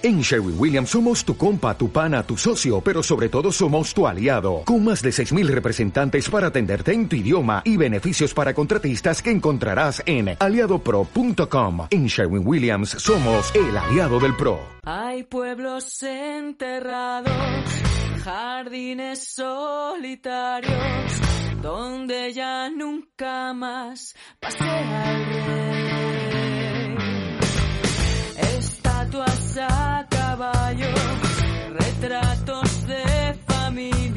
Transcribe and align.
En 0.00 0.20
Sherwin 0.20 0.54
Williams 0.56 0.90
somos 0.90 1.24
tu 1.24 1.36
compa, 1.36 1.76
tu 1.76 1.90
pana, 1.90 2.22
tu 2.22 2.36
socio, 2.36 2.80
pero 2.80 3.02
sobre 3.02 3.28
todo 3.28 3.50
somos 3.50 3.92
tu 3.92 4.06
aliado, 4.06 4.62
con 4.64 4.84
más 4.84 5.02
de 5.02 5.10
6.000 5.10 5.48
representantes 5.48 6.30
para 6.30 6.46
atenderte 6.46 6.92
en 6.92 7.08
tu 7.08 7.16
idioma 7.16 7.62
y 7.64 7.76
beneficios 7.76 8.32
para 8.32 8.54
contratistas 8.54 9.20
que 9.20 9.32
encontrarás 9.32 10.00
en 10.06 10.36
aliadopro.com. 10.38 11.88
En 11.90 12.06
Sherwin 12.06 12.46
Williams 12.46 12.90
somos 12.90 13.52
el 13.56 13.76
aliado 13.76 14.20
del 14.20 14.36
PRO. 14.36 14.60
Hay 14.84 15.24
pueblos 15.24 16.00
enterrados, 16.04 17.34
jardines 18.22 19.32
solitarios, 19.34 20.72
donde 21.60 22.32
ya 22.32 22.70
nunca 22.70 23.52
más 23.52 24.14
pasea 24.38 25.12
el 25.12 25.87
Estatuas 29.08 29.56
a 29.56 30.06
caballo, 30.10 30.86
retratos 31.80 32.86
de 32.86 33.34
familia, 33.46 34.07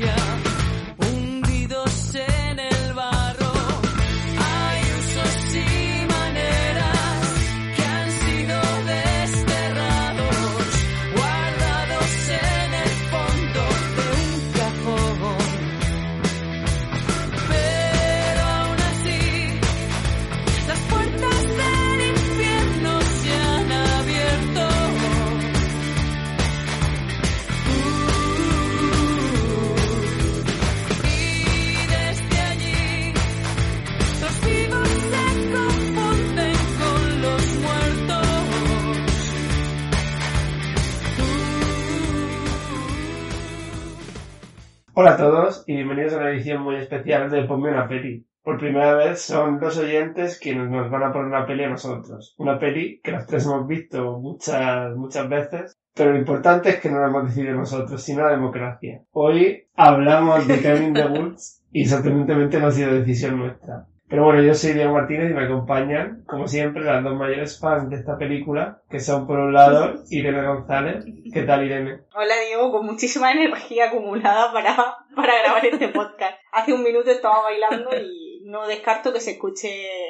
Hola 44.93 45.13
a 45.13 45.17
todos 45.17 45.63
y 45.67 45.75
bienvenidos 45.75 46.13
a 46.13 46.17
una 46.17 46.31
edición 46.31 46.63
muy 46.63 46.75
especial 46.75 47.31
de 47.31 47.45
Ponme 47.45 47.71
una 47.71 47.87
peli. 47.87 48.27
Por 48.43 48.59
primera 48.59 48.93
vez 48.95 49.21
son 49.21 49.57
dos 49.57 49.77
oyentes 49.77 50.37
quienes 50.37 50.69
nos 50.69 50.91
van 50.91 51.03
a 51.03 51.13
poner 51.13 51.27
una 51.27 51.45
peli 51.45 51.63
a 51.63 51.69
nosotros. 51.69 52.35
Una 52.37 52.59
peli 52.59 52.99
que 53.01 53.13
los 53.13 53.25
tres 53.25 53.45
hemos 53.45 53.65
visto 53.65 54.19
muchas, 54.19 54.93
muchas 54.97 55.29
veces, 55.29 55.77
pero 55.95 56.11
lo 56.11 56.19
importante 56.19 56.71
es 56.71 56.81
que 56.81 56.91
no 56.91 56.99
la 56.99 57.07
hemos 57.07 57.23
decidido 57.23 57.55
nosotros, 57.55 58.03
sino 58.03 58.23
la 58.23 58.31
democracia. 58.31 59.01
Hoy 59.11 59.63
hablamos 59.75 60.45
de 60.45 60.59
Kevin 60.59 60.93
the 60.93 61.05
Woods 61.05 61.63
y 61.71 61.85
sorprendentemente 61.85 62.59
no 62.59 62.67
ha 62.67 62.71
sido 62.71 62.93
decisión 62.93 63.37
nuestra. 63.37 63.87
Pero 64.11 64.25
bueno, 64.25 64.43
yo 64.43 64.53
soy 64.53 64.73
Diego 64.73 64.91
Martínez 64.91 65.31
y 65.31 65.33
me 65.33 65.45
acompañan, 65.45 66.25
como 66.27 66.45
siempre, 66.45 66.83
las 66.83 67.01
dos 67.01 67.15
mayores 67.15 67.57
fans 67.57 67.89
de 67.89 67.95
esta 67.95 68.17
película, 68.17 68.81
que 68.89 68.99
son 68.99 69.25
por 69.25 69.39
un 69.39 69.53
lado 69.53 70.03
Irene 70.09 70.45
González. 70.45 71.05
¿Qué 71.33 71.43
tal 71.43 71.63
Irene? 71.63 72.01
Hola 72.13 72.33
Diego, 72.45 72.73
con 72.73 72.85
muchísima 72.85 73.31
energía 73.31 73.85
acumulada 73.85 74.51
para, 74.51 74.75
para 75.15 75.41
grabar 75.41 75.65
este 75.65 75.87
podcast. 75.87 76.33
Hace 76.51 76.73
un 76.73 76.83
minuto 76.83 77.09
estaba 77.09 77.41
bailando 77.43 77.89
y 77.95 78.43
no 78.47 78.67
descarto 78.67 79.13
que 79.13 79.21
se 79.21 79.31
escuche 79.31 79.69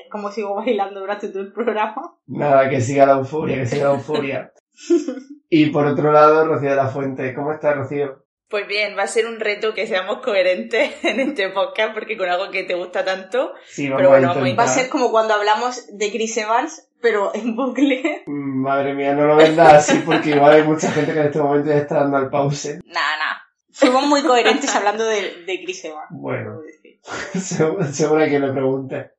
como 0.10 0.32
sigo 0.32 0.56
bailando 0.56 1.00
durante 1.00 1.30
todo 1.30 1.44
el 1.44 1.54
programa. 1.54 2.16
Nada, 2.26 2.70
que 2.70 2.82
siga 2.82 3.06
la 3.06 3.20
euforia, 3.20 3.58
que 3.58 3.68
siga 3.68 3.90
la 3.90 3.94
euforia. 3.94 4.52
Y 5.54 5.66
por 5.66 5.86
otro 5.86 6.14
lado, 6.14 6.46
Rocío 6.46 6.70
de 6.70 6.76
la 6.78 6.88
Fuente. 6.88 7.34
¿Cómo 7.36 7.52
estás, 7.52 7.76
Rocío? 7.76 8.24
Pues 8.52 8.68
bien, 8.68 8.98
va 8.98 9.04
a 9.04 9.08
ser 9.08 9.28
un 9.28 9.40
reto 9.40 9.74
que 9.74 9.88
seamos 9.88 10.18
coherentes 10.18 10.92
en 11.04 11.22
este 11.22 11.50
podcast 11.50 11.94
porque 11.94 12.18
con 12.18 12.30
algo 12.30 12.52
que 12.52 12.64
te 12.64 12.76
gusta 12.76 13.06
tanto. 13.06 13.54
Sí, 13.66 13.90
Pero 13.96 14.10
bueno, 14.10 14.34
intentar. 14.34 14.60
Va 14.60 14.64
a 14.70 14.74
ser 14.74 14.90
como 14.90 15.10
cuando 15.10 15.34
hablamos 15.34 15.88
de 15.98 16.12
Chris 16.12 16.36
Evans, 16.36 16.86
pero 17.02 17.32
en 17.34 17.56
bucle. 17.56 18.24
Madre 18.28 18.94
mía, 18.94 19.14
no 19.14 19.26
lo 19.26 19.38
vendas 19.38 19.74
así 19.90 20.04
porque 20.06 20.32
igual 20.32 20.52
hay 20.52 20.64
mucha 20.64 20.92
gente 20.92 21.14
que 21.14 21.20
en 21.20 21.26
este 21.28 21.40
momento 21.40 21.70
ya 21.70 21.78
está 21.78 21.96
dando 22.02 22.18
al 22.18 22.30
pause. 22.30 22.82
Nada, 22.86 23.18
nada. 23.18 23.42
Fuimos 23.72 24.06
muy 24.06 24.22
coherentes 24.22 24.76
hablando 24.76 25.06
de, 25.06 25.46
de 25.46 25.64
Chris 25.64 25.86
Evans. 25.86 26.08
Bueno, 26.10 26.60
seguro, 27.40 28.26
quien 28.26 28.46
le 28.46 28.52
pregunte. 28.52 29.12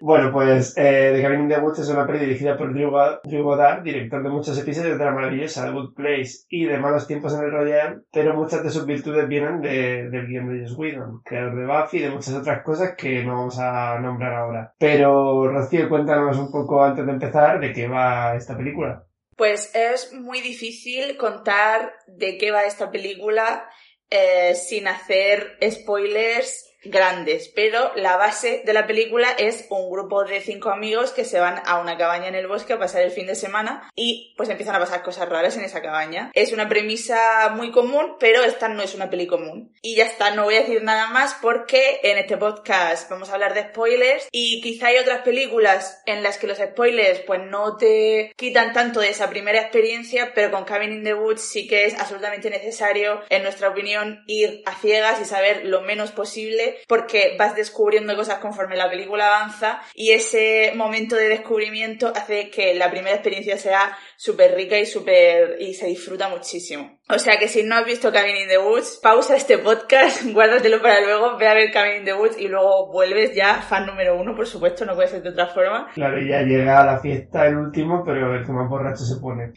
Bueno, 0.00 0.30
pues 0.32 0.74
eh, 0.76 1.12
The 1.14 1.22
Cabin 1.22 1.40
in 1.40 1.48
the 1.48 1.58
Woods 1.58 1.80
es 1.80 1.88
una 1.88 2.06
peli 2.06 2.20
dirigida 2.20 2.56
por 2.56 2.72
Drew, 2.72 2.90
Go- 2.90 3.20
Drew 3.24 3.42
Goddard, 3.42 3.82
director 3.82 4.22
de 4.22 4.28
muchos 4.28 4.56
episodios 4.58 4.96
de 4.98 5.04
la 5.04 5.10
maravillosa 5.10 5.64
The 5.66 5.72
Good 5.72 5.94
Place 5.94 6.44
y 6.48 6.66
de 6.66 6.78
Malos 6.78 7.06
Tiempos 7.06 7.34
en 7.34 7.44
el 7.44 7.50
Royal, 7.50 8.04
pero 8.12 8.34
muchas 8.34 8.62
de 8.62 8.70
sus 8.70 8.86
virtudes 8.86 9.26
vienen 9.28 9.60
de, 9.60 10.08
del 10.10 10.26
guion 10.26 10.52
de 10.52 10.62
Joss 10.66 10.78
Whedon, 10.78 11.20
creador 11.24 11.56
de 11.56 11.66
Buffy 11.66 11.98
y 11.98 12.02
de 12.02 12.10
muchas 12.10 12.34
otras 12.34 12.62
cosas 12.62 12.94
que 12.96 13.24
no 13.24 13.34
vamos 13.34 13.58
a 13.58 13.98
nombrar 13.98 14.34
ahora. 14.34 14.72
Pero, 14.78 15.48
Rocío, 15.50 15.88
cuéntanos 15.88 16.38
un 16.38 16.52
poco 16.52 16.84
antes 16.84 17.04
de 17.04 17.12
empezar 17.12 17.58
de 17.58 17.72
qué 17.72 17.88
va 17.88 18.36
esta 18.36 18.56
película. 18.56 19.04
Pues 19.36 19.74
es 19.74 20.12
muy 20.14 20.40
difícil 20.40 21.16
contar 21.16 21.92
de 22.06 22.38
qué 22.38 22.50
va 22.50 22.64
esta 22.64 22.90
película 22.90 23.68
eh, 24.10 24.54
sin 24.54 24.88
hacer 24.88 25.58
spoilers 25.70 26.67
grandes, 26.84 27.48
pero 27.48 27.92
la 27.96 28.16
base 28.16 28.62
de 28.64 28.72
la 28.72 28.86
película 28.86 29.30
es 29.32 29.66
un 29.70 29.90
grupo 29.90 30.24
de 30.24 30.40
cinco 30.40 30.70
amigos 30.70 31.10
que 31.10 31.24
se 31.24 31.40
van 31.40 31.60
a 31.64 31.80
una 31.80 31.98
cabaña 31.98 32.28
en 32.28 32.34
el 32.34 32.46
bosque 32.46 32.74
a 32.74 32.78
pasar 32.78 33.02
el 33.02 33.10
fin 33.10 33.26
de 33.26 33.34
semana 33.34 33.90
y 33.96 34.34
pues 34.36 34.48
empiezan 34.48 34.76
a 34.76 34.78
pasar 34.78 35.02
cosas 35.02 35.28
raras 35.28 35.56
en 35.56 35.64
esa 35.64 35.82
cabaña. 35.82 36.30
Es 36.34 36.52
una 36.52 36.68
premisa 36.68 37.50
muy 37.50 37.72
común, 37.72 38.16
pero 38.20 38.44
esta 38.44 38.68
no 38.68 38.82
es 38.82 38.94
una 38.94 39.10
peli 39.10 39.26
común. 39.26 39.74
Y 39.82 39.96
ya 39.96 40.04
está, 40.04 40.30
no 40.30 40.44
voy 40.44 40.54
a 40.54 40.60
decir 40.60 40.82
nada 40.82 41.08
más 41.08 41.36
porque 41.40 42.00
en 42.02 42.18
este 42.18 42.36
podcast 42.36 43.10
vamos 43.10 43.30
a 43.30 43.34
hablar 43.34 43.54
de 43.54 43.62
spoilers 43.62 44.28
y 44.30 44.60
quizá 44.60 44.88
hay 44.88 44.98
otras 44.98 45.22
películas 45.22 46.02
en 46.06 46.22
las 46.22 46.38
que 46.38 46.46
los 46.46 46.58
spoilers 46.58 47.20
pues 47.20 47.40
no 47.42 47.76
te 47.76 48.32
quitan 48.36 48.72
tanto 48.72 49.00
de 49.00 49.08
esa 49.08 49.30
primera 49.30 49.60
experiencia, 49.60 50.32
pero 50.34 50.50
con 50.50 50.64
Cabin 50.64 50.92
in 50.92 51.04
the 51.04 51.14
Woods 51.14 51.42
sí 51.42 51.66
que 51.66 51.86
es 51.86 51.98
absolutamente 51.98 52.50
necesario, 52.50 53.22
en 53.30 53.42
nuestra 53.42 53.68
opinión, 53.68 54.22
ir 54.26 54.62
a 54.66 54.74
ciegas 54.76 55.20
y 55.20 55.24
saber 55.24 55.64
lo 55.64 55.80
menos 55.80 56.12
posible 56.12 56.67
porque 56.86 57.36
vas 57.38 57.54
descubriendo 57.54 58.16
cosas 58.16 58.38
conforme 58.38 58.76
la 58.76 58.90
película 58.90 59.26
avanza 59.26 59.80
y 59.94 60.10
ese 60.10 60.72
momento 60.74 61.16
de 61.16 61.28
descubrimiento 61.28 62.12
hace 62.14 62.50
que 62.50 62.74
la 62.74 62.90
primera 62.90 63.14
experiencia 63.14 63.56
sea 63.56 63.96
súper 64.16 64.54
rica 64.54 64.78
y 64.78 64.86
súper 64.86 65.56
y 65.60 65.74
se 65.74 65.86
disfruta 65.86 66.28
muchísimo. 66.28 66.98
O 67.10 67.18
sea 67.18 67.38
que 67.38 67.48
si 67.48 67.62
no 67.62 67.76
has 67.76 67.86
visto 67.86 68.12
Cabin 68.12 68.36
in 68.36 68.48
the 68.48 68.58
Woods, 68.58 69.00
pausa 69.02 69.36
este 69.36 69.58
podcast, 69.58 70.24
guárdatelo 70.32 70.82
para 70.82 71.00
luego, 71.00 71.38
ve 71.38 71.48
a 71.48 71.54
ver 71.54 71.70
Cabin 71.72 71.98
in 71.98 72.04
the 72.04 72.14
Woods 72.14 72.38
y 72.38 72.48
luego 72.48 72.92
vuelves 72.92 73.34
ya 73.34 73.62
fan 73.62 73.86
número 73.86 74.20
uno, 74.20 74.34
por 74.34 74.46
supuesto, 74.46 74.84
no 74.84 74.94
puede 74.94 75.08
ser 75.08 75.22
de 75.22 75.30
otra 75.30 75.46
forma. 75.46 75.88
Claro, 75.94 76.18
ya 76.20 76.42
llega 76.42 76.80
a 76.80 76.86
la 76.86 77.00
fiesta 77.00 77.46
el 77.46 77.56
último, 77.56 78.02
pero 78.04 78.34
el 78.34 78.44
que 78.44 78.52
más 78.52 78.68
borracho 78.68 79.04
se 79.04 79.20
pone. 79.20 79.52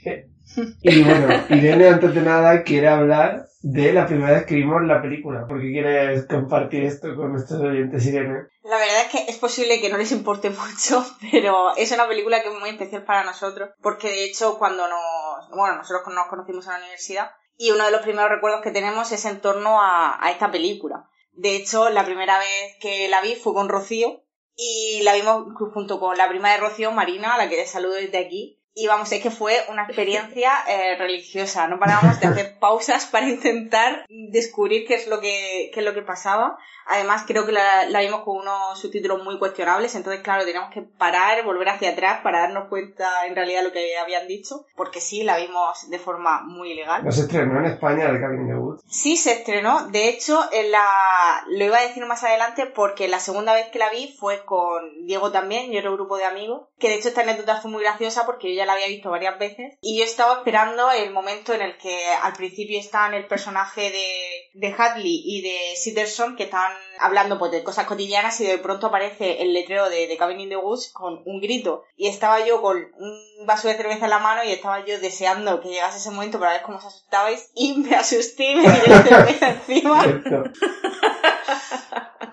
Y 0.81 1.03
bueno, 1.03 1.27
Irene, 1.49 1.89
antes 1.89 2.13
de 2.13 2.21
nada, 2.21 2.63
quiere 2.63 2.87
hablar 2.87 3.47
de 3.61 3.93
la 3.93 4.07
primera 4.07 4.33
vez 4.33 4.45
que 4.45 4.55
vimos 4.55 4.81
la 4.83 5.01
película. 5.01 5.45
¿Por 5.47 5.61
qué 5.61 5.71
quieres 5.71 6.25
compartir 6.25 6.83
esto 6.83 7.15
con 7.15 7.33
nuestros 7.33 7.61
oyentes, 7.61 8.05
Irene? 8.05 8.47
La 8.63 8.77
verdad 8.77 9.01
es 9.05 9.11
que 9.11 9.31
es 9.31 9.37
posible 9.37 9.79
que 9.79 9.89
no 9.89 9.97
les 9.97 10.11
importe 10.11 10.49
mucho, 10.49 11.05
pero 11.31 11.75
es 11.75 11.91
una 11.91 12.07
película 12.07 12.41
que 12.41 12.49
es 12.49 12.59
muy 12.59 12.69
especial 12.69 13.03
para 13.03 13.23
nosotros, 13.23 13.69
porque 13.81 14.09
de 14.09 14.25
hecho 14.25 14.57
cuando 14.57 14.87
nos, 14.87 15.49
bueno, 15.55 15.77
nosotros 15.77 16.03
nos 16.13 16.27
conocimos 16.27 16.65
en 16.65 16.73
la 16.73 16.79
universidad 16.79 17.31
y 17.57 17.71
uno 17.71 17.85
de 17.85 17.91
los 17.91 18.01
primeros 18.01 18.31
recuerdos 18.31 18.61
que 18.61 18.71
tenemos 18.71 19.11
es 19.11 19.25
en 19.25 19.39
torno 19.41 19.81
a, 19.81 20.17
a 20.25 20.31
esta 20.31 20.51
película. 20.51 21.07
De 21.33 21.55
hecho, 21.55 21.89
la 21.89 22.05
primera 22.05 22.37
vez 22.39 22.77
que 22.79 23.07
la 23.07 23.21
vi 23.21 23.35
fue 23.35 23.53
con 23.53 23.69
Rocío 23.69 24.23
y 24.55 25.01
la 25.03 25.13
vimos 25.15 25.45
junto 25.73 25.99
con 25.99 26.17
la 26.17 26.27
prima 26.27 26.51
de 26.51 26.57
Rocío, 26.57 26.91
Marina, 26.91 27.35
a 27.35 27.37
la 27.37 27.49
que 27.49 27.57
les 27.57 27.69
saludo 27.69 27.93
desde 27.93 28.17
aquí. 28.17 28.60
Y 28.73 28.87
vamos, 28.87 29.11
es 29.11 29.21
que 29.21 29.31
fue 29.31 29.57
una 29.69 29.83
experiencia 29.83 30.51
eh, 30.67 30.95
religiosa. 30.97 31.67
No 31.67 31.79
parábamos 31.79 32.19
de 32.19 32.27
hacer 32.27 32.59
pausas 32.59 33.05
para 33.05 33.27
intentar 33.27 34.05
descubrir 34.07 34.87
qué 34.87 34.95
es 34.95 35.07
lo 35.07 35.19
que, 35.19 35.71
qué 35.73 35.81
es 35.81 35.85
lo 35.85 35.93
que 35.93 36.01
pasaba. 36.01 36.57
Además, 36.87 37.23
creo 37.27 37.45
que 37.45 37.51
la, 37.51 37.85
la 37.85 38.01
vimos 38.01 38.21
con 38.23 38.37
unos 38.37 38.79
subtítulos 38.79 39.23
muy 39.23 39.37
cuestionables, 39.37 39.95
entonces, 39.95 40.23
claro, 40.23 40.45
teníamos 40.45 40.73
que 40.73 40.81
parar, 40.81 41.43
volver 41.45 41.69
hacia 41.69 41.91
atrás 41.91 42.21
para 42.23 42.41
darnos 42.41 42.69
cuenta 42.69 43.25
en 43.27 43.35
realidad 43.35 43.63
lo 43.63 43.71
que 43.71 43.97
habían 43.97 44.27
dicho, 44.27 44.65
porque 44.75 44.99
sí, 44.99 45.23
la 45.23 45.37
vimos 45.37 45.89
de 45.89 45.99
forma 45.99 46.41
muy 46.41 46.71
ilegal. 46.71 47.03
No 47.03 47.11
se 47.11 47.21
estrenó 47.21 47.59
en 47.59 47.65
España 47.65 48.11
The 48.11 48.19
Cabin 48.19 48.41
in 48.41 48.47
the 48.47 48.55
Woods. 48.55 48.83
Sí, 48.87 49.15
se 49.15 49.33
estrenó. 49.33 49.87
De 49.87 50.09
hecho, 50.09 50.39
en 50.51 50.71
la... 50.71 51.45
lo 51.47 51.65
iba 51.65 51.77
a 51.77 51.83
decir 51.83 52.05
más 52.05 52.23
adelante 52.23 52.65
porque 52.65 53.07
la 53.07 53.19
segunda 53.19 53.53
vez 53.53 53.67
que 53.69 53.79
la 53.79 53.89
vi 53.89 54.15
fue 54.19 54.43
con 54.43 55.05
Diego 55.05 55.31
también 55.31 55.71
y 55.71 55.77
otro 55.77 55.93
grupo 55.93 56.17
de 56.17 56.25
amigos. 56.25 56.67
Que 56.79 56.89
de 56.89 56.95
hecho 56.95 57.09
esta 57.09 57.21
anécdota 57.21 57.61
fue 57.61 57.71
muy 57.71 57.83
graciosa 57.83 58.25
porque 58.25 58.53
yo 58.53 58.60
ya 58.61 58.67
la 58.67 58.73
había 58.73 58.87
visto 58.87 59.09
varias 59.09 59.39
veces. 59.39 59.73
Y 59.81 59.97
yo 59.97 60.03
estaba 60.03 60.37
esperando 60.37 60.91
el 60.91 61.11
momento 61.11 61.53
en 61.53 61.61
el 61.61 61.77
que 61.77 62.05
al 62.21 62.33
principio 62.33 62.79
están 62.79 63.13
el 63.13 63.27
personaje 63.27 63.89
de, 63.91 64.49
de 64.53 64.75
Hadley 64.77 65.21
y 65.25 65.41
de 65.41 65.75
Sitterson 65.75 66.35
que 66.35 66.43
están 66.43 66.71
hablando 66.99 67.39
pues, 67.39 67.51
de 67.51 67.63
cosas 67.63 67.85
cotidianas 67.85 68.39
y 68.41 68.45
de 68.45 68.57
pronto 68.59 68.87
aparece 68.87 69.41
el 69.41 69.53
letrero 69.53 69.89
de, 69.89 70.07
de 70.07 70.17
Cabin 70.17 70.39
in 70.39 70.49
the 70.49 70.57
Woods 70.57 70.91
con 70.93 71.23
un 71.25 71.41
grito. 71.41 71.83
Y 71.97 72.07
estaba 72.07 72.45
yo 72.45 72.61
con 72.61 72.77
un 72.77 73.45
vaso 73.45 73.67
de 73.67 73.75
cerveza 73.75 74.05
en 74.05 74.11
la 74.11 74.19
mano 74.19 74.43
y 74.43 74.51
estaba 74.51 74.85
yo 74.85 74.99
deseando 74.99 75.61
que 75.61 75.69
llegase 75.69 75.97
ese 75.97 76.11
momento 76.11 76.39
para 76.39 76.53
ver 76.53 76.61
cómo 76.61 76.77
os 76.77 76.85
asustabais 76.85 77.51
y 77.55 77.73
me 77.73 77.95
asusté 77.95 78.51
y 78.51 78.55
me 78.55 78.69
tiré 78.69 78.87
la 78.87 79.03
cerveza 79.03 79.49
encima. 79.49 80.03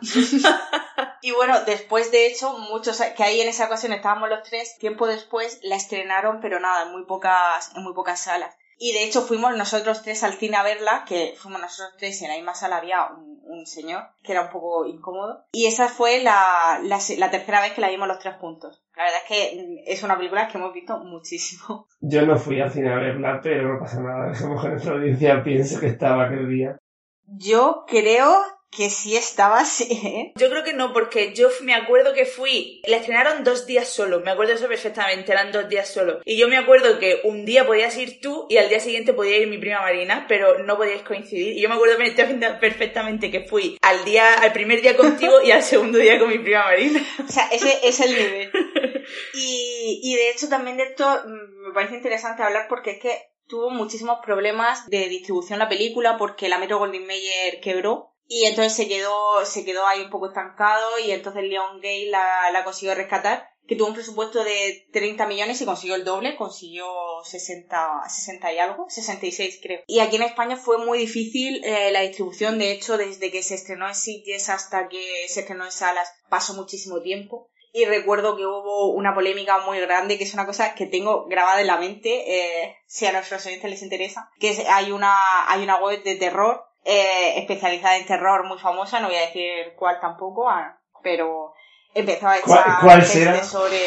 Y 1.20 1.32
bueno, 1.32 1.60
después 1.66 2.12
de 2.12 2.26
hecho, 2.26 2.56
muchos 2.58 3.02
que 3.16 3.22
ahí 3.24 3.40
en 3.40 3.48
esa 3.48 3.66
ocasión 3.66 3.92
estábamos 3.92 4.28
los 4.28 4.42
tres, 4.44 4.78
tiempo 4.78 5.06
después 5.06 5.60
la 5.62 5.76
estrenaron, 5.76 6.40
pero 6.40 6.60
nada, 6.60 6.84
en 6.84 6.92
muy 6.92 7.04
pocas, 7.06 7.74
en 7.74 7.82
muy 7.82 7.92
pocas 7.92 8.22
salas. 8.22 8.56
Y 8.80 8.92
de 8.92 9.02
hecho 9.02 9.22
fuimos 9.22 9.56
nosotros 9.56 10.02
tres 10.02 10.22
al 10.22 10.34
cine 10.34 10.56
a 10.56 10.62
verla, 10.62 11.04
que 11.06 11.34
fuimos 11.36 11.60
nosotros 11.60 11.96
tres 11.98 12.20
y 12.20 12.24
en 12.24 12.30
la 12.30 12.36
misma 12.36 12.54
sala 12.54 12.76
había 12.76 13.06
un, 13.06 13.40
un 13.44 13.66
señor, 13.66 14.04
que 14.22 14.30
era 14.30 14.42
un 14.42 14.50
poco 14.50 14.86
incómodo. 14.86 15.44
Y 15.50 15.66
esa 15.66 15.88
fue 15.88 16.22
la, 16.22 16.80
la, 16.84 17.30
tercera 17.30 17.60
vez 17.60 17.72
que 17.72 17.80
la 17.80 17.90
vimos 17.90 18.06
los 18.06 18.20
tres 18.20 18.36
juntos. 18.36 18.84
La 18.96 19.02
verdad 19.02 19.20
es 19.24 19.28
que 19.28 19.56
mm, 19.56 19.76
es 19.84 20.02
una 20.04 20.16
película 20.16 20.46
que 20.46 20.58
hemos 20.58 20.72
visto 20.72 20.98
muchísimo. 20.98 21.88
Yo 22.00 22.24
no 22.24 22.38
fui 22.38 22.60
al 22.60 22.70
cine 22.70 22.92
a 22.92 22.96
verla, 22.96 23.40
pero 23.42 23.74
no 23.74 23.80
pasa 23.80 24.00
nada. 24.00 24.30
A 24.32 24.40
lo 24.40 24.48
mejor 24.50 24.70
nuestra 24.70 24.92
audiencia 24.92 25.42
pienso 25.42 25.80
que 25.80 25.88
estaba 25.88 26.26
aquel 26.26 26.48
día. 26.48 26.78
Yo 27.26 27.84
creo 27.86 28.36
que 28.70 28.90
sí 28.90 29.16
estaba 29.16 29.60
así, 29.60 29.84
¿eh? 29.90 30.32
Yo 30.36 30.50
creo 30.50 30.62
que 30.62 30.74
no, 30.74 30.92
porque 30.92 31.34
yo 31.34 31.48
me 31.62 31.74
acuerdo 31.74 32.12
que 32.12 32.26
fui, 32.26 32.82
la 32.86 32.98
estrenaron 32.98 33.42
dos 33.44 33.66
días 33.66 33.88
solo, 33.88 34.20
me 34.20 34.30
acuerdo 34.30 34.52
eso 34.52 34.68
perfectamente, 34.68 35.32
eran 35.32 35.52
dos 35.52 35.68
días 35.68 35.88
solo. 35.88 36.20
Y 36.24 36.36
yo 36.36 36.48
me 36.48 36.56
acuerdo 36.58 36.98
que 36.98 37.20
un 37.24 37.44
día 37.44 37.66
podías 37.66 37.96
ir 37.96 38.20
tú 38.20 38.46
y 38.48 38.58
al 38.58 38.68
día 38.68 38.80
siguiente 38.80 39.14
podía 39.14 39.38
ir 39.38 39.48
mi 39.48 39.58
prima 39.58 39.80
Marina, 39.80 40.26
pero 40.28 40.58
no 40.64 40.76
podíais 40.76 41.02
coincidir. 41.02 41.56
Y 41.56 41.62
yo 41.62 41.68
me 41.68 41.74
acuerdo 41.76 41.96
perfectamente- 41.96 43.30
que 43.30 43.40
fui 43.40 43.78
al 43.82 44.04
día, 44.04 44.34
al 44.34 44.52
primer 44.52 44.80
día 44.80 44.96
contigo 44.96 45.42
y 45.42 45.50
al 45.50 45.62
segundo 45.62 45.98
día 45.98 46.18
con 46.18 46.28
mi 46.28 46.38
prima 46.38 46.64
Marina. 46.64 47.04
O 47.28 47.30
sea, 47.30 47.48
ese 47.52 47.78
es 47.82 48.00
el 48.00 48.10
nivel. 48.10 48.50
Y, 49.34 50.00
y 50.02 50.14
de 50.16 50.30
hecho 50.30 50.48
también 50.48 50.76
de 50.76 50.82
esto 50.84 51.04
mm, 51.26 51.68
me 51.68 51.74
parece 51.74 51.94
interesante 51.96 52.42
hablar 52.42 52.66
porque 52.68 52.92
es 52.92 52.98
que 53.00 53.18
tuvo 53.46 53.70
muchísimos 53.70 54.18
problemas 54.22 54.86
de 54.88 55.08
distribución 55.08 55.58
la 55.58 55.68
película 55.68 56.18
porque 56.18 56.48
la 56.48 56.58
Metro 56.58 56.78
Goldwyn 56.78 57.06
Mayer 57.06 57.60
quebró 57.62 58.14
y 58.28 58.44
entonces 58.44 58.75
se 58.75 58.86
quedó, 58.86 59.44
se 59.44 59.64
quedó 59.64 59.86
ahí 59.86 60.02
un 60.02 60.10
poco 60.10 60.28
estancado 60.28 60.98
y 61.04 61.10
entonces 61.10 61.42
Leon 61.42 61.80
Gay 61.80 62.06
la, 62.06 62.50
la 62.52 62.62
consiguió 62.62 62.94
rescatar 62.94 63.48
que 63.69 63.76
tuvo 63.76 63.88
un 63.88 63.94
presupuesto 63.94 64.42
de 64.44 64.88
30 64.92 65.26
millones 65.26 65.60
y 65.60 65.66
consiguió 65.66 65.94
el 65.94 66.04
doble, 66.04 66.36
consiguió 66.36 66.86
60, 67.22 68.02
60 68.08 68.52
y 68.54 68.58
algo, 68.58 68.86
66 68.88 69.60
creo. 69.62 69.80
Y 69.86 70.00
aquí 70.00 70.16
en 70.16 70.22
España 70.22 70.56
fue 70.56 70.78
muy 70.78 70.98
difícil 70.98 71.62
eh, 71.62 71.90
la 71.92 72.00
distribución, 72.00 72.58
de 72.58 72.72
hecho 72.72 72.96
desde 72.96 73.30
que 73.30 73.42
se 73.42 73.54
estrenó 73.54 73.86
en 73.86 73.94
Sitges 73.94 74.48
hasta 74.48 74.88
que 74.88 75.28
se 75.28 75.40
estrenó 75.40 75.66
en 75.66 75.72
salas 75.72 76.10
pasó 76.30 76.54
muchísimo 76.54 77.02
tiempo. 77.02 77.50
Y 77.75 77.84
recuerdo 77.84 78.34
que 78.36 78.46
hubo 78.46 78.92
una 78.94 79.14
polémica 79.14 79.58
muy 79.58 79.78
grande, 79.80 80.16
que 80.16 80.25
es 80.25 80.32
una 80.32 80.46
cosa 80.46 80.75
que 80.75 80.86
tengo 80.86 81.26
grabada 81.26 81.60
en 81.60 81.66
la 81.66 81.76
mente, 81.76 82.64
eh, 82.64 82.76
si 82.86 83.04
a 83.04 83.12
nuestros 83.12 83.44
oyentes 83.44 83.70
les 83.70 83.82
interesa, 83.82 84.30
que 84.40 84.64
hay 84.70 84.90
una, 84.90 85.14
hay 85.46 85.62
una 85.62 85.76
web 85.76 86.02
de 86.02 86.16
terror, 86.16 86.64
eh, 86.88 87.38
especializada 87.38 87.96
en 87.99 88.06
terror 88.06 88.46
muy 88.46 88.58
famosa, 88.58 88.99
no 89.00 89.08
voy 89.08 89.17
a 89.17 89.26
decir 89.26 89.75
cuál 89.76 90.00
tampoco, 90.00 90.49
ah, 90.49 90.81
pero 91.02 91.52
empezó 91.94 92.29
a 92.29 92.37
echar 92.38 92.46
¿Cuál- 92.64 92.76
cuál 92.82 92.99
pestes 93.00 93.12
será? 93.25 93.44
sobre 93.44 93.81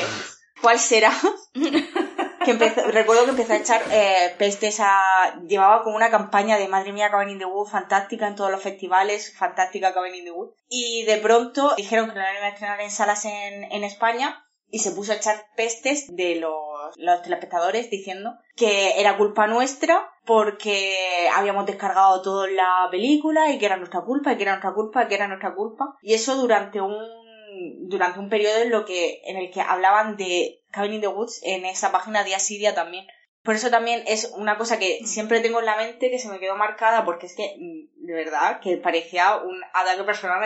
cuál 0.62 0.78
será 0.80 1.12
que 2.46 2.52
empezó, 2.52 2.82
recuerdo 2.92 3.24
que 3.26 3.32
empezó 3.32 3.54
a 3.54 3.58
echar 3.58 3.82
eh, 3.92 4.34
pestes 4.38 4.80
a 4.80 5.02
llevaba 5.48 5.84
como 5.84 5.96
una 5.96 6.10
campaña 6.10 6.58
de 6.58 6.68
madre 6.68 6.92
mía 6.94 7.10
Cabin 7.12 7.30
in 7.30 7.40
the 7.40 7.46
Wood 7.46 7.70
fantástica 7.70 8.28
en 8.28 8.36
todos 8.36 8.52
los 8.52 8.62
festivales 8.62 9.36
fantástica 9.38 9.94
Cabin 9.94 10.16
in 10.16 10.26
the 10.26 10.32
Wood 10.32 10.52
y 10.68 11.04
de 11.06 11.18
pronto 11.18 11.74
dijeron 11.76 12.10
que 12.10 12.16
no 12.16 12.22
la 12.22 12.32
iban 12.34 12.44
a 12.46 12.50
estrenar 12.50 12.82
en 12.82 12.92
salas 12.92 13.26
en, 13.26 13.72
en 13.72 13.84
España 13.84 14.44
y 14.70 14.80
se 14.80 14.92
puso 14.92 15.12
a 15.12 15.16
echar 15.16 15.46
pestes 15.56 16.08
de 16.16 16.36
los, 16.36 16.54
los 16.98 17.22
telespectadores 17.22 17.90
diciendo 17.90 18.34
que 18.56 19.00
era 19.00 19.18
culpa 19.18 19.48
nuestra 19.48 20.12
porque 20.26 21.30
habíamos 21.36 21.66
descargado 21.66 22.22
todo 22.22 22.46
en 22.46 22.56
la 22.56 22.88
película 22.92 23.52
y 23.52 23.58
que 23.58 23.66
era 23.66 23.78
nuestra 23.78 24.02
culpa 24.02 24.34
y 24.34 24.38
que 24.38 24.44
era 24.44 24.54
nuestra 24.54 24.74
culpa 24.74 25.04
y 25.04 25.08
que 25.08 25.16
era 25.16 25.28
nuestra 25.28 25.56
culpa. 25.56 25.98
Y 26.02 26.14
eso 26.14 26.36
durante 26.36 26.82
un 26.82 27.22
durante 27.88 28.20
un 28.20 28.30
periodo 28.30 28.62
en 28.62 28.70
lo 28.70 28.86
que 28.86 29.22
en 29.26 29.38
el 29.38 29.52
que 29.52 29.62
hablaban 29.62 30.18
de 30.18 30.64
Cabin 30.72 30.94
in 30.94 31.02
the 31.02 31.08
Woods 31.08 31.42
en 31.44 31.66
esa 31.66 31.92
página 31.92 32.24
de 32.24 32.36
Asidia 32.36 32.74
también. 32.74 33.06
Por 33.44 33.56
eso 33.56 33.72
también 33.72 34.04
es 34.06 34.32
una 34.38 34.58
cosa 34.58 34.78
que 34.78 35.00
siempre 35.06 35.40
tengo 35.40 35.60
en 35.60 35.66
la 35.66 35.76
mente 35.76 36.12
que 36.12 36.20
se 36.20 36.30
me 36.30 36.40
quedó 36.40 36.56
marcada 36.56 37.04
porque 37.06 37.26
es 37.26 37.36
que 37.36 37.56
mm, 37.58 37.91
de 38.02 38.14
verdad 38.14 38.60
que 38.60 38.78
parecía 38.78 39.38
un 39.38 39.62
ataque 39.74 40.04
personal 40.04 40.42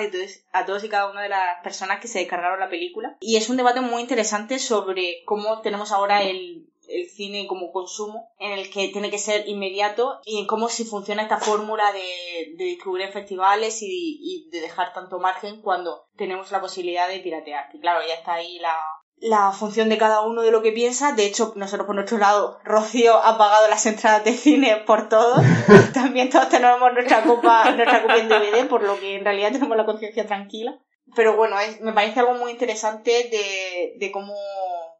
a 0.52 0.66
todos, 0.66 0.84
y 0.84 0.90
cada 0.90 1.10
una 1.10 1.24
de 1.24 1.30
las 1.30 1.62
personas 1.64 2.00
que 2.00 2.08
se 2.08 2.20
descargaron 2.20 2.60
la 2.60 2.70
película 2.70 3.18
y 3.20 3.38
es 3.38 3.50
un 3.50 3.58
debate 3.58 3.82
muy 3.82 4.02
interesante 4.02 4.60
sobre 4.60 5.24
cómo 5.26 5.62
tenemos 5.62 5.92
ahora 5.92 6.24
el 6.24 6.68
el 6.88 7.10
cine 7.10 7.48
como 7.48 7.72
consumo, 7.72 8.32
en 8.40 8.52
el 8.52 8.70
que 8.70 8.90
tiene 8.90 9.10
que 9.10 9.18
ser 9.18 9.48
inmediato 9.48 10.20
y 10.26 10.40
en 10.40 10.48
cómo 10.48 10.70
si 10.70 10.86
funciona 10.86 11.24
esta 11.24 11.40
fórmula 11.40 11.92
de, 11.92 12.56
de 12.56 12.64
distribuir 12.64 13.08
festivales 13.10 13.82
y, 13.82 14.20
y 14.22 14.50
de 14.50 14.62
dejar 14.62 14.94
tanto 14.94 15.20
margen 15.20 15.62
cuando 15.62 16.08
tenemos 16.16 16.52
la 16.52 16.62
posibilidad 16.62 17.08
de 17.08 17.20
piratear. 17.20 17.70
Que 17.72 17.80
claro, 17.80 18.06
ya 18.08 18.16
está 18.16 18.34
ahí 18.34 18.60
la, 18.60 18.76
la 19.18 19.52
función 19.52 19.90
de 19.90 19.98
cada 19.98 20.22
uno 20.22 20.42
de 20.42 20.52
lo 20.52 20.62
que 20.62 20.72
piensa. 20.72 21.14
De 21.14 21.26
hecho, 21.26 21.54
nosotros 21.56 21.86
por 21.86 21.96
nuestro 21.96 22.18
lado, 22.18 22.60
Rocío 22.64 23.16
ha 23.16 23.38
pagado 23.38 23.68
las 23.70 23.86
entradas 23.86 24.24
de 24.24 24.34
cine 24.34 24.84
por 24.86 25.10
todos. 25.10 25.40
También 25.94 26.30
todos 26.30 26.50
tenemos 26.50 26.94
nuestra 26.94 27.24
copa, 27.24 27.72
nuestra 27.72 28.02
copia 28.02 28.18
en 28.18 28.30
DVD, 28.30 28.68
por 28.68 28.84
lo 28.84 29.00
que 29.00 29.16
en 29.16 29.24
realidad 29.24 29.52
tenemos 29.52 29.78
la 29.78 29.86
conciencia 29.86 30.26
tranquila. 30.26 30.80
Pero 31.16 31.36
bueno, 31.38 31.60
es- 31.60 31.82
me 31.82 31.94
parece 31.94 32.20
algo 32.20 32.34
muy 32.34 32.52
interesante 32.52 33.12
de, 33.12 33.94
de 33.98 34.12
cómo, 34.12 34.34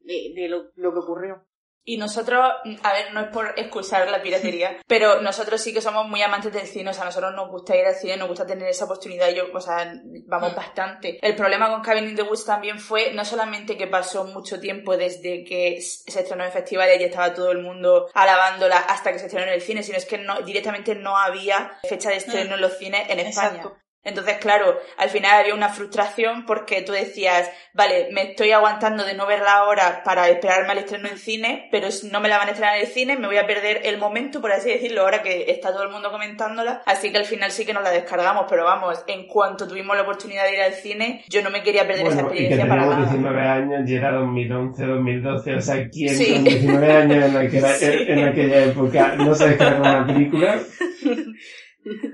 de, 0.02 0.32
de 0.36 0.48
lo, 0.50 0.66
lo 0.76 0.94
que 0.94 1.00
ocurrió. 1.00 1.44
Y 1.88 1.98
nosotros, 1.98 2.44
a 2.82 2.94
ver, 2.94 3.14
no 3.14 3.22
es 3.22 3.28
por 3.28 3.54
excusar 3.58 4.10
la 4.10 4.22
piratería, 4.22 4.78
pero 4.88 5.22
nosotros 5.22 5.62
sí 5.62 5.72
que 5.72 5.82
somos 5.82 6.08
muy 6.08 6.22
amantes 6.24 6.52
del 6.52 6.66
cine, 6.66 6.90
o 6.90 6.94
sea, 6.94 7.04
a 7.04 7.06
nosotros 7.06 7.34
nos 7.36 7.48
gusta 7.50 7.76
ir 7.76 7.86
al 7.86 7.94
cine, 7.94 8.18
nos 8.18 8.28
gusta 8.28 8.46
tener 8.48 8.68
esa 8.68 8.86
oportunidad, 8.86 9.30
yo, 9.30 9.44
o 9.54 9.62
sea, 9.62 9.94
vamos 10.26 10.54
Mm. 10.54 10.56
bastante. 10.56 11.20
El 11.22 11.36
problema 11.36 11.70
con 11.70 11.82
Cabin 11.82 12.10
in 12.10 12.16
the 12.16 12.24
Woods 12.24 12.46
también 12.46 12.80
fue 12.80 13.14
no 13.14 13.24
solamente 13.24 13.78
que 13.78 13.86
pasó 13.88 14.24
mucho 14.26 14.60
tiempo 14.60 14.98
desde 14.98 15.44
que 15.44 15.80
se 15.82 16.20
estrenó 16.22 16.44
en 16.44 16.52
festivales 16.52 17.00
y 17.00 17.04
estaba 17.04 17.34
todo 17.34 17.52
el 17.52 17.60
mundo 17.62 18.10
alabándola 18.14 18.78
hasta 18.78 19.12
que 19.12 19.20
se 19.20 19.26
estrenó 19.28 19.48
en 19.48 19.54
el 19.54 19.62
cine, 19.62 19.84
sino 19.84 19.98
es 19.98 20.06
que 20.06 20.18
no, 20.18 20.42
directamente 20.42 20.96
no 20.96 21.16
había 21.18 21.78
fecha 21.88 22.10
de 22.10 22.16
estreno 22.16 22.56
en 22.56 22.62
los 22.62 22.78
cines 22.80 23.08
en 23.10 23.20
España. 23.20 23.64
Entonces, 24.06 24.38
claro, 24.38 24.80
al 24.98 25.10
final 25.10 25.40
había 25.42 25.54
una 25.56 25.70
frustración 25.70 26.46
porque 26.46 26.82
tú 26.84 26.94
decías, 26.94 27.50
vale, 27.74 28.08
me 28.12 28.30
estoy 28.30 28.52
aguantando 28.52 29.04
de 29.04 29.16
no 29.16 29.26
verla 29.26 29.54
ahora 29.58 30.04
para 30.06 30.30
esperarme 30.30 30.72
al 30.72 30.78
estreno 30.78 31.10
en 31.10 31.18
cine, 31.18 31.68
pero 31.72 31.92
si 31.92 32.08
no 32.10 32.22
me 32.22 32.30
la 32.30 32.38
van 32.38 32.48
a 32.48 32.52
estrenar 32.52 32.76
en 32.78 32.82
el 32.86 32.88
cine, 32.88 33.18
me 33.18 33.28
voy 33.28 33.38
a 33.38 33.48
perder 33.48 33.82
el 33.84 33.98
momento, 33.98 34.40
por 34.42 34.52
así 34.52 34.70
decirlo, 34.70 35.02
ahora 35.02 35.22
que 35.24 35.46
está 35.50 35.72
todo 35.74 35.84
el 35.84 35.90
mundo 35.90 36.12
comentándola. 36.12 36.84
Así 36.86 37.12
que 37.12 37.18
al 37.18 37.26
final 37.26 37.52
sí 37.52 37.66
que 37.66 37.74
nos 37.74 37.84
la 37.84 37.90
descargamos, 37.92 38.46
pero 38.48 38.64
vamos, 38.64 39.04
en 39.08 39.28
cuanto 39.28 39.68
tuvimos 39.68 39.96
la 39.96 40.04
oportunidad 40.04 40.44
de 40.46 40.54
ir 40.54 40.62
al 40.62 40.74
cine, 40.74 41.24
yo 41.28 41.42
no 41.42 41.50
me 41.50 41.64
quería 41.64 41.88
perder 41.88 42.06
esa 42.08 42.22
Bueno, 42.22 42.30
y 42.34 42.38
que 42.38 42.44
experiencia 42.46 42.68
para 42.70 42.86
nada. 42.86 42.98
19 43.12 43.42
años 43.42 43.90
y 43.90 43.96
era 43.96 44.12
2011, 44.12 44.86
2012, 44.86 45.56
o 45.56 45.62
sea, 45.62 45.90
¿quién 45.90 46.16
Sí. 46.16 46.32
con 46.34 46.44
19 46.44 46.92
años 46.94 47.26
en, 47.26 47.38
aquella, 47.38 47.68
Sí. 47.74 47.86
en 48.08 48.24
aquella 48.28 48.64
época 48.66 49.16
no 49.18 49.34
se 49.34 49.50
descarga 49.50 49.80
una 49.80 50.06
película? 50.06 50.60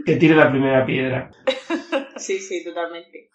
Que 0.05 0.15
tire 0.17 0.35
la 0.35 0.49
primera 0.49 0.85
piedra. 0.85 1.31
Sí, 2.17 2.39
sí, 2.39 2.63
totalmente. 2.63 3.29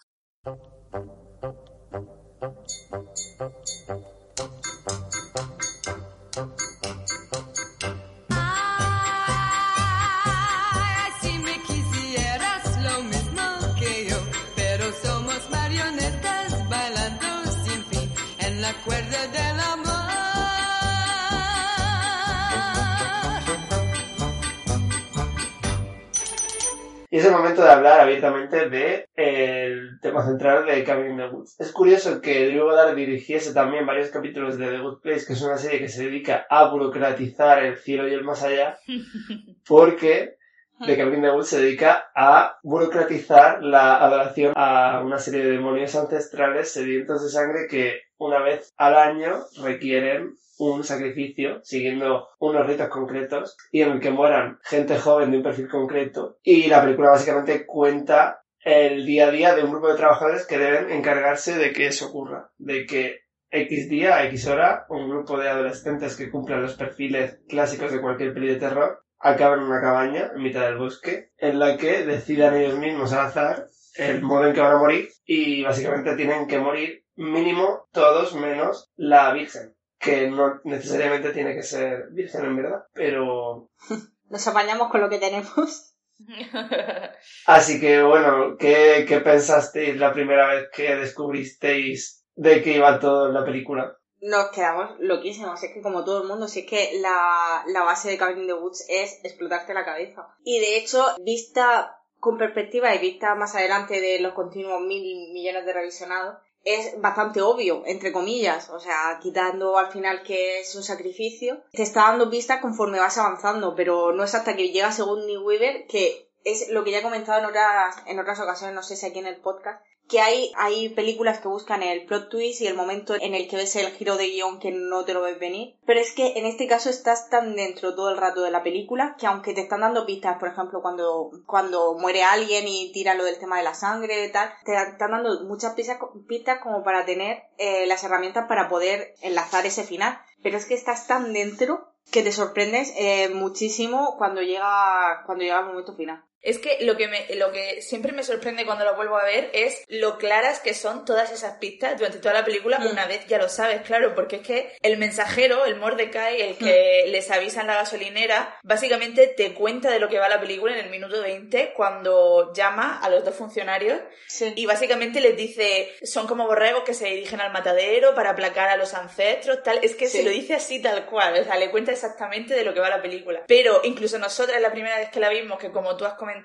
Y 27.17 27.19
es 27.19 27.25
el 27.25 27.33
momento 27.33 27.63
de 27.63 27.71
hablar 27.71 28.01
abiertamente 28.01 28.69
de 28.69 29.09
el 29.17 29.99
tema 30.03 30.23
central 30.23 30.67
de 30.67 30.85
Cabin 30.85 31.13
in 31.13 31.17
the 31.17 31.29
Woods. 31.29 31.59
Es 31.59 31.73
curioso 31.73 32.21
que 32.21 32.51
Drew 32.51 32.65
Goddard 32.65 32.95
dirigiese 32.95 33.55
también 33.55 33.87
varios 33.87 34.11
capítulos 34.11 34.59
de 34.59 34.69
The 34.69 34.81
Good 34.81 35.01
Place, 35.01 35.25
que 35.27 35.33
es 35.33 35.41
una 35.41 35.57
serie 35.57 35.79
que 35.79 35.89
se 35.89 36.05
dedica 36.05 36.47
a 36.51 36.69
burocratizar 36.69 37.65
el 37.65 37.79
cielo 37.79 38.07
y 38.07 38.13
el 38.13 38.23
más 38.23 38.43
allá, 38.43 38.77
porque 39.67 40.37
The 40.85 40.95
Cabin 40.95 41.15
in 41.15 41.23
the 41.23 41.31
Woods 41.31 41.49
se 41.49 41.63
dedica 41.63 42.11
a 42.15 42.59
burocratizar 42.63 43.63
la 43.63 43.97
adoración 43.97 44.53
a 44.55 45.01
una 45.03 45.17
serie 45.17 45.43
de 45.43 45.53
demonios 45.53 45.97
ancestrales 45.97 46.71
sedientos 46.71 47.23
de 47.23 47.31
sangre 47.31 47.67
que 47.67 48.03
una 48.19 48.41
vez 48.41 48.73
al 48.77 48.97
año 48.97 49.45
requieren 49.63 50.37
un 50.59 50.85
sacrificio 50.85 51.61
siguiendo 51.65 52.29
unos 52.39 52.67
ritos 52.67 52.89
concretos 52.89 53.57
y 53.71 53.83
en 53.83 53.93
el 53.93 54.01
que 54.01 54.11
mueran 54.11 54.59
gente 54.63 54.97
joven 54.99 55.31
de 55.31 55.39
un 55.39 55.43
perfil 55.43 55.69
concreto. 55.69 56.39
Y 56.43 56.69
la 56.69 56.83
película 56.83 57.11
básicamente 57.11 57.67
cuenta 57.67 58.43
el 58.61 59.07
día 59.07 59.29
a 59.29 59.31
día 59.31 59.55
de 59.55 59.63
un 59.63 59.71
grupo 59.71 59.89
de 59.89 59.97
trabajadores 59.97 60.47
que 60.47 60.59
deben 60.59 60.91
encargarse 60.91 61.57
de 61.57 61.73
que 61.73 61.87
eso 61.87 62.09
ocurra, 62.09 62.51
de 62.59 62.87
que 62.87 63.21
X 63.51 63.89
día, 63.89 64.25
X 64.25 64.49
hora, 64.49 64.87
un 64.89 65.09
grupo 65.09 65.39
de 65.39 65.49
adolescentes 65.49 66.17
que 66.17 66.31
cumplan 66.31 66.63
los 66.63 66.75
perfiles 66.75 67.39
clásicos 67.49 67.93
de 67.93 68.01
cualquier 68.01 68.35
peli 68.35 68.49
de 68.49 68.57
terror 68.57 69.05
acaban 69.19 69.61
en 69.61 69.67
una 69.67 69.81
cabaña 69.81 70.31
en 70.35 70.43
mitad 70.43 70.63
del 70.63 70.79
bosque 70.79 71.31
en 71.39 71.59
la 71.59 71.77
que 71.77 72.05
decidan 72.05 72.57
ellos 72.57 72.79
mismos 72.79 73.13
al 73.13 73.27
azar 73.27 73.67
el 73.97 74.21
modo 74.23 74.47
en 74.47 74.55
que 74.55 74.61
van 74.61 74.73
a 74.73 74.79
morir 74.79 75.09
y 75.25 75.63
básicamente 75.63 76.17
tienen 76.17 76.47
que 76.47 76.59
morir 76.59 77.06
mínimo 77.17 77.87
todos 77.93 78.35
menos 78.35 78.91
la 78.97 79.33
Virgen, 79.33 79.75
que 79.99 80.31
no 80.31 80.61
necesariamente 80.65 81.33
tiene 81.33 81.55
que 81.55 81.63
ser 81.63 82.09
Virgen 82.13 82.45
en 82.45 82.57
verdad, 82.57 82.85
pero... 82.93 83.71
Nos 84.29 84.47
apañamos 84.47 84.91
con 84.91 85.01
lo 85.01 85.09
que 85.09 85.19
tenemos. 85.19 85.95
Así 87.47 87.81
que 87.81 88.03
bueno, 88.03 88.57
¿qué, 88.59 89.05
qué 89.09 89.21
pensasteis 89.21 89.97
la 89.97 90.13
primera 90.13 90.49
vez 90.49 90.69
que 90.73 90.97
descubristeis 90.97 92.25
de 92.35 92.63
qué 92.63 92.73
iba 92.73 92.99
todo 92.99 93.29
en 93.29 93.35
la 93.35 93.45
película? 93.45 93.97
Nos 94.21 94.51
quedamos 94.51 94.97
loquísimos, 94.99 95.63
es 95.63 95.73
que 95.73 95.83
como 95.83 96.05
todo 96.05 96.23
el 96.23 96.29
mundo, 96.29 96.49
si 96.49 96.61
es 96.61 96.67
que 96.67 96.99
la, 97.01 97.65
la 97.69 97.83
base 97.83 98.09
de 98.09 98.19
Cabin 98.19 98.41
in 98.41 98.47
the 98.47 98.55
Woods 98.55 98.85
es 98.89 99.21
explotarte 99.23 99.75
la 99.75 99.85
cabeza. 99.85 100.27
Y 100.43 100.59
de 100.59 100.79
hecho, 100.79 101.05
vista 101.21 101.97
con 102.19 102.39
perspectiva 102.39 102.95
y 102.95 102.99
vista 102.99 103.35
más 103.35 103.55
adelante 103.55 104.01
de 104.01 104.19
los 104.21 104.33
continuos 104.33 104.81
mil 104.81 105.33
millones 105.33 105.67
de 105.67 105.73
revisionados, 105.73 106.39
es 106.67 107.01
bastante 107.01 107.41
obvio, 107.41 107.85
entre 107.87 108.11
comillas, 108.11 108.71
o 108.71 108.81
sea, 108.81 109.21
quitando 109.23 109.79
al 109.79 109.93
final 109.93 110.25
que 110.25 110.61
es 110.61 110.75
un 110.75 110.83
sacrificio, 110.83 111.63
te 111.71 111.85
está 111.85 112.03
dando 112.03 112.29
pistas 112.29 112.61
conforme 112.61 112.99
vas 112.99 113.17
avanzando, 113.19 113.77
pero 113.77 114.13
no 114.13 114.25
es 114.25 114.35
hasta 114.35 114.57
que 114.57 114.71
llega 114.71 114.91
según 114.91 115.27
New 115.27 115.47
Weaver 115.47 115.87
que 115.87 116.29
es 116.43 116.69
lo 116.71 116.83
que 116.83 116.91
ya 116.91 116.99
he 116.99 117.03
comentado 117.03 117.39
en 117.39 117.47
otras, 117.47 117.97
en 118.07 118.19
otras 118.19 118.41
ocasiones, 118.41 118.75
no 118.75 118.83
sé 118.83 118.97
si 118.97 119.07
aquí 119.07 119.21
en 119.21 119.27
el 119.27 119.41
podcast, 119.41 119.81
que 120.09 120.21
hay, 120.21 120.53
hay 120.57 120.89
películas 120.91 121.41
que 121.41 121.49
buscan 121.49 121.83
el 121.83 122.07
plot 122.07 122.29
twist 122.29 122.61
y 122.61 122.67
el 122.67 122.77
momento 122.77 123.15
en 123.15 123.35
el 123.35 123.49
que 123.49 123.57
ves 123.57 123.75
el 123.77 123.93
giro 123.93 124.17
de 124.17 124.29
guion 124.29 124.61
que 124.61 124.71
no 124.71 125.05
te 125.05 125.15
lo 125.15 125.23
ves 125.23 125.39
venir. 125.39 125.75
Pero 125.85 126.01
es 126.01 126.13
que 126.13 126.35
en 126.37 126.47
este 126.47 126.67
caso 126.67 126.91
estás 126.91 127.29
tan 127.29 127.57
dentro 127.57 127.95
todo 127.95 128.11
el 128.11 128.17
rato 128.17 128.43
de 128.43 128.51
la 128.51 128.63
película 128.63 129.17
que 129.19 129.27
aunque 129.27 129.53
te 129.53 129.63
están 129.63 129.81
dando 129.81 130.07
pistas, 130.07 130.39
por 130.39 130.49
ejemplo, 130.49 130.81
cuando, 130.81 131.31
cuando 131.47 131.95
muere 131.95 132.23
alguien 132.23 132.69
y 132.69 132.93
tira 132.93 133.15
lo 133.15 133.25
del 133.25 133.39
tema 133.39 133.59
de 133.59 133.65
la 133.65 133.75
sangre 133.75 134.27
y 134.27 134.33
tal, 134.33 134.51
te 134.65 134.75
están 134.75 135.11
dando 135.11 135.45
muchas 135.45 135.75
pistas, 135.75 135.99
pistas 136.29 136.61
como 136.63 136.85
para 136.85 137.05
tener 137.05 137.43
eh, 137.59 137.87
las 137.87 138.05
herramientas 138.05 138.47
para 138.49 138.69
poder 138.69 139.15
enlazar 139.23 139.67
ese 139.67 139.85
final. 139.85 140.21
Pero 140.43 140.57
es 140.59 140.67
que 140.67 140.75
estás 140.75 141.07
tan 141.07 141.33
dentro 141.33 141.89
que 142.11 142.23
te 142.23 142.33
sorprendes 142.33 142.93
eh, 142.97 143.29
muchísimo 143.31 144.17
cuando 144.17 144.41
llega, 144.41 145.23
cuando 145.27 145.43
llega 145.43 145.61
el 145.61 145.67
momento 145.67 145.97
final. 145.97 146.25
Es 146.47 146.59
que 146.59 146.79
lo 146.83 146.97
que, 146.97 147.09
me, 147.09 147.27
lo 147.35 147.51
que 147.53 147.83
siempre 147.83 148.13
me 148.13 148.23
sorprende 148.23 148.65
cuando 148.65 148.85
lo 148.85 148.95
vuelvo 148.95 149.19
a 149.19 149.25
ver 149.25 149.51
es 149.53 149.83
lo 149.89 150.17
claras 150.17 150.61
que 150.61 150.75
son 150.75 151.05
todas 151.05 151.33
esas 151.33 151.59
pistas 151.59 151.99
durante 151.99 152.19
toda 152.19 152.35
la 152.35 152.45
película, 152.45 152.79
Mm. 152.79 152.87
una 152.87 153.07
vez 153.07 153.27
ya 153.27 153.39
lo 153.39 153.49
sabes, 153.49 153.83
claro, 153.83 154.15
porque 154.15 154.37
es 154.37 154.43
que 154.43 154.73
el 154.83 154.97
mensajero, 154.97 155.65
el 155.67 155.75
Mordecai, 155.77 156.41
el 156.41 156.57
que 156.57 157.05
Mm. 157.07 157.11
les 157.11 157.31
avisa 157.31 157.61
en 157.63 157.67
la 157.67 157.75
gasolinera, 157.75 158.57
básicamente 158.63 159.27
te 159.27 159.55
cuenta 159.55 159.91
de 159.91 159.99
lo 159.99 160.09
que 160.09 160.19
va 160.19 160.29
la 160.29 160.41
película 160.41 160.73
en 160.73 160.85
el 160.85 160.91
minuto 160.91 161.21
20 161.21 161.73
cuando 161.75 162.53
llama 162.53 163.01
a 163.03 163.09
los 163.11 163.25
dos 163.25 163.35
funcionarios 163.35 163.99
Sí. 164.29 164.53
y 164.57 164.67
básicamente 164.67 165.21
les 165.21 165.37
dice, 165.37 165.93
son 166.03 166.27
como 166.27 166.47
borregos 166.47 166.85
que 166.85 166.95
se 166.95 167.07
dirigen 167.07 167.41
al 167.41 167.53
matadero 167.53 168.15
para 168.15 168.31
aplacar 168.31 168.69
a 168.69 168.77
los 168.77 168.95
ancestros, 168.95 169.63
tal. 169.63 169.81
Es 169.83 169.95
que 169.97 170.07
Sí. 170.09 170.19
se 170.19 170.23
lo 170.23 170.31
dice 170.31 170.55
así 170.55 170.81
tal 170.81 171.07
cual, 171.07 171.41
o 171.41 171.45
sea, 171.45 171.57
le 171.57 171.71
cuenta 171.71 171.93
exactamente 171.93 172.55
de 172.55 172.63
lo 172.65 172.73
que 172.73 172.81
va 172.81 172.89
la 172.89 173.03
película. 173.03 173.43
Pero 173.49 173.81
incluso 173.85 174.19
nosotras, 174.19 174.61
la 174.61 174.71
primera 174.73 174.99
vez 174.99 175.09
que 175.11 175.21
la 175.21 175.29
vimos, 175.29 175.59
que 175.59 175.71
como 175.71 175.97
tú 175.97 176.05
has 176.05 176.15
comentado, 176.15 176.36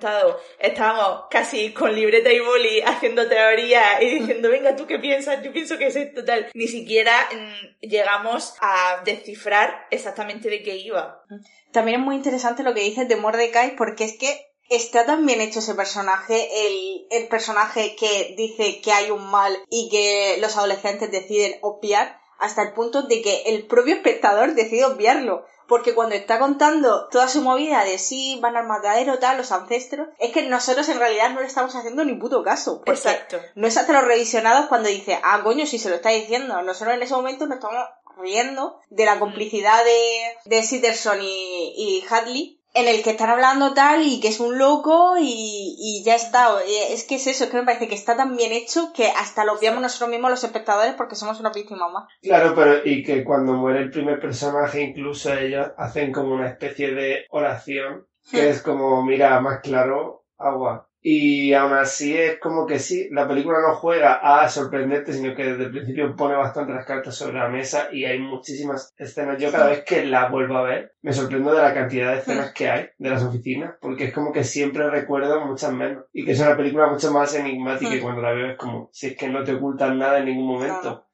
estábamos 0.59 1.25
casi 1.29 1.73
con 1.73 1.93
libreta 1.93 2.31
y 2.31 2.39
boli 2.39 2.81
haciendo 2.81 3.27
teoría 3.27 4.01
y 4.01 4.19
diciendo, 4.19 4.49
venga, 4.49 4.75
¿tú 4.75 4.87
qué 4.87 4.99
piensas? 4.99 5.43
Yo 5.43 5.51
pienso 5.51 5.77
que 5.77 5.87
es 5.87 5.95
esto, 5.95 6.23
tal. 6.23 6.49
Ni 6.53 6.67
siquiera 6.67 7.13
mm, 7.31 7.87
llegamos 7.87 8.55
a 8.61 9.01
descifrar 9.03 9.87
exactamente 9.91 10.49
de 10.49 10.63
qué 10.63 10.77
iba. 10.77 11.23
También 11.71 11.99
es 11.99 12.05
muy 12.05 12.15
interesante 12.15 12.63
lo 12.63 12.73
que 12.73 12.81
dices 12.81 13.07
de 13.07 13.15
Mordecai 13.15 13.75
porque 13.75 14.05
es 14.05 14.17
que 14.17 14.51
está 14.69 15.05
tan 15.05 15.25
bien 15.25 15.41
hecho 15.41 15.59
ese 15.59 15.75
personaje, 15.75 16.47
el, 16.67 17.07
el 17.11 17.27
personaje 17.27 17.95
que 17.95 18.35
dice 18.37 18.79
que 18.81 18.91
hay 18.91 19.11
un 19.11 19.29
mal 19.29 19.57
y 19.69 19.89
que 19.89 20.37
los 20.39 20.55
adolescentes 20.57 21.11
deciden 21.11 21.59
obviar 21.61 22.21
hasta 22.39 22.63
el 22.63 22.73
punto 22.73 23.03
de 23.03 23.21
que 23.21 23.43
el 23.47 23.67
propio 23.67 23.93
espectador 23.93 24.55
decide 24.55 24.85
obviarlo. 24.85 25.45
Porque 25.71 25.95
cuando 25.95 26.15
está 26.15 26.37
contando 26.37 27.07
toda 27.07 27.29
su 27.29 27.41
movida 27.41 27.85
de 27.85 27.97
sí, 27.97 28.37
van 28.41 28.57
al 28.57 28.67
matadero, 28.67 29.19
tal, 29.19 29.37
los 29.37 29.53
ancestros, 29.53 30.09
es 30.19 30.33
que 30.33 30.43
nosotros 30.43 30.89
en 30.89 30.99
realidad 30.99 31.29
no 31.29 31.39
le 31.39 31.47
estamos 31.47 31.73
haciendo 31.73 32.03
ni 32.03 32.13
puto 32.15 32.43
caso. 32.43 32.83
Exacto. 32.87 33.39
no 33.55 33.67
es 33.67 33.77
hasta 33.77 33.93
los 33.93 34.03
revisionados 34.03 34.65
cuando 34.65 34.89
dice, 34.89 35.17
ah, 35.23 35.39
coño, 35.45 35.65
si 35.65 35.79
se 35.79 35.87
lo 35.87 35.95
está 35.95 36.09
diciendo. 36.09 36.61
Nosotros 36.61 36.97
en 36.97 37.03
ese 37.03 37.13
momento 37.13 37.47
nos 37.47 37.55
estamos 37.55 37.85
riendo 38.17 38.81
de 38.89 39.05
la 39.05 39.17
complicidad 39.17 39.81
de, 39.85 40.33
de 40.43 40.61
Sitterson 40.61 41.21
y, 41.21 41.73
y 41.77 42.05
Hadley, 42.09 42.60
en 42.73 42.87
el 42.87 43.03
que 43.03 43.11
están 43.11 43.29
hablando 43.29 43.73
tal 43.73 44.05
y 44.05 44.19
que 44.21 44.29
es 44.29 44.39
un 44.39 44.57
loco 44.57 45.15
y, 45.19 45.75
y 45.77 46.03
ya 46.05 46.15
está. 46.15 46.47
Eh, 46.65 46.93
Es 46.93 47.03
que 47.05 47.15
es 47.15 47.27
eso, 47.27 47.43
es 47.43 47.49
que 47.49 47.57
me 47.57 47.63
parece 47.65 47.87
que 47.87 47.95
está 47.95 48.15
tan 48.15 48.35
bien 48.37 48.51
hecho 48.53 48.91
que 48.93 49.07
hasta 49.09 49.43
lo 49.45 49.53
obviamos 49.53 49.81
nosotros 49.81 50.09
mismos 50.09 50.31
los 50.31 50.43
espectadores 50.43 50.93
porque 50.95 51.15
somos 51.15 51.39
una 51.39 51.51
víctima 51.51 51.89
más. 51.89 52.05
Claro, 52.21 52.53
pero 52.55 52.85
y 52.85 53.03
que 53.03 53.23
cuando 53.23 53.53
muere 53.53 53.79
el 53.79 53.91
primer 53.91 54.19
personaje, 54.19 54.81
incluso 54.81 55.33
ellos 55.33 55.67
hacen 55.77 56.11
como 56.11 56.33
una 56.35 56.47
especie 56.49 56.93
de 56.93 57.25
oración, 57.29 58.07
que 58.29 58.43
Hmm. 58.43 58.49
es 58.51 58.61
como, 58.61 59.03
mira, 59.03 59.39
más 59.41 59.59
claro, 59.61 60.25
agua. 60.37 60.87
Y 61.03 61.53
aún 61.53 61.73
así 61.73 62.15
es 62.15 62.39
como 62.39 62.67
que 62.67 62.77
sí, 62.77 63.07
la 63.11 63.27
película 63.27 63.57
no 63.67 63.73
juega 63.75 64.13
a 64.15 64.47
sorprenderte, 64.47 65.13
sino 65.13 65.33
que 65.35 65.45
desde 65.45 65.63
el 65.65 65.71
principio 65.71 66.15
pone 66.15 66.35
bastante 66.35 66.73
las 66.73 66.85
cartas 66.85 67.15
sobre 67.15 67.39
la 67.39 67.49
mesa 67.49 67.89
y 67.91 68.05
hay 68.05 68.19
muchísimas 68.19 68.93
escenas. 68.97 69.41
Yo 69.41 69.51
cada 69.51 69.69
vez 69.69 69.83
que 69.83 70.05
la 70.05 70.29
vuelvo 70.29 70.57
a 70.57 70.63
ver, 70.63 70.93
me 71.01 71.11
sorprendo 71.11 71.53
de 71.53 71.61
la 71.63 71.73
cantidad 71.73 72.11
de 72.11 72.19
escenas 72.19 72.53
que 72.53 72.69
hay 72.69 72.89
de 72.99 73.09
las 73.09 73.23
oficinas, 73.23 73.73
porque 73.81 74.05
es 74.05 74.13
como 74.13 74.31
que 74.31 74.43
siempre 74.43 74.89
recuerdo 74.91 75.43
muchas 75.45 75.73
menos. 75.73 76.05
Y 76.13 76.23
que 76.23 76.33
es 76.33 76.39
una 76.39 76.55
película 76.55 76.87
mucho 76.87 77.11
más 77.11 77.33
enigmática 77.35 77.95
y 77.95 77.99
Hmm. 77.99 78.03
cuando 78.03 78.21
la 78.21 78.33
veo 78.33 78.51
es 78.51 78.57
como, 78.57 78.89
si 78.93 79.07
es 79.07 79.17
que 79.17 79.27
no 79.29 79.43
te 79.43 79.53
ocultan 79.53 79.97
nada 79.97 80.19
en 80.19 80.25
ningún 80.25 80.47
momento 80.47 81.07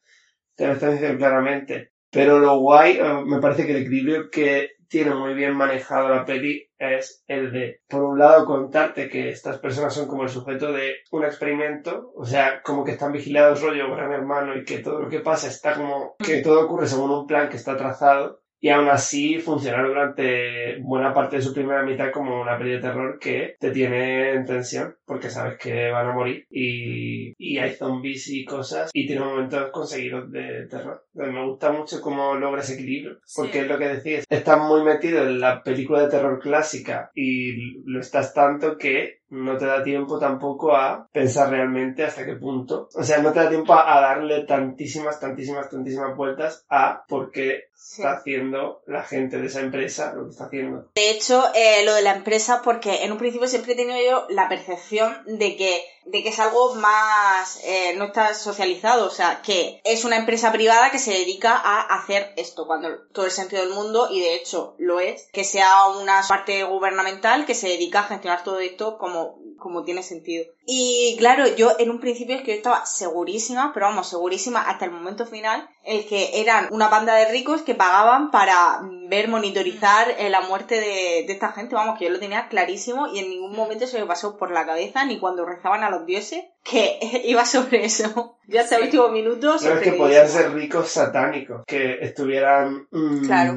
te 0.55 0.67
lo 0.67 0.73
están 0.73 0.91
diciendo 0.93 1.17
claramente. 1.17 1.91
Pero 2.09 2.39
lo 2.39 2.59
guay, 2.59 2.97
eh, 2.97 3.23
me 3.25 3.39
parece 3.39 3.65
que 3.65 3.71
el 3.71 3.83
equilibrio 3.83 4.29
que 4.31 4.71
tiene 4.87 5.13
muy 5.13 5.33
bien 5.33 5.55
manejado 5.55 6.09
la 6.09 6.25
peli 6.25 6.69
es 6.77 7.23
el 7.27 7.51
de, 7.51 7.81
por 7.87 8.03
un 8.03 8.19
lado, 8.19 8.45
contarte 8.45 9.09
que 9.09 9.29
estas 9.29 9.59
personas 9.59 9.93
son 9.93 10.07
como 10.07 10.23
el 10.23 10.29
sujeto 10.29 10.71
de 10.71 10.95
un 11.11 11.25
experimento, 11.25 12.11
o 12.15 12.25
sea, 12.25 12.61
como 12.61 12.83
que 12.83 12.91
están 12.91 13.11
vigilados 13.11 13.61
rollo 13.61 13.91
gran 13.91 14.11
hermano 14.11 14.55
y 14.55 14.63
que 14.63 14.79
todo 14.79 14.99
lo 15.01 15.09
que 15.09 15.19
pasa 15.19 15.47
está 15.47 15.75
como, 15.75 16.15
que 16.19 16.41
todo 16.41 16.65
ocurre 16.65 16.87
según 16.87 17.11
un 17.11 17.27
plan 17.27 17.49
que 17.49 17.57
está 17.57 17.75
trazado 17.75 18.41
y 18.59 18.69
aún 18.69 18.87
así 18.89 19.37
funcionar 19.39 19.87
durante 19.87 20.77
buena 20.81 21.13
parte 21.13 21.37
de 21.37 21.41
su 21.41 21.53
primera 21.53 21.83
mitad 21.83 22.11
como 22.11 22.41
una 22.41 22.57
peli 22.57 22.71
de 22.71 22.79
terror 22.79 23.19
que 23.19 23.55
te 23.59 23.71
tiene 23.71 24.33
en 24.33 24.45
tensión 24.45 24.95
porque 25.05 25.29
sabes 25.29 25.57
que 25.57 25.89
van 25.91 26.07
a 26.07 26.13
morir 26.13 26.45
y, 26.49 27.33
y 27.37 27.57
hay 27.59 27.71
zombies 27.73 28.27
y 28.29 28.45
cosas 28.45 28.89
y 28.93 29.05
tiene 29.07 29.23
momentos 29.23 29.69
conseguidos 29.71 30.31
de 30.31 30.67
terror. 30.67 31.05
Entonces, 31.13 31.33
me 31.33 31.45
gusta 31.45 31.71
mucho 31.71 32.01
cómo 32.01 32.35
logra 32.35 32.61
ese 32.61 32.73
equilibrio 32.75 33.19
porque 33.35 33.53
Sí. 33.53 33.59
es 33.59 33.67
lo 33.67 33.77
que 33.77 33.87
decís, 33.87 34.25
estás 34.29 34.59
muy 34.59 34.83
metido 34.83 35.21
en 35.27 35.39
la 35.39 35.61
película 35.63 36.01
de 36.03 36.09
terror 36.09 36.39
clásica 36.39 37.11
y 37.15 37.81
lo 37.89 37.99
estás 37.99 38.33
tanto 38.33 38.77
que 38.77 39.19
no 39.29 39.57
te 39.57 39.65
da 39.65 39.83
tiempo 39.83 40.19
tampoco 40.19 40.75
a 40.75 41.07
pensar 41.11 41.49
realmente 41.49 42.03
hasta 42.03 42.25
qué 42.25 42.35
punto. 42.35 42.89
O 42.95 43.03
sea, 43.03 43.19
no 43.19 43.31
te 43.31 43.39
da 43.39 43.49
tiempo 43.49 43.73
a, 43.73 43.99
darle 43.99 44.45
tantísimas, 44.45 45.19
tantísimas, 45.19 45.69
tantísimas 45.69 46.15
vueltas 46.15 46.65
a 46.69 47.03
por 47.07 47.31
qué 47.31 47.65
Sí. 47.79 48.01
está 48.01 48.13
haciendo 48.13 48.81
la 48.87 49.03
gente 49.03 49.37
de 49.37 49.47
esa 49.47 49.61
empresa 49.61 50.13
lo 50.15 50.25
que 50.25 50.31
está 50.31 50.45
haciendo. 50.45 50.89
De 50.95 51.11
hecho, 51.11 51.43
eh, 51.53 51.85
lo 51.85 51.93
de 51.93 52.01
la 52.01 52.15
empresa, 52.15 52.61
porque 52.63 53.03
en 53.03 53.11
un 53.11 53.19
principio 53.19 53.47
siempre 53.47 53.73
he 53.73 53.75
tenido 53.75 53.99
yo 54.03 54.25
la 54.29 54.49
percepción 54.49 55.15
de 55.25 55.55
que, 55.55 55.81
de 56.07 56.23
que 56.23 56.29
es 56.29 56.39
algo 56.39 56.75
más, 56.75 57.59
eh, 57.63 57.93
no 57.97 58.05
está 58.05 58.33
socializado, 58.33 59.05
o 59.05 59.11
sea, 59.11 59.41
que 59.41 59.81
es 59.83 60.05
una 60.05 60.17
empresa 60.17 60.51
privada 60.51 60.91
que 60.91 60.99
se 60.99 61.11
dedica 61.11 61.55
a 61.55 61.81
hacer 61.95 62.33
esto, 62.37 62.65
cuando 62.65 62.89
todo 63.11 63.25
el 63.25 63.31
sentido 63.31 63.63
del 63.63 63.73
mundo, 63.73 64.07
y 64.09 64.21
de 64.21 64.35
hecho 64.35 64.75
lo 64.77 64.99
es, 64.99 65.27
que 65.33 65.43
sea 65.43 65.87
una 65.87 66.21
parte 66.27 66.63
gubernamental 66.63 67.45
que 67.45 67.55
se 67.55 67.67
dedica 67.67 67.99
a 67.99 68.03
gestionar 68.03 68.43
todo 68.43 68.59
esto 68.59 68.97
como 68.97 69.39
como 69.57 69.83
tiene 69.83 70.03
sentido. 70.03 70.45
Y 70.65 71.15
claro, 71.17 71.45
yo 71.55 71.71
en 71.79 71.89
un 71.89 71.99
principio 71.99 72.35
es 72.35 72.41
que 72.41 72.51
yo 72.51 72.57
estaba 72.57 72.85
segurísima, 72.85 73.71
pero 73.73 73.87
vamos, 73.87 74.09
segurísima 74.09 74.61
hasta 74.61 74.85
el 74.85 74.91
momento 74.91 75.25
final, 75.25 75.67
el 75.83 76.05
que 76.05 76.41
eran 76.41 76.67
una 76.71 76.89
banda 76.89 77.15
de 77.15 77.31
ricos 77.31 77.61
que 77.61 77.75
pagaban 77.75 78.31
para 78.31 78.81
ver, 79.07 79.27
monitorizar 79.27 80.07
eh, 80.17 80.29
la 80.29 80.41
muerte 80.41 80.75
de, 80.75 81.25
de 81.25 81.33
esta 81.33 81.51
gente, 81.51 81.75
vamos, 81.75 81.97
que 81.97 82.05
yo 82.05 82.11
lo 82.11 82.19
tenía 82.19 82.47
clarísimo 82.49 83.07
y 83.07 83.19
en 83.19 83.29
ningún 83.29 83.55
momento 83.55 83.87
se 83.87 83.99
me 83.99 84.05
pasó 84.05 84.37
por 84.37 84.51
la 84.51 84.65
cabeza, 84.65 85.05
ni 85.05 85.19
cuando 85.19 85.45
rezaban 85.45 85.83
a 85.83 85.89
los 85.89 86.05
dioses, 86.05 86.43
que 86.63 86.99
iba 87.25 87.45
sobre 87.45 87.85
eso. 87.85 88.37
Ya 88.47 88.61
hasta 88.61 88.77
el 88.77 88.83
último 88.83 89.09
minuto. 89.09 89.47
No 89.47 89.55
es 89.55 89.81
que 89.81 89.93
podían 89.93 90.27
ser 90.27 90.53
ricos 90.53 90.89
satánicos, 90.89 91.63
que 91.65 91.99
estuvieran 92.01 92.87
mm, 92.91 93.25
Claro. 93.25 93.53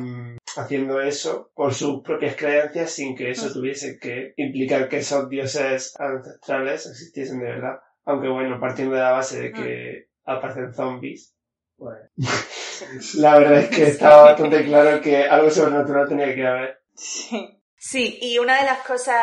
Haciendo 0.57 1.01
eso 1.01 1.51
por 1.55 1.75
sus 1.75 2.03
propias 2.03 2.37
creencias 2.37 2.91
sin 2.91 3.17
que 3.17 3.31
eso 3.31 3.49
Mm. 3.49 3.53
tuviese 3.53 3.99
que 3.99 4.33
implicar 4.37 4.89
que 4.89 4.99
esos 4.99 5.29
dioses 5.29 5.95
ancestrales 5.99 6.87
existiesen 6.87 7.39
de 7.41 7.47
verdad. 7.47 7.79
Aunque 8.05 8.29
bueno, 8.29 8.59
partiendo 8.59 8.95
de 8.97 9.01
la 9.03 9.13
base 9.13 9.41
de 9.41 9.53
que 9.53 10.09
Mm. 10.27 10.31
aparecen 10.31 10.75
zombies, 10.75 11.35
pues 11.77 11.99
la 13.17 13.39
verdad 13.39 13.59
es 13.61 13.69
que 13.69 13.83
estaba 13.85 14.23
bastante 14.25 14.65
claro 14.65 15.01
que 15.01 15.25
algo 15.25 15.51
sobrenatural 15.51 16.09
tenía 16.09 16.35
que 16.35 16.47
haber. 16.47 16.79
Sí. 16.95 17.57
Sí, 17.77 18.19
y 18.21 18.39
una 18.39 18.59
de 18.61 18.67
las 18.67 18.81
cosas 18.87 19.17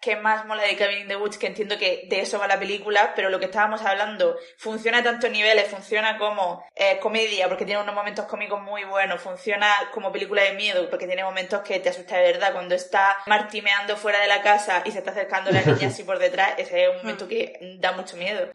que 0.00 0.16
más 0.16 0.46
mola 0.46 0.62
de 0.62 0.76
Cabin 0.76 1.00
in 1.00 1.08
the 1.08 1.16
Woods, 1.16 1.38
que 1.38 1.46
entiendo 1.46 1.78
que 1.78 2.06
de 2.08 2.20
eso 2.20 2.38
va 2.38 2.46
la 2.46 2.58
película, 2.58 3.12
pero 3.14 3.30
lo 3.30 3.38
que 3.38 3.46
estábamos 3.46 3.82
hablando, 3.82 4.36
funciona 4.58 4.98
a 4.98 5.02
tantos 5.02 5.30
niveles, 5.30 5.68
funciona 5.68 6.18
como 6.18 6.64
eh, 6.74 6.98
comedia, 7.00 7.48
porque 7.48 7.64
tiene 7.64 7.82
unos 7.82 7.94
momentos 7.94 8.26
cómicos 8.26 8.60
muy 8.62 8.84
buenos, 8.84 9.20
funciona 9.20 9.68
como 9.92 10.12
película 10.12 10.42
de 10.42 10.52
miedo, 10.52 10.88
porque 10.90 11.06
tiene 11.06 11.24
momentos 11.24 11.62
que 11.62 11.80
te 11.80 11.88
asusta 11.88 12.16
de 12.16 12.32
verdad, 12.32 12.52
cuando 12.52 12.74
está 12.74 13.18
martimeando 13.26 13.96
fuera 13.96 14.20
de 14.20 14.28
la 14.28 14.42
casa 14.42 14.82
y 14.84 14.92
se 14.92 14.98
está 14.98 15.10
acercando 15.10 15.50
la 15.50 15.62
niña 15.66 15.88
así 15.88 16.02
por 16.02 16.18
detrás, 16.18 16.54
ese 16.58 16.84
es 16.84 16.90
un 16.90 16.98
momento 16.98 17.28
que 17.28 17.76
da 17.80 17.92
mucho 17.92 18.16
miedo. 18.16 18.50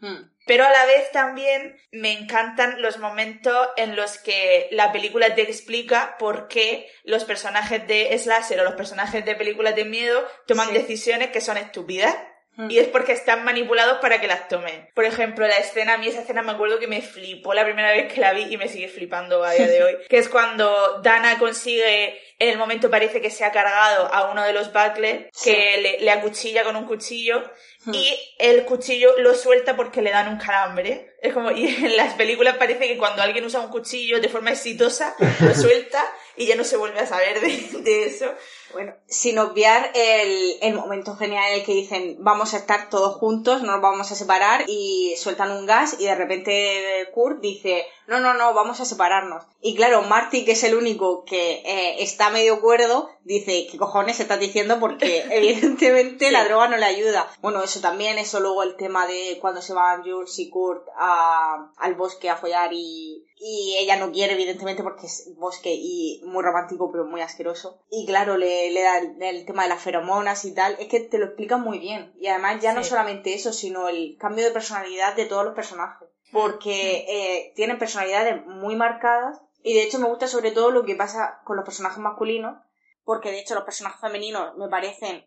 Pero 0.46 0.64
a 0.64 0.70
la 0.70 0.84
vez 0.86 1.10
también 1.12 1.76
me 1.92 2.12
encantan 2.12 2.82
los 2.82 2.98
momentos 2.98 3.68
en 3.76 3.94
los 3.96 4.18
que 4.18 4.68
la 4.72 4.90
película 4.92 5.34
te 5.34 5.42
explica 5.42 6.16
por 6.18 6.48
qué 6.48 6.90
los 7.04 7.24
personajes 7.24 7.86
de 7.86 8.16
slasher 8.18 8.60
o 8.60 8.64
los 8.64 8.74
personajes 8.74 9.24
de 9.24 9.34
películas 9.36 9.76
de 9.76 9.84
miedo 9.84 10.26
toman 10.46 10.68
Sí. 10.68 10.74
decisiones 10.74 11.30
que 11.30 11.40
son 11.40 11.56
estúpidas. 11.56 12.16
Mm. 12.54 12.70
Y 12.70 12.78
es 12.80 12.88
porque 12.88 13.12
están 13.12 13.44
manipulados 13.44 13.96
para 14.00 14.20
que 14.20 14.26
las 14.26 14.46
tomen. 14.48 14.86
Por 14.94 15.06
ejemplo, 15.06 15.46
la 15.48 15.56
escena, 15.56 15.94
a 15.94 15.96
mí 15.96 16.08
esa 16.08 16.20
escena 16.20 16.42
me 16.42 16.52
acuerdo 16.52 16.78
que 16.78 16.86
me 16.86 17.00
flipó 17.00 17.54
la 17.54 17.64
primera 17.64 17.90
vez 17.92 18.12
que 18.12 18.20
la 18.20 18.34
vi 18.34 18.42
y 18.42 18.58
me 18.58 18.68
sigue 18.68 18.88
flipando 18.88 19.42
a 19.42 19.52
día 19.52 19.66
de 19.66 19.82
hoy. 19.84 19.96
que 20.10 20.18
es 20.18 20.28
cuando 20.28 21.00
Dana 21.02 21.38
consigue, 21.38 22.20
en 22.42 22.48
el 22.50 22.58
momento 22.58 22.90
parece 22.90 23.20
que 23.20 23.30
se 23.30 23.44
ha 23.44 23.52
cargado 23.52 24.12
a 24.12 24.30
uno 24.30 24.42
de 24.44 24.52
los 24.52 24.72
bucklers, 24.72 25.28
que 25.44 25.78
le, 25.80 26.00
le 26.00 26.10
acuchilla 26.10 26.64
con 26.64 26.76
un 26.76 26.86
cuchillo 26.86 27.42
Mm. 27.84 27.94
y 27.94 28.34
el 28.38 28.64
cuchillo 28.64 29.18
lo 29.18 29.34
suelta 29.34 29.74
porque 29.76 30.02
le 30.02 30.10
dan 30.10 30.28
un 30.28 30.38
calambre. 30.38 31.11
Es 31.22 31.32
como, 31.32 31.50
y 31.52 31.66
en 31.66 31.96
las 31.96 32.14
películas 32.14 32.56
parece 32.56 32.88
que 32.88 32.98
cuando 32.98 33.22
alguien 33.22 33.44
usa 33.44 33.60
un 33.60 33.70
cuchillo 33.70 34.20
de 34.20 34.28
forma 34.28 34.50
exitosa, 34.50 35.14
lo 35.40 35.54
suelta 35.54 36.04
y 36.36 36.46
ya 36.46 36.56
no 36.56 36.64
se 36.64 36.76
vuelve 36.76 36.98
a 37.00 37.06
saber 37.06 37.40
de, 37.40 37.80
de 37.82 38.04
eso. 38.06 38.26
Bueno, 38.72 38.94
sin 39.06 39.38
obviar 39.38 39.90
el, 39.94 40.56
el 40.62 40.74
momento 40.74 41.14
genial 41.14 41.44
en 41.52 41.60
el 41.60 41.64
que 41.66 41.74
dicen 41.74 42.16
vamos 42.20 42.54
a 42.54 42.56
estar 42.56 42.88
todos 42.88 43.16
juntos, 43.16 43.62
no 43.62 43.72
nos 43.72 43.82
vamos 43.82 44.10
a 44.10 44.14
separar 44.14 44.64
y 44.66 45.14
sueltan 45.18 45.50
un 45.52 45.66
gas 45.66 45.96
y 46.00 46.04
de 46.06 46.14
repente 46.14 47.08
Kurt 47.12 47.40
dice 47.40 47.86
no, 48.06 48.18
no, 48.20 48.32
no, 48.34 48.52
vamos 48.54 48.80
a 48.80 48.84
separarnos. 48.86 49.44
Y 49.60 49.74
claro, 49.76 50.02
Marty, 50.02 50.44
que 50.44 50.52
es 50.52 50.64
el 50.64 50.74
único 50.74 51.24
que 51.24 51.62
eh, 51.64 52.02
está 52.02 52.30
medio 52.30 52.60
cuerdo, 52.60 53.10
dice 53.24 53.66
¿qué 53.70 53.76
cojones 53.78 54.18
estás 54.20 54.40
diciendo? 54.40 54.80
Porque 54.80 55.24
evidentemente 55.30 56.30
la 56.30 56.44
droga 56.44 56.68
no 56.68 56.78
le 56.78 56.86
ayuda. 56.86 57.30
Bueno, 57.42 57.62
eso 57.62 57.80
también, 57.80 58.18
eso 58.18 58.40
luego 58.40 58.62
el 58.62 58.76
tema 58.76 59.06
de 59.06 59.38
cuando 59.40 59.60
se 59.62 59.74
van 59.74 60.02
Jules 60.02 60.38
y 60.38 60.48
Kurt 60.48 60.88
a- 60.96 61.11
al 61.12 61.94
bosque 61.94 62.30
a 62.30 62.36
follar 62.36 62.70
y, 62.72 63.26
y 63.36 63.76
ella 63.78 63.96
no 63.96 64.12
quiere, 64.12 64.34
evidentemente, 64.34 64.82
porque 64.82 65.06
es 65.06 65.32
bosque 65.36 65.74
y 65.74 66.20
muy 66.24 66.42
romántico, 66.42 66.90
pero 66.92 67.04
muy 67.04 67.20
asqueroso. 67.20 67.82
Y 67.90 68.06
claro, 68.06 68.36
le, 68.36 68.70
le 68.70 68.82
da 68.82 68.98
el, 68.98 69.22
el 69.22 69.46
tema 69.46 69.64
de 69.64 69.70
las 69.70 69.82
feromonas 69.82 70.44
y 70.44 70.54
tal. 70.54 70.76
Es 70.78 70.88
que 70.88 71.00
te 71.00 71.18
lo 71.18 71.26
explican 71.26 71.60
muy 71.60 71.78
bien. 71.78 72.12
Y 72.18 72.28
además, 72.28 72.62
ya 72.62 72.72
no 72.72 72.84
solamente 72.84 73.34
eso, 73.34 73.52
sino 73.52 73.88
el 73.88 74.16
cambio 74.18 74.44
de 74.44 74.52
personalidad 74.52 75.16
de 75.16 75.26
todos 75.26 75.44
los 75.44 75.54
personajes. 75.54 76.08
Porque 76.32 77.04
eh, 77.08 77.52
tienen 77.56 77.78
personalidades 77.78 78.46
muy 78.46 78.76
marcadas. 78.76 79.40
Y 79.62 79.74
de 79.74 79.82
hecho, 79.82 79.98
me 79.98 80.08
gusta 80.08 80.26
sobre 80.26 80.50
todo 80.50 80.70
lo 80.70 80.84
que 80.84 80.96
pasa 80.96 81.40
con 81.44 81.56
los 81.56 81.64
personajes 81.64 81.98
masculinos. 81.98 82.56
Porque 83.04 83.30
de 83.30 83.40
hecho, 83.40 83.54
los 83.54 83.64
personajes 83.64 84.00
femeninos 84.00 84.56
me 84.56 84.68
parecen 84.68 85.26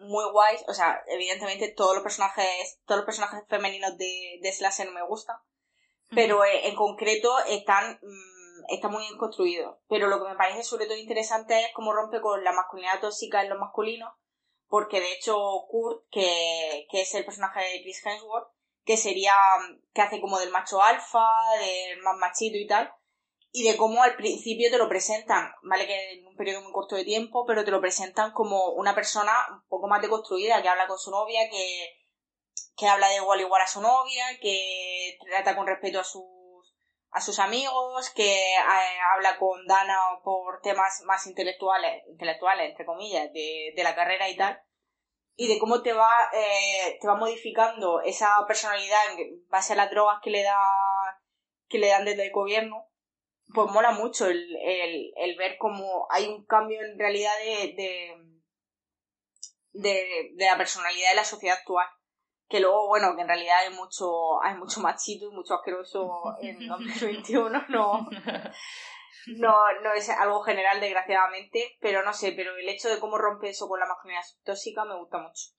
muy 0.00 0.24
guays. 0.32 0.64
O 0.68 0.74
sea, 0.74 1.02
evidentemente, 1.06 1.68
todos 1.68 1.94
los 1.94 2.02
personajes, 2.02 2.80
todos 2.86 2.98
los 2.98 3.06
personajes 3.06 3.44
femeninos 3.48 3.96
de, 3.96 4.38
de 4.42 4.52
Slasher 4.52 4.86
no 4.86 4.92
me 4.92 5.06
gustan 5.06 5.36
pero 6.14 6.44
eh, 6.44 6.68
en 6.68 6.74
concreto 6.74 7.38
están, 7.46 7.98
mm, 8.02 8.64
están 8.68 8.92
muy 8.92 9.02
bien 9.02 9.18
construidos. 9.18 9.76
Pero 9.88 10.08
lo 10.08 10.22
que 10.22 10.30
me 10.30 10.36
parece 10.36 10.62
sobre 10.62 10.86
todo 10.86 10.96
interesante 10.96 11.58
es 11.60 11.72
cómo 11.74 11.92
rompe 11.92 12.20
con 12.20 12.42
la 12.44 12.52
masculinidad 12.52 13.00
tóxica 13.00 13.42
en 13.42 13.50
los 13.50 13.58
masculinos, 13.58 14.12
porque 14.68 15.00
de 15.00 15.12
hecho 15.12 15.36
Kurt, 15.68 16.04
que, 16.10 16.86
que 16.90 17.02
es 17.02 17.14
el 17.14 17.24
personaje 17.24 17.60
de 17.60 17.82
Chris 17.82 18.04
Hemsworth, 18.04 18.48
que 18.84 18.96
sería, 18.96 19.34
mm, 19.34 19.82
que 19.92 20.02
hace 20.02 20.20
como 20.20 20.38
del 20.38 20.50
macho 20.50 20.82
alfa, 20.82 21.26
del 21.60 22.02
más 22.02 22.16
machito 22.16 22.58
y 22.58 22.66
tal, 22.66 22.92
y 23.52 23.64
de 23.64 23.76
cómo 23.76 24.02
al 24.02 24.16
principio 24.16 24.70
te 24.70 24.78
lo 24.78 24.88
presentan, 24.88 25.52
vale 25.62 25.86
que 25.86 26.12
en 26.12 26.26
un 26.26 26.36
periodo 26.36 26.62
muy 26.62 26.72
corto 26.72 26.94
de 26.96 27.04
tiempo, 27.04 27.44
pero 27.46 27.64
te 27.64 27.70
lo 27.70 27.80
presentan 27.80 28.32
como 28.32 28.70
una 28.72 28.94
persona 28.94 29.32
un 29.50 29.66
poco 29.68 29.88
más 29.88 30.00
deconstruida, 30.00 30.62
que 30.62 30.68
habla 30.68 30.86
con 30.86 30.98
su 30.98 31.10
novia, 31.10 31.48
que, 31.50 31.98
que 32.76 32.86
habla 32.86 33.08
de 33.08 33.16
igual 33.16 33.40
igual 33.40 33.62
a 33.62 33.66
su 33.66 33.80
novia, 33.80 34.24
que 34.40 35.18
trata 35.28 35.56
con 35.56 35.66
respeto 35.66 36.00
a 36.00 36.04
sus 36.04 36.24
a 37.12 37.20
sus 37.20 37.40
amigos, 37.40 38.10
que 38.10 38.52
eh, 38.52 38.98
habla 39.14 39.36
con 39.36 39.66
Dana 39.66 39.98
por 40.22 40.60
temas 40.60 41.02
más 41.06 41.26
intelectuales, 41.26 42.04
intelectuales 42.08 42.70
entre 42.70 42.86
comillas, 42.86 43.32
de, 43.32 43.72
de 43.74 43.82
la 43.82 43.96
carrera 43.96 44.28
y 44.28 44.36
tal, 44.36 44.62
y 45.34 45.48
de 45.48 45.58
cómo 45.58 45.82
te 45.82 45.92
va 45.92 46.12
eh, 46.32 46.98
te 47.00 47.08
va 47.08 47.16
modificando 47.16 48.00
esa 48.02 48.28
personalidad 48.46 49.00
en 49.18 49.44
base 49.48 49.72
a 49.72 49.76
las 49.76 49.90
drogas 49.90 50.20
que 50.22 50.30
le 50.30 50.44
da 50.44 50.56
que 51.68 51.78
le 51.78 51.88
dan 51.88 52.04
desde 52.04 52.26
el 52.26 52.32
gobierno, 52.32 52.89
pues 53.54 53.70
mola 53.70 53.92
mucho 53.92 54.26
el, 54.26 54.56
el, 54.56 55.12
el 55.16 55.36
ver 55.36 55.56
cómo 55.58 56.06
hay 56.10 56.28
un 56.28 56.44
cambio 56.46 56.80
en 56.80 56.98
realidad 56.98 57.32
de, 57.44 57.74
de, 57.74 58.16
de, 59.72 60.30
de 60.34 60.44
la 60.44 60.56
personalidad 60.56 61.10
de 61.10 61.16
la 61.16 61.24
sociedad 61.24 61.58
actual 61.58 61.86
que 62.50 62.60
luego, 62.60 62.88
bueno, 62.88 63.14
que 63.14 63.22
en 63.22 63.28
realidad 63.28 63.54
hay 63.64 63.72
mucho, 63.72 64.42
hay 64.42 64.56
mucho 64.56 64.80
machito 64.80 65.26
y 65.26 65.34
mucho 65.34 65.54
asqueroso 65.54 66.10
en 66.42 66.66
2021, 66.66 67.48
no, 67.68 68.08
no, 69.38 69.54
no 69.82 69.92
es 69.94 70.10
algo 70.10 70.42
general, 70.42 70.80
desgraciadamente, 70.80 71.76
pero 71.80 72.02
no 72.04 72.12
sé, 72.12 72.32
pero 72.32 72.56
el 72.56 72.68
hecho 72.68 72.88
de 72.88 72.98
cómo 72.98 73.16
rompe 73.16 73.50
eso 73.50 73.68
con 73.68 73.78
la 73.78 73.86
masculinidad 73.86 74.24
tóxica 74.44 74.84
me 74.84 74.98
gusta 74.98 75.18
mucho. 75.18 75.50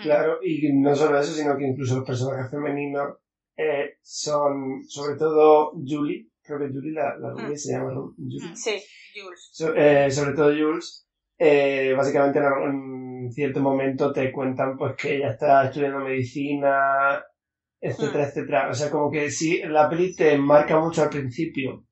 Claro, 0.00 0.38
y 0.40 0.72
no 0.74 0.94
solo 0.94 1.18
eso, 1.18 1.32
sino 1.32 1.56
que 1.56 1.66
incluso 1.66 1.96
los 1.96 2.06
personajes 2.06 2.52
femeninos 2.52 3.18
eh, 3.56 3.98
son, 4.00 4.84
sobre 4.86 5.16
todo 5.16 5.72
Julie, 5.72 6.28
creo 6.48 6.58
que 6.60 6.74
Julie, 6.74 6.92
la, 6.92 7.16
la 7.18 7.30
rubia 7.30 7.50
Mm. 7.50 7.56
se 7.56 7.72
llama 7.72 7.92
¿no? 7.92 8.14
Julie. 8.16 8.56
Sí, 8.56 8.82
Jules. 9.14 9.50
So- 9.52 9.74
eh, 9.76 10.10
sobre 10.10 10.32
todo 10.34 10.48
Jules, 10.50 11.06
eh, 11.38 11.94
básicamente 11.96 12.38
en, 12.40 13.24
en 13.26 13.32
cierto 13.32 13.60
momento 13.60 14.12
te 14.12 14.32
cuentan 14.32 14.76
pues 14.76 14.96
que 14.96 15.16
ella 15.16 15.32
está 15.32 15.66
estudiando 15.66 16.00
medicina, 16.00 17.22
etcétera, 17.80 18.24
Mm. 18.24 18.28
etcétera. 18.28 18.70
O 18.70 18.74
sea, 18.74 18.90
como 18.90 19.10
que 19.10 19.30
sí, 19.30 19.60
la 19.64 19.88
peli 19.88 20.14
te 20.16 20.36
marca 20.38 20.80
mucho 20.80 21.02
al 21.02 21.10
principio 21.10 21.84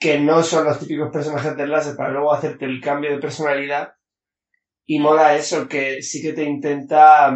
que 0.00 0.18
no 0.20 0.42
son 0.42 0.64
los 0.64 0.78
típicos 0.78 1.10
personajes 1.12 1.56
del 1.56 1.70
láser 1.70 1.96
para 1.96 2.10
luego 2.10 2.32
hacerte 2.32 2.64
el 2.66 2.80
cambio 2.80 3.10
de 3.12 3.18
personalidad. 3.20 3.94
Y 4.86 5.00
mola 5.00 5.36
eso, 5.36 5.68
que 5.68 6.00
sí 6.02 6.22
que 6.22 6.32
te 6.32 6.44
intenta, 6.44 7.30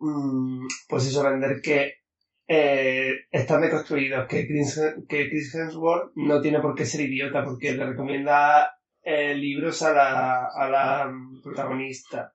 mm, 0.00 0.66
pues 0.88 1.06
eso, 1.06 1.22
vender 1.22 1.60
que 1.62 1.92
eh, 2.50 3.26
están 3.30 3.60
deconstruidos, 3.60 4.26
que 4.26 4.46
Chris, 4.46 4.80
que 5.06 5.28
Chris 5.28 5.54
Hemsworth 5.54 6.12
no 6.16 6.40
tiene 6.40 6.60
por 6.60 6.74
qué 6.74 6.86
ser 6.86 7.02
idiota 7.02 7.44
porque 7.44 7.72
le 7.72 7.84
recomienda 7.84 8.72
eh, 9.02 9.34
libros 9.34 9.82
a 9.82 9.92
la, 9.92 10.46
a 10.46 10.68
la 10.68 11.06
mm, 11.10 11.42
protagonista. 11.42 12.32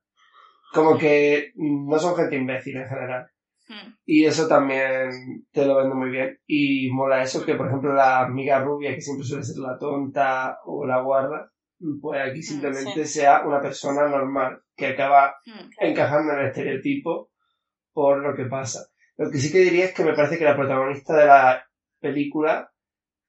Como 0.72 0.96
que 0.96 1.52
no 1.56 1.98
son 1.98 2.16
gente 2.16 2.36
imbécil 2.36 2.76
en 2.76 2.88
general. 2.88 3.26
Hmm. 3.68 3.94
Y 4.04 4.24
eso 4.24 4.46
también 4.46 5.46
te 5.50 5.66
lo 5.66 5.76
vendo 5.76 5.96
muy 5.96 6.10
bien. 6.10 6.38
Y 6.46 6.90
mola 6.92 7.22
eso 7.22 7.44
que, 7.44 7.54
por 7.54 7.66
ejemplo, 7.66 7.92
la 7.92 8.20
amiga 8.20 8.60
rubia, 8.60 8.94
que 8.94 9.00
siempre 9.00 9.26
suele 9.26 9.44
ser 9.44 9.58
la 9.58 9.78
tonta 9.78 10.58
o 10.64 10.86
la 10.86 11.00
guarda, 11.00 11.50
pues 12.00 12.20
aquí 12.20 12.42
simplemente 12.42 13.04
sea 13.04 13.42
una 13.44 13.60
persona 13.60 14.08
normal 14.08 14.60
que 14.76 14.86
acaba 14.88 15.34
Hmm. 15.44 15.70
encajando 15.80 16.32
en 16.34 16.38
el 16.38 16.46
estereotipo 16.46 17.30
por 17.92 18.18
lo 18.22 18.34
que 18.36 18.44
pasa. 18.44 18.86
Lo 19.16 19.30
que 19.30 19.38
sí 19.38 19.52
que 19.52 19.58
diría 19.58 19.86
es 19.86 19.94
que 19.94 20.04
me 20.04 20.14
parece 20.14 20.38
que 20.38 20.44
la 20.44 20.56
protagonista 20.56 21.16
de 21.16 21.26
la 21.26 21.66
película 22.00 22.72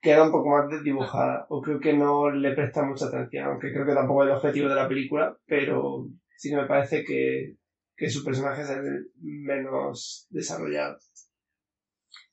queda 0.02 0.24
un 0.24 0.32
poco 0.32 0.50
más 0.50 0.70
desdibujada, 0.70 1.46
o 1.50 1.62
creo 1.62 1.80
que 1.80 1.94
no 1.94 2.30
le 2.30 2.54
presta 2.54 2.84
mucha 2.84 3.06
atención, 3.06 3.46
aunque 3.46 3.72
creo 3.72 3.86
que 3.86 3.94
tampoco 3.94 4.24
es 4.24 4.30
el 4.30 4.36
objetivo 4.36 4.70
de 4.70 4.76
la 4.76 4.88
película, 4.88 5.38
pero 5.46 6.08
sí 6.38 6.50
que 6.50 6.58
me 6.58 6.68
parece 6.68 7.04
que 7.04 7.56
que 7.96 8.10
su 8.10 8.24
personaje 8.24 8.62
es 8.62 8.70
el 8.70 9.12
menos 9.22 10.28
desarrollado. 10.30 10.98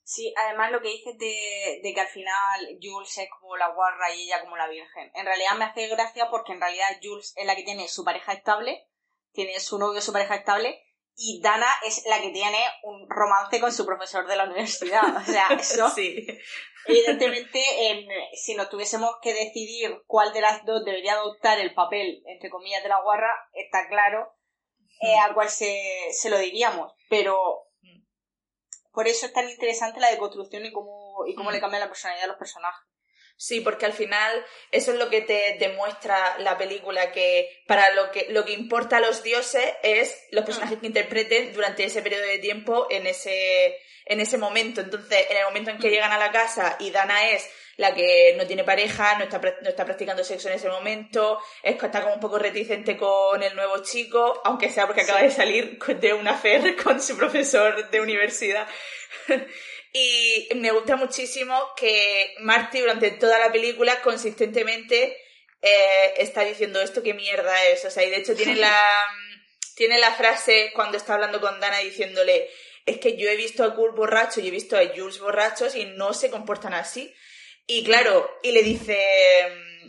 Sí, 0.02 0.34
además 0.44 0.72
lo 0.72 0.82
que 0.82 0.88
dices 0.88 1.16
de, 1.16 1.80
de 1.82 1.94
que 1.94 2.00
al 2.00 2.08
final 2.08 2.78
Jules 2.82 3.16
es 3.16 3.28
como 3.40 3.56
la 3.56 3.72
guarra 3.72 4.14
y 4.14 4.24
ella 4.24 4.42
como 4.42 4.56
la 4.56 4.68
virgen. 4.68 5.10
En 5.14 5.24
realidad 5.24 5.56
me 5.56 5.64
hace 5.64 5.88
gracia 5.88 6.28
porque 6.30 6.52
en 6.52 6.60
realidad 6.60 6.98
Jules 7.02 7.32
es 7.36 7.46
la 7.46 7.56
que 7.56 7.62
tiene 7.62 7.88
su 7.88 8.04
pareja 8.04 8.32
estable, 8.32 8.88
tiene 9.32 9.58
su 9.60 9.78
novio 9.78 10.00
su 10.02 10.12
pareja 10.12 10.34
estable, 10.34 10.82
y 11.14 11.40
Dana 11.42 11.66
es 11.84 12.04
la 12.06 12.20
que 12.20 12.30
tiene 12.30 12.58
un 12.84 13.06
romance 13.08 13.60
con 13.60 13.72
su 13.72 13.84
profesor 13.86 14.26
de 14.26 14.36
la 14.36 14.44
universidad. 14.44 15.16
O 15.16 15.20
sea, 15.24 15.46
eso 15.60 15.88
Sí. 15.90 16.26
Evidentemente, 16.86 17.62
en- 17.90 18.08
si 18.34 18.54
nos 18.56 18.68
tuviésemos 18.68 19.12
que 19.22 19.32
decidir 19.34 20.02
cuál 20.06 20.32
de 20.32 20.40
las 20.40 20.64
dos 20.64 20.84
debería 20.84 21.12
adoptar 21.12 21.60
el 21.60 21.74
papel, 21.74 22.22
entre 22.26 22.50
comillas, 22.50 22.82
de 22.82 22.88
la 22.88 23.00
guarra, 23.02 23.30
está 23.52 23.86
claro 23.88 24.34
eh, 25.00 25.16
a 25.18 25.32
cuál 25.34 25.48
se, 25.48 25.80
se 26.12 26.28
lo 26.30 26.38
diríamos. 26.38 26.92
Pero 27.08 27.38
por 28.92 29.06
eso 29.08 29.26
es 29.26 29.32
tan 29.32 29.48
interesante 29.48 30.00
la 30.00 30.10
deconstrucción 30.10 30.64
y 30.66 30.72
cómo, 30.72 31.24
y 31.26 31.34
cómo 31.34 31.50
Mm. 31.50 31.52
le 31.54 31.60
cambia 31.60 31.80
la 31.80 31.88
personalidad 31.88 32.24
a 32.24 32.28
los 32.28 32.36
personajes. 32.36 32.88
Sí, 33.36 33.60
porque 33.60 33.86
al 33.86 33.92
final 33.92 34.44
eso 34.70 34.92
es 34.92 34.98
lo 34.98 35.10
que 35.10 35.20
te 35.20 35.56
demuestra 35.58 36.38
la 36.38 36.56
película, 36.58 37.10
que 37.12 37.62
para 37.66 37.92
lo 37.94 38.10
que, 38.10 38.26
lo 38.30 38.44
que 38.44 38.52
importa 38.52 38.98
a 38.98 39.00
los 39.00 39.22
dioses 39.22 39.64
es 39.82 40.16
los 40.30 40.44
personajes 40.44 40.78
que 40.78 40.86
interpreten 40.86 41.52
durante 41.52 41.84
ese 41.84 42.02
periodo 42.02 42.24
de 42.24 42.38
tiempo 42.38 42.86
en 42.90 43.06
ese, 43.06 43.78
en 44.06 44.20
ese 44.20 44.38
momento. 44.38 44.80
Entonces, 44.80 45.26
en 45.28 45.36
el 45.36 45.44
momento 45.44 45.70
en 45.70 45.78
que 45.78 45.90
llegan 45.90 46.12
a 46.12 46.18
la 46.18 46.30
casa 46.30 46.76
y 46.78 46.90
Dana 46.90 47.30
es 47.30 47.48
la 47.76 47.94
que 47.94 48.34
no 48.36 48.46
tiene 48.46 48.64
pareja, 48.64 49.18
no 49.18 49.24
está, 49.24 49.40
no 49.40 49.68
está 49.68 49.84
practicando 49.84 50.22
sexo 50.22 50.48
en 50.48 50.54
ese 50.54 50.68
momento, 50.68 51.38
es 51.62 51.76
que 51.76 51.86
está 51.86 52.02
como 52.02 52.14
un 52.14 52.20
poco 52.20 52.38
reticente 52.38 52.96
con 52.96 53.42
el 53.42 53.54
nuevo 53.56 53.82
chico, 53.82 54.40
aunque 54.44 54.70
sea 54.70 54.86
porque 54.86 55.02
acaba 55.02 55.22
de 55.22 55.30
salir 55.30 55.78
de 55.78 56.12
una 56.12 56.36
fer 56.36 56.76
con 56.76 57.00
su 57.00 57.16
profesor 57.16 57.90
de 57.90 58.00
universidad. 58.00 58.68
Y 59.92 60.48
me 60.56 60.70
gusta 60.70 60.96
muchísimo 60.96 61.54
que 61.76 62.34
Marty 62.40 62.80
durante 62.80 63.10
toda 63.10 63.38
la 63.38 63.52
película 63.52 64.00
consistentemente 64.00 65.18
eh, 65.60 66.14
está 66.16 66.44
diciendo 66.44 66.80
esto 66.80 67.02
qué 67.02 67.12
mierda 67.12 67.66
es. 67.66 67.84
O 67.84 67.90
sea, 67.90 68.02
y 68.04 68.10
de 68.10 68.16
hecho 68.16 68.34
tiene 68.34 68.56
la, 68.56 68.74
tiene 69.76 69.98
la 69.98 70.12
frase 70.12 70.72
cuando 70.74 70.96
está 70.96 71.14
hablando 71.14 71.40
con 71.40 71.60
Dana 71.60 71.78
diciéndole 71.78 72.48
es 72.86 72.98
que 72.98 73.16
yo 73.16 73.28
he 73.28 73.36
visto 73.36 73.62
a 73.64 73.74
Kurt 73.74 73.94
borracho 73.94 74.40
y 74.40 74.48
he 74.48 74.50
visto 74.50 74.76
a 74.76 74.86
Jules 74.94 75.20
borrachos 75.20 75.76
y 75.76 75.84
no 75.84 76.14
se 76.14 76.30
comportan 76.30 76.74
así. 76.74 77.14
Y 77.66 77.84
claro, 77.84 78.28
y 78.42 78.52
le 78.52 78.62
dice, 78.62 78.98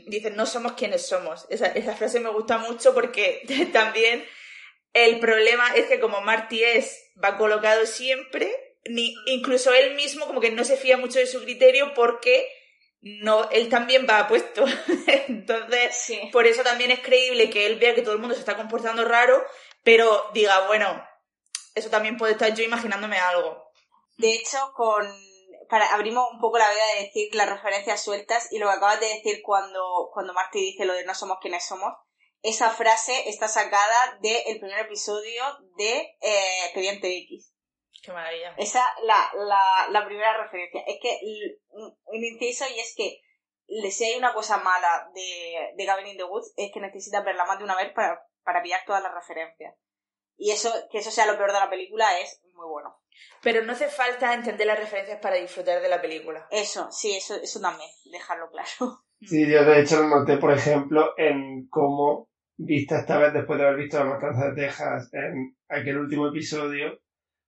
dice, 0.05 0.29
no 0.29 0.45
somos 0.45 0.73
quienes 0.73 1.07
somos. 1.07 1.47
Esa, 1.49 1.67
esa 1.67 1.95
frase 1.95 2.19
me 2.19 2.29
gusta 2.29 2.59
mucho 2.59 2.93
porque 2.93 3.41
también 3.73 4.25
el 4.93 5.19
problema 5.19 5.75
es 5.75 5.87
que 5.87 5.99
como 5.99 6.21
Marty 6.21 6.63
es, 6.63 7.11
va 7.21 7.37
colocado 7.37 7.85
siempre, 7.87 8.55
ni, 8.85 9.15
incluso 9.27 9.73
él 9.73 9.95
mismo 9.95 10.25
como 10.27 10.41
que 10.41 10.51
no 10.51 10.63
se 10.63 10.77
fía 10.77 10.97
mucho 10.97 11.19
de 11.19 11.27
su 11.27 11.41
criterio 11.41 11.93
porque 11.93 12.47
no, 13.01 13.49
él 13.51 13.69
también 13.69 14.07
va 14.09 14.19
apuesto. 14.19 14.63
Entonces, 15.27 15.95
Sí. 15.95 16.29
por 16.31 16.47
eso 16.47 16.63
también 16.63 16.91
es 16.91 16.99
creíble 16.99 17.49
que 17.49 17.65
él 17.65 17.79
vea 17.79 17.95
que 17.95 18.01
todo 18.01 18.13
el 18.13 18.19
mundo 18.19 18.35
se 18.35 18.41
está 18.41 18.55
comportando 18.55 19.03
raro, 19.05 19.43
pero 19.83 20.29
diga, 20.33 20.67
bueno, 20.67 21.03
eso 21.75 21.89
también 21.89 22.17
puede 22.17 22.33
estar 22.33 22.53
yo 22.53 22.63
imaginándome 22.63 23.17
algo. 23.17 23.63
De 24.17 24.33
hecho, 24.33 24.57
con 24.75 25.07
para 25.69 25.93
abrimos 25.93 26.29
un 26.31 26.39
poco 26.39 26.57
la 26.57 26.69
veda 26.69 26.85
de 26.95 27.05
decir 27.05 27.33
las 27.33 27.49
referencias 27.49 28.03
sueltas 28.03 28.47
y 28.51 28.59
lo 28.59 28.67
que 28.67 28.73
acabas 28.73 28.99
de 28.99 29.07
decir 29.07 29.41
cuando, 29.41 30.09
cuando 30.13 30.33
Marty 30.33 30.59
dice 30.59 30.85
lo 30.85 30.93
de 30.93 31.03
no 31.03 31.15
somos 31.15 31.39
quienes 31.41 31.65
somos, 31.65 31.91
esa 32.43 32.69
frase 32.69 33.27
está 33.29 33.47
sacada 33.47 34.19
del 34.21 34.59
primer 34.59 34.79
episodio 34.79 35.43
de 35.77 36.15
eh, 36.21 36.65
Expediente 36.65 37.17
X. 37.17 37.52
Qué 38.03 38.11
maravilla. 38.11 38.53
Esa 38.57 38.83
la, 39.03 39.31
la, 39.45 39.87
la 39.89 40.05
primera 40.05 40.37
referencia. 40.43 40.81
Es 40.85 40.97
que 41.01 41.17
un 41.69 42.23
inciso 42.23 42.65
y 42.75 42.79
es 42.79 42.93
que 42.97 43.21
le- 43.67 43.91
si 43.91 44.03
hay 44.05 44.17
una 44.17 44.33
cosa 44.33 44.57
mala 44.57 45.09
de, 45.15 45.73
de 45.75 45.85
Gavin 45.85 46.07
in 46.07 46.17
the 46.17 46.23
Woods 46.25 46.53
es 46.57 46.71
que 46.73 46.81
necesitas 46.81 47.23
verla 47.23 47.45
más 47.45 47.57
de 47.57 47.63
una 47.63 47.75
vez 47.77 47.93
para, 47.93 48.21
para 48.43 48.61
pillar 48.61 48.81
todas 48.85 49.01
las 49.01 49.13
referencias. 49.13 49.73
Y 50.37 50.51
eso, 50.51 50.69
que 50.91 50.97
eso 50.97 51.11
sea 51.11 51.25
lo 51.27 51.37
peor 51.37 51.53
de 51.53 51.59
la 51.59 51.69
película 51.69 52.19
es 52.19 52.41
muy 52.53 52.67
bueno. 52.67 52.99
Pero 53.41 53.63
no 53.63 53.71
hace 53.73 53.87
falta 53.87 54.33
entender 54.33 54.67
las 54.67 54.79
referencias 54.79 55.19
para 55.21 55.35
disfrutar 55.37 55.81
de 55.81 55.87
la 55.87 56.01
película. 56.01 56.47
Eso, 56.51 56.91
sí, 56.91 57.15
eso, 57.15 57.35
eso 57.35 57.61
también, 57.61 57.89
dejarlo 58.11 58.49
claro. 58.49 59.03
Sí, 59.21 59.49
yo 59.49 59.63
de 59.63 59.79
hecho 59.79 60.01
lo 60.01 60.07
noté, 60.09 60.37
por 60.37 60.51
ejemplo, 60.51 61.13
en 61.17 61.67
cómo, 61.69 62.29
vista 62.57 62.99
esta 62.99 63.17
vez 63.19 63.31
después 63.31 63.57
de 63.59 63.65
haber 63.65 63.77
visto 63.79 63.99
La 63.99 64.05
Matanza 64.05 64.49
de 64.49 64.55
Texas 64.61 65.09
en 65.13 65.55
aquel 65.69 65.99
último 65.99 66.27
episodio, 66.27 66.99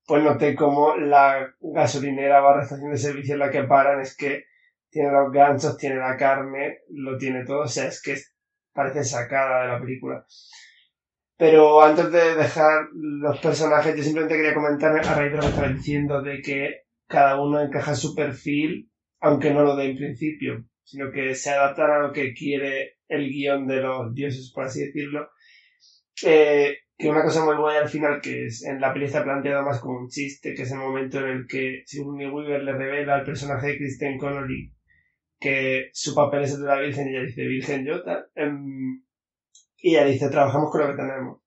pues 0.06 0.24
noté 0.24 0.56
cómo 0.56 0.96
la 0.96 1.54
gasolinera 1.60 2.40
barra 2.42 2.64
estación 2.64 2.92
de 2.92 2.98
servicio 2.98 3.34
en 3.34 3.40
la 3.40 3.52
que 3.52 3.64
paran 3.64 4.02
es 4.02 4.16
que 4.16 4.46
tiene 4.90 5.12
los 5.12 5.32
ganchos, 5.32 5.78
tiene 5.78 5.98
la 5.98 6.16
carne, 6.16 6.80
lo 6.90 7.18
tiene 7.18 7.44
todo, 7.44 7.62
o 7.62 7.68
sea, 7.68 7.88
es 7.88 8.02
que 8.02 8.16
parece 8.72 9.04
sacada 9.04 9.64
de 9.64 9.68
la 9.70 9.80
película. 9.82 10.26
Pero 11.38 11.82
antes 11.82 12.12
de 12.12 12.36
dejar 12.36 12.88
los 12.94 13.40
personajes, 13.40 13.96
yo 13.96 14.04
simplemente 14.04 14.38
quería 14.38 14.54
comentar 14.54 14.98
a 14.98 15.16
raíz 15.16 15.32
de 15.32 15.38
lo 15.38 15.42
que 15.42 15.50
estabas 15.50 15.76
diciendo, 15.76 16.22
de 16.22 16.42
que 16.42 16.84
cada 17.08 17.42
uno 17.42 17.62
encaja 17.62 17.92
en 17.92 17.98
su 17.98 18.16
perfil, 18.16 18.90
aunque 19.20 19.52
no 19.52 19.64
lo 19.64 19.76
dé 19.76 19.86
en 19.90 19.98
principio, 19.98 20.64
sino 20.84 21.12
que 21.12 21.36
se 21.36 21.50
adaptan 21.50 21.92
a 21.92 22.00
lo 22.00 22.14
que 22.14 22.34
quiere 22.34 23.00
el 23.10 23.30
guion 23.30 23.68
de 23.68 23.82
los 23.82 24.14
dioses, 24.14 24.52
por 24.54 24.66
así 24.66 24.86
decirlo. 24.86 25.30
Eh, 26.24 26.78
que 26.98 27.10
una 27.10 27.24
cosa 27.24 27.44
muy 27.44 27.56
buena 27.56 27.82
al 27.82 27.90
final, 27.90 28.22
que 28.22 28.46
es 28.46 28.64
en 28.64 28.80
la 28.80 28.94
peli 28.94 29.06
está 29.06 29.24
planteado 29.24 29.64
más 29.64 29.80
como 29.80 30.00
un 30.00 30.08
chiste, 30.08 30.54
que 30.54 30.64
es 30.64 30.72
el 30.72 30.78
momento 30.78 31.20
en 31.20 31.28
el 31.28 31.48
que 31.48 31.84
Sigourney 31.86 32.28
Weaver 32.28 32.64
le 32.64 32.74
revela 32.74 33.16
al 33.16 33.26
personaje 33.26 33.68
de 33.68 33.78
Kristen 33.78 34.18
Connolly 34.18 34.76
que 35.40 35.90
su 35.94 36.16
papel 36.16 36.44
es 36.44 36.54
el 36.54 36.62
de 36.62 36.68
la 36.68 36.80
Virgen 36.80 37.08
y 37.08 37.12
ella 37.12 37.22
dice 37.22 37.46
Virgen 37.46 37.86
yo 37.86 38.04
tal. 38.04 38.26
Em, 38.36 39.04
y 39.78 39.96
ella 39.96 40.06
dice 40.06 40.30
trabajamos 40.30 40.72
con 40.72 40.82
lo 40.82 40.88
que 40.88 40.96
tenemos. 40.96 41.42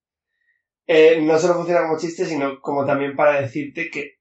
Eh, 0.86 1.20
no 1.20 1.38
solo 1.38 1.54
funciona 1.54 1.82
como 1.82 1.98
chiste, 1.98 2.24
sino 2.24 2.60
como 2.60 2.86
también 2.86 3.14
para 3.16 3.40
decirte 3.40 3.90
que 3.90 4.18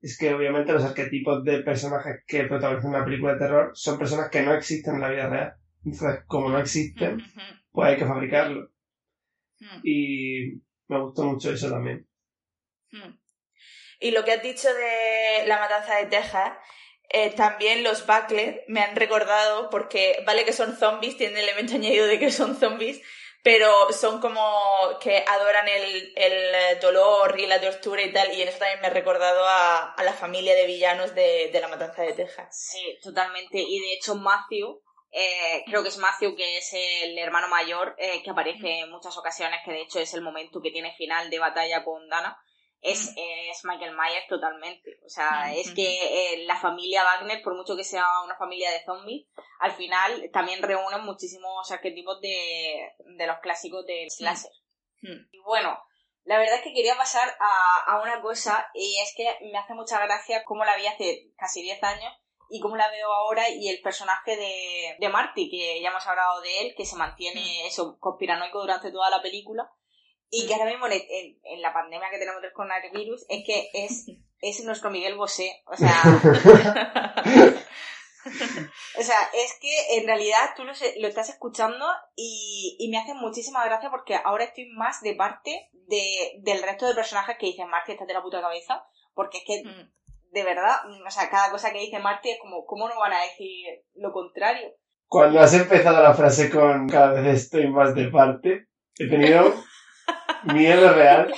es 0.00 0.18
que 0.18 0.34
obviamente 0.34 0.72
los 0.72 0.84
arquetipos 0.84 1.44
de 1.44 1.62
personajes 1.62 2.24
que 2.26 2.44
protagonizan 2.44 2.90
una 2.90 3.04
película 3.04 3.34
de 3.34 3.38
terror 3.38 3.70
son 3.74 3.98
personas 3.98 4.30
que 4.30 4.42
no 4.42 4.54
existen 4.54 4.96
en 4.96 5.00
la 5.00 5.10
vida 5.10 5.28
real. 5.28 5.54
Entonces, 5.84 6.24
como 6.26 6.48
no 6.50 6.58
existen, 6.58 7.22
pues 7.70 7.88
hay 7.88 7.96
que 7.96 8.06
fabricarlo. 8.06 8.70
Y 9.82 10.60
me 10.90 11.00
gustó 11.00 11.22
mucho 11.22 11.52
eso 11.52 11.70
también. 11.70 12.06
Y 14.00 14.10
lo 14.10 14.24
que 14.24 14.32
has 14.32 14.42
dicho 14.42 14.68
de 14.74 15.44
la 15.46 15.60
matanza 15.60 15.94
de 15.96 16.06
Texas, 16.06 16.52
eh, 17.08 17.30
también 17.30 17.84
los 17.84 18.06
Buckler 18.06 18.64
me 18.66 18.80
han 18.80 18.96
recordado, 18.96 19.70
porque 19.70 20.22
vale 20.26 20.44
que 20.44 20.52
son 20.52 20.76
zombies, 20.76 21.16
tienen 21.16 21.36
el 21.36 21.44
elemento 21.44 21.74
añadido 21.76 22.06
de 22.06 22.18
que 22.18 22.32
son 22.32 22.58
zombies, 22.58 23.00
pero 23.44 23.72
son 23.92 24.20
como 24.20 24.98
que 25.00 25.24
adoran 25.26 25.68
el, 25.68 26.12
el 26.16 26.80
dolor 26.80 27.38
y 27.38 27.46
la 27.46 27.60
tortura 27.60 28.02
y 28.02 28.12
tal, 28.12 28.34
y 28.34 28.42
en 28.42 28.48
eso 28.48 28.58
también 28.58 28.80
me 28.80 28.88
ha 28.88 28.90
recordado 28.90 29.44
a, 29.46 29.92
a 29.92 30.02
la 30.02 30.12
familia 30.12 30.56
de 30.56 30.66
villanos 30.66 31.14
de, 31.14 31.50
de 31.52 31.60
la 31.60 31.68
matanza 31.68 32.02
de 32.02 32.14
Texas. 32.14 32.48
Sí, 32.50 32.98
totalmente. 33.00 33.60
Y 33.60 33.78
de 33.78 33.92
hecho, 33.94 34.16
Matthew, 34.16 34.82
eh, 35.12 35.64
creo 35.66 35.82
que 35.82 35.88
es 35.88 35.98
Matthew, 35.98 36.36
que 36.36 36.58
es 36.58 36.72
el 36.72 37.18
hermano 37.18 37.48
mayor, 37.48 37.94
eh, 37.98 38.22
que 38.22 38.30
aparece 38.30 38.80
en 38.80 38.90
muchas 38.90 39.16
ocasiones, 39.18 39.60
que 39.64 39.72
de 39.72 39.82
hecho 39.82 39.98
es 39.98 40.14
el 40.14 40.22
momento 40.22 40.60
que 40.60 40.70
tiene 40.70 40.94
final 40.94 41.30
de 41.30 41.38
batalla 41.38 41.84
con 41.84 42.08
Dana. 42.08 42.38
Es, 42.82 43.12
es 43.16 43.64
Michael 43.64 43.94
Myers 43.94 44.26
totalmente. 44.26 45.00
O 45.04 45.08
sea, 45.10 45.52
es 45.54 45.74
que 45.74 46.32
eh, 46.32 46.44
la 46.46 46.56
familia 46.56 47.04
Wagner, 47.04 47.42
por 47.42 47.54
mucho 47.54 47.76
que 47.76 47.84
sea 47.84 48.06
una 48.24 48.36
familia 48.36 48.70
de 48.70 48.82
zombies, 48.84 49.26
al 49.58 49.72
final 49.72 50.30
también 50.32 50.62
reúnen 50.62 51.04
muchísimos 51.04 51.70
arquetipos 51.70 52.22
de, 52.22 52.92
de 53.18 53.26
los 53.26 53.38
clásicos 53.40 53.84
del 53.84 54.10
slasher. 54.10 54.52
Y 55.02 55.38
bueno, 55.44 55.78
la 56.24 56.38
verdad 56.38 56.56
es 56.56 56.62
que 56.62 56.72
quería 56.72 56.96
pasar 56.96 57.28
a, 57.38 57.84
a 57.86 58.00
una 58.00 58.22
cosa 58.22 58.70
y 58.72 58.98
es 59.00 59.12
que 59.14 59.26
me 59.52 59.58
hace 59.58 59.74
mucha 59.74 60.02
gracia 60.02 60.42
cómo 60.44 60.64
la 60.64 60.76
vi 60.76 60.86
hace 60.86 61.32
casi 61.36 61.62
10 61.62 61.82
años 61.82 62.12
y 62.50 62.60
cómo 62.60 62.76
la 62.76 62.90
veo 62.90 63.12
ahora 63.12 63.48
y 63.48 63.68
el 63.68 63.80
personaje 63.80 64.36
de, 64.36 64.96
de 64.98 65.08
Marty, 65.08 65.48
que 65.50 65.80
ya 65.80 65.90
hemos 65.90 66.06
hablado 66.06 66.40
de 66.40 66.60
él, 66.62 66.74
que 66.76 66.84
se 66.84 66.96
mantiene 66.96 67.66
eso, 67.66 67.96
conspiranoico 68.00 68.60
durante 68.60 68.90
toda 68.92 69.08
la 69.10 69.22
película 69.22 69.70
y 70.28 70.46
que 70.46 70.54
ahora 70.54 70.66
mismo 70.70 70.86
en, 70.86 70.92
en- 70.92 71.40
en 71.42 71.62
la 71.62 71.72
pandemia 71.72 72.10
que 72.10 72.18
tenemos 72.18 72.42
del 72.42 72.52
coronavirus 72.52 73.24
es 73.28 73.44
que 73.46 73.70
es, 73.72 74.06
es 74.40 74.64
nuestro 74.64 74.90
Miguel 74.90 75.16
Bosé, 75.16 75.62
o 75.66 75.76
sea... 75.76 75.94
O 78.98 79.02
sea, 79.02 79.16
es 79.32 79.58
que 79.60 79.96
en 79.96 80.06
realidad 80.06 80.50
tú 80.54 80.64
lo, 80.64 80.72
lo 80.98 81.08
estás 81.08 81.30
escuchando 81.30 81.86
y, 82.16 82.76
y 82.78 82.90
me 82.90 82.98
hace 82.98 83.14
muchísima 83.14 83.64
gracia 83.64 83.90
porque 83.90 84.14
ahora 84.14 84.44
estoy 84.44 84.66
más 84.76 85.00
de 85.00 85.14
parte 85.14 85.70
de, 85.72 86.34
del 86.40 86.62
resto 86.62 86.86
de 86.86 86.94
personajes 86.94 87.36
que 87.38 87.46
dicen 87.46 87.68
Marty, 87.70 87.92
estás 87.92 88.06
de 88.06 88.12
la 88.12 88.22
puta 88.22 88.42
cabeza, 88.42 88.84
porque 89.14 89.38
es 89.38 89.44
que, 89.46 89.62
de 90.30 90.44
verdad, 90.44 90.76
o 91.06 91.10
sea, 91.10 91.28
cada 91.28 91.50
cosa 91.50 91.72
que 91.72 91.80
dice 91.80 91.98
Marty 91.98 92.30
es 92.30 92.38
como, 92.40 92.64
¿cómo 92.64 92.88
no 92.88 92.98
van 92.98 93.12
a 93.12 93.22
decir 93.22 93.66
lo 93.94 94.12
contrario? 94.12 94.72
Cuando 95.06 95.40
has 95.40 95.54
empezado 95.54 96.02
la 96.02 96.14
frase 96.14 96.50
con 96.50 96.88
cada 96.88 97.12
vez 97.20 97.42
estoy 97.42 97.68
más 97.68 97.94
de 97.94 98.08
parte, 98.08 98.68
he 98.98 99.08
tenido 99.08 99.54
miedo 100.44 100.92
real 100.92 101.32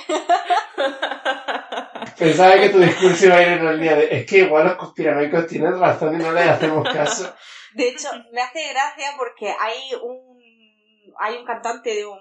Pensaba 2.17 2.53
que 2.53 2.69
tu 2.69 2.79
discurso 2.79 3.25
iba 3.25 3.35
a 3.35 3.41
ir 3.41 3.47
en 3.59 3.67
el 3.67 3.79
día 3.81 3.95
de 3.95 4.15
es 4.15 4.25
que 4.25 4.39
igual 4.39 4.65
los 4.65 4.75
conspiranoicos 4.75 5.47
tienen 5.47 5.79
razón 5.79 6.15
y 6.15 6.23
no 6.23 6.31
les 6.31 6.47
hacemos 6.47 6.87
caso. 6.87 7.33
De 7.73 7.89
hecho, 7.89 8.09
me 8.31 8.41
hace 8.41 8.69
gracia 8.69 9.13
porque 9.17 9.53
hay 9.59 9.93
un 10.01 11.13
hay 11.19 11.37
un 11.37 11.45
cantante 11.45 11.93
de 11.93 12.05
un, 12.05 12.19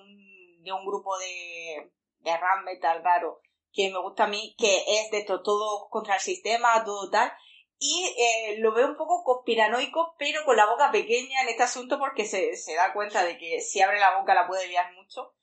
de 0.62 0.72
un 0.72 0.84
grupo 0.84 1.16
de, 1.18 1.90
de 2.18 2.32
rap 2.32 2.64
metal 2.64 3.02
raro 3.02 3.40
que 3.72 3.90
me 3.90 3.98
gusta 3.98 4.24
a 4.24 4.28
mí, 4.28 4.54
que 4.58 4.84
es 4.86 5.10
de 5.10 5.24
todo, 5.24 5.42
todo 5.42 5.88
contra 5.88 6.16
el 6.16 6.20
sistema, 6.20 6.84
todo 6.84 7.10
tal, 7.10 7.32
y 7.78 8.14
eh, 8.16 8.58
lo 8.58 8.72
veo 8.72 8.86
un 8.86 8.96
poco 8.96 9.24
conspiranoico, 9.24 10.14
pero 10.16 10.44
con 10.44 10.56
la 10.56 10.66
boca 10.66 10.92
pequeña 10.92 11.42
en 11.42 11.48
este 11.48 11.64
asunto 11.64 11.98
porque 11.98 12.24
se, 12.24 12.56
se 12.56 12.74
da 12.74 12.92
cuenta 12.92 13.24
de 13.24 13.36
que 13.38 13.60
si 13.60 13.80
abre 13.80 13.98
la 13.98 14.18
boca 14.18 14.34
la 14.34 14.46
puede 14.46 14.68
liar 14.68 14.94
mucho. 14.94 15.34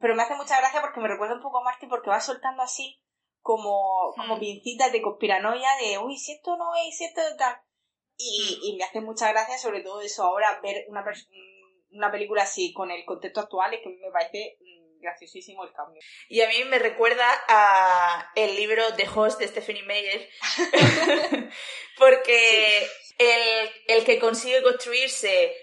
Pero 0.00 0.14
me 0.14 0.22
hace 0.22 0.34
mucha 0.34 0.58
gracia 0.58 0.80
porque 0.80 1.00
me 1.00 1.08
recuerda 1.08 1.34
un 1.34 1.42
poco 1.42 1.58
a 1.58 1.64
Marty 1.64 1.86
porque 1.88 2.08
va 2.08 2.20
soltando 2.20 2.62
así 2.62 3.02
como, 3.42 4.14
como 4.16 4.38
pincitas 4.38 4.90
de 4.90 5.02
conspiranoia 5.02 5.68
de, 5.82 5.98
uy, 5.98 6.16
si 6.16 6.32
esto 6.32 6.56
no 6.56 6.74
es, 6.76 6.96
si 6.96 7.04
esto 7.04 7.20
tal. 7.36 7.60
Y, 8.16 8.58
y 8.62 8.76
me 8.78 8.84
hace 8.84 9.02
mucha 9.02 9.30
gracia 9.30 9.58
sobre 9.58 9.82
todo 9.82 10.00
eso 10.00 10.24
ahora 10.24 10.60
ver 10.62 10.86
una, 10.88 11.04
una 11.90 12.10
película 12.10 12.44
así 12.44 12.72
con 12.72 12.90
el 12.90 13.04
contexto 13.04 13.40
actual 13.40 13.74
es 13.74 13.80
que 13.82 13.90
me 13.90 14.10
parece 14.10 14.56
mm, 14.60 14.81
graciosísimo 15.02 15.64
el 15.64 15.72
cambio. 15.72 16.00
Y 16.28 16.40
a 16.40 16.48
mí 16.48 16.64
me 16.64 16.78
recuerda 16.78 17.26
a 17.48 18.32
el 18.34 18.56
libro 18.56 18.94
The 18.94 19.08
Host 19.14 19.38
de 19.40 19.48
Stephanie 19.48 19.82
Meyer, 19.82 20.28
porque 21.98 22.88
el, 23.18 23.70
el 23.88 24.04
que 24.04 24.18
consigue 24.18 24.62
construirse 24.62 25.54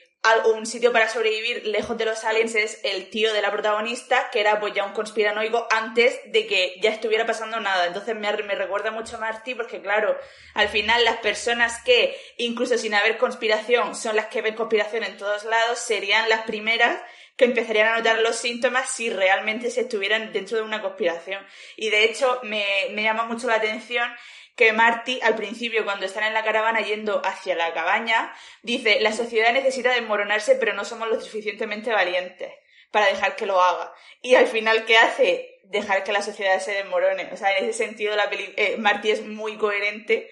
un 0.54 0.66
sitio 0.66 0.92
para 0.92 1.10
sobrevivir 1.10 1.66
lejos 1.68 1.98
de 1.98 2.06
los 2.06 2.24
aliens 2.26 2.54
es 2.56 2.82
el 2.84 3.10
tío 3.10 3.34
de 3.34 3.42
la 3.42 3.52
protagonista, 3.52 4.30
que 4.32 4.42
era 4.42 4.60
pues 4.60 4.74
ya 4.74 4.84
un 4.84 4.94
conspiranoico 4.94 5.68
antes 5.72 6.20
de 6.26 6.46
que 6.46 6.76
ya 6.82 6.92
estuviera 6.92 7.26
pasando 7.26 7.60
nada. 7.60 7.88
Entonces 7.88 8.16
me, 8.16 8.32
me 8.44 8.56
recuerda 8.56 8.92
mucho 8.92 9.16
a 9.16 9.20
Marty 9.20 9.56
porque 9.56 9.82
claro, 9.82 10.18
al 10.56 10.68
final 10.68 11.06
las 11.06 11.18
personas 11.18 11.82
que, 11.84 12.20
incluso 12.38 12.78
sin 12.78 12.94
haber 12.94 13.18
conspiración, 13.18 13.96
son 13.96 14.16
las 14.16 14.28
que 14.28 14.42
ven 14.42 14.56
conspiración 14.56 15.04
en 15.04 15.18
todos 15.18 15.46
lados, 15.46 15.80
serían 15.80 16.28
las 16.28 16.42
primeras 16.42 17.02
que 17.40 17.46
empezarían 17.46 17.88
a 17.88 17.98
notar 17.98 18.20
los 18.20 18.36
síntomas 18.36 18.92
si 18.92 19.10
realmente 19.10 19.72
se 19.72 19.82
estuvieran 19.82 20.34
dentro 20.34 20.58
de 20.58 20.64
una 20.64 20.82
conspiración. 20.82 21.48
Y 21.78 21.90
de 21.90 22.04
hecho 22.04 22.42
me, 22.44 22.66
me 22.92 23.02
llama 23.02 23.24
mucho 23.24 23.48
la 23.48 23.56
atención 23.56 24.12
que 24.58 24.74
Marty, 24.74 25.22
al 25.24 25.36
principio, 25.36 25.86
cuando 25.86 26.06
están 26.06 26.26
en 26.26 26.34
la 26.34 26.44
caravana 26.44 26.82
yendo 26.82 27.22
hacia 27.26 27.56
la 27.56 27.74
cabaña, 27.74 28.36
dice, 28.62 29.00
la 29.00 29.14
sociedad 29.14 29.54
necesita 29.54 29.94
desmoronarse, 29.94 30.56
pero 30.56 30.74
no 30.74 30.84
somos 30.84 31.08
lo 31.08 31.22
suficientemente 31.22 31.94
valientes 31.94 32.52
para 32.92 33.06
dejar 33.06 33.38
que 33.38 33.46
lo 33.46 33.62
haga. 33.62 33.94
Y 34.22 34.36
al 34.36 34.48
final, 34.48 34.84
¿qué 34.84 34.98
hace? 34.98 35.62
Dejar 35.64 36.04
que 36.04 36.12
la 36.12 36.22
sociedad 36.22 36.60
se 36.60 36.74
desmorone. 36.74 37.30
O 37.32 37.38
sea, 37.38 37.58
en 37.58 37.70
ese 37.70 37.86
sentido, 37.86 38.18
la 38.18 38.30
peli 38.30 38.54
eh, 38.58 38.76
Marty 38.78 39.12
es 39.12 39.26
muy 39.26 39.58
coherente 39.58 40.30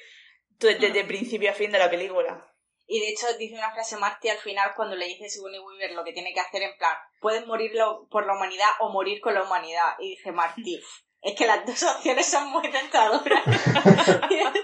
to- 0.59 0.67
desde 0.67 1.05
principio 1.05 1.49
a 1.49 1.53
fin 1.53 1.71
de 1.71 1.79
la 1.79 1.89
película. 1.89 2.51
Y 2.87 3.01
de 3.01 3.09
hecho 3.09 3.27
dice 3.37 3.55
una 3.55 3.71
frase 3.73 3.97
Marty 3.97 4.29
al 4.29 4.37
final 4.37 4.71
cuando 4.75 4.95
le 4.95 5.05
dice 5.07 5.25
a 5.25 5.29
Sigourney 5.29 5.59
Weaver 5.59 5.91
lo 5.91 6.03
que 6.05 6.13
tiene 6.13 6.33
que 6.33 6.39
hacer 6.39 6.61
en 6.63 6.77
plan, 6.77 6.95
puedes 7.19 7.45
morir 7.45 7.71
lo- 7.75 8.07
por 8.09 8.25
la 8.25 8.33
humanidad 8.33 8.69
o 8.79 8.89
morir 8.89 9.19
con 9.19 9.33
la 9.33 9.43
humanidad. 9.43 9.95
Y 9.99 10.11
dice 10.11 10.31
Marty, 10.31 10.81
es 11.21 11.35
que 11.35 11.45
las 11.47 11.65
dos 11.65 11.83
opciones 11.83 12.25
son 12.25 12.47
muy 12.49 12.71
tentadoras. 12.71 13.43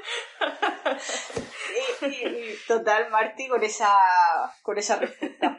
y, 2.02 2.56
total, 2.68 3.10
Marty 3.10 3.48
con 3.48 3.64
esa, 3.64 3.92
con 4.62 4.78
esa 4.78 4.98
respuesta. 4.98 5.58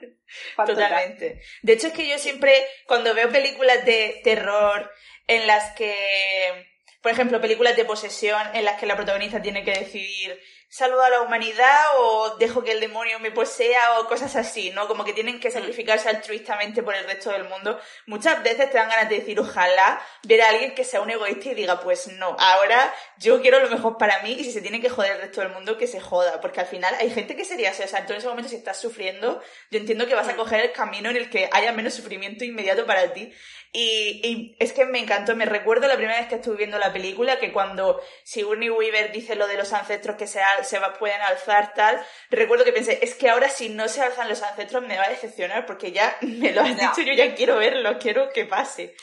Totalmente. 0.67 1.41
De 1.63 1.73
hecho, 1.73 1.89
es 1.89 1.93
que 1.93 2.09
yo 2.09 2.19
siempre, 2.19 2.67
cuando 2.87 3.15
veo 3.15 3.31
películas 3.31 3.85
de 3.85 4.21
terror 4.25 4.91
en 5.27 5.47
las 5.47 5.75
que, 5.75 6.67
por 7.05 7.13
ejemplo, 7.13 7.39
películas 7.39 7.77
de 7.77 7.85
posesión 7.85 8.41
en 8.55 8.65
las 8.65 8.81
que 8.81 8.87
la 8.87 8.97
protagonista 8.97 9.43
tiene 9.43 9.63
que 9.63 9.79
decidir 9.79 10.41
saludo 10.75 11.03
a 11.03 11.11
la 11.11 11.21
humanidad 11.21 11.85
o 11.99 12.37
dejo 12.37 12.65
que 12.65 12.73
el 12.73 12.81
demonio 12.81 13.21
me 13.21 13.31
posea 13.31 14.01
o 14.01 14.09
cosas 14.09 14.35
así, 14.35 14.71
¿no? 14.71 14.89
Como 14.89 15.05
que 15.05 15.13
tienen 15.13 15.39
que 15.39 15.53
sacrificarse 15.53 16.09
altruistamente 16.09 16.83
por 16.83 16.97
el 16.97 17.05
resto 17.05 17.31
del 17.31 17.45
mundo. 17.45 17.79
Muchas 18.07 18.43
veces 18.43 18.71
te 18.73 18.79
dan 18.79 18.89
ganas 18.89 19.09
de 19.09 19.21
decir, 19.21 19.39
ojalá 19.39 20.05
ver 20.25 20.43
a 20.43 20.49
alguien 20.49 20.75
que 20.75 20.83
sea 20.83 21.01
un 21.01 21.11
egoísta 21.11 21.51
y 21.51 21.55
diga, 21.55 21.81
pues 21.81 22.09
no, 22.09 22.35
ahora 22.41 22.93
yo 23.19 23.41
quiero 23.41 23.61
lo 23.61 23.71
mejor 23.71 23.99
para 23.99 24.21
mí 24.23 24.33
y 24.33 24.43
si 24.43 24.51
se 24.51 24.63
tiene 24.63 24.81
que 24.81 24.91
joder 24.91 25.13
el 25.13 25.21
resto 25.21 25.43
del 25.43 25.51
mundo, 25.51 25.79
que 25.79 25.87
se 25.87 26.01
joda. 26.01 26.41
Porque 26.41 26.59
al 26.59 26.67
final 26.67 26.93
hay 26.99 27.09
gente 27.09 27.37
que 27.37 27.45
sería 27.45 27.71
así, 27.71 27.85
o 27.85 27.87
sea, 27.87 28.05
tú 28.05 28.13
en 28.13 28.19
ese 28.19 28.27
momento 28.27 28.51
si 28.51 28.57
estás 28.57 28.81
sufriendo, 28.81 29.41
yo 29.71 29.79
entiendo 29.79 30.09
que 30.09 30.17
vas 30.17 30.29
a 30.29 30.35
coger 30.35 30.59
el 30.59 30.73
camino 30.73 31.09
en 31.09 31.17
el 31.19 31.31
que 31.31 31.49
haya 31.53 31.71
menos 31.71 31.95
sufrimiento 31.95 32.45
inmediato 32.45 32.85
para 32.85 33.13
ti. 33.13 33.33
Y, 33.77 34.21
y 34.25 34.57
es 34.61 34.73
que 34.73 34.85
me 34.87 35.01
encantó, 35.01 35.35
me 35.35 35.47
recuerdo 35.47 35.89
la 35.89 35.97
primera 35.97 36.19
vez 36.21 36.29
que 36.29 36.37
estuve 36.37 36.59
viendo 36.59 36.79
la 36.79 36.93
película, 36.93 37.41
que 37.41 37.53
cuando 37.53 38.01
Sigourney 38.25 38.71
Weaver 38.71 39.11
dice 39.11 39.35
lo 39.35 39.49
de 39.49 39.57
los 39.57 39.73
ancestros 39.73 40.17
que 40.17 40.29
se, 40.29 40.41
al- 40.41 40.65
se 40.65 40.79
va- 40.79 40.95
pueden 40.95 41.21
alzar, 41.21 41.75
tal, 41.75 42.01
recuerdo 42.31 42.65
que 42.65 42.73
pensé, 42.73 43.01
es 43.03 43.15
que 43.15 43.29
ahora 43.29 43.49
si 43.49 43.71
no 43.71 43.89
se 43.89 44.01
alzan 44.01 44.29
los 44.29 44.43
ancestros 44.45 44.87
me 44.87 44.97
va 44.97 45.05
a 45.07 45.11
decepcionar, 45.11 45.67
porque 45.67 45.91
ya 45.91 46.17
me 46.23 46.53
lo 46.53 46.61
has 46.63 46.79
dicho, 46.79 47.03
yo 47.03 47.15
ya 47.15 47.35
quiero 47.35 47.57
verlo, 47.57 47.99
quiero 47.99 48.31
que 48.33 48.45
pase. 48.47 48.95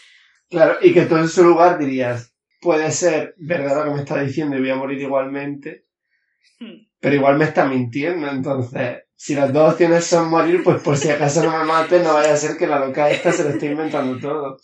Claro, 0.49 0.77
y 0.81 0.93
que 0.93 1.01
tú 1.05 1.17
en 1.17 1.27
su 1.27 1.43
lugar 1.43 1.77
dirías, 1.79 2.33
puede 2.61 2.91
ser 2.91 3.33
verdad 3.37 3.77
lo 3.77 3.83
que 3.85 3.89
me 3.91 3.99
está 4.01 4.21
diciendo 4.21 4.55
y 4.55 4.61
voy 4.61 4.69
a 4.69 4.75
morir 4.75 5.01
igualmente, 5.01 5.85
Hmm. 6.59 6.87
pero 6.99 7.15
igual 7.15 7.37
me 7.37 7.45
está 7.45 7.65
mintiendo, 7.65 8.29
entonces, 8.29 9.03
si 9.21 9.35
las 9.35 9.53
dos 9.53 9.73
opciones 9.73 10.03
son 10.03 10.31
morir, 10.31 10.63
pues 10.63 10.81
por 10.81 10.97
si 10.97 11.11
acaso 11.11 11.43
no 11.43 11.55
me 11.55 11.63
mate, 11.63 11.99
no 11.99 12.15
vaya 12.15 12.33
a 12.33 12.37
ser 12.37 12.57
que 12.57 12.65
la 12.65 12.79
loca 12.79 13.07
esta 13.11 13.31
se 13.31 13.43
lo 13.43 13.51
esté 13.51 13.67
inventando 13.67 14.17
todo. 14.19 14.57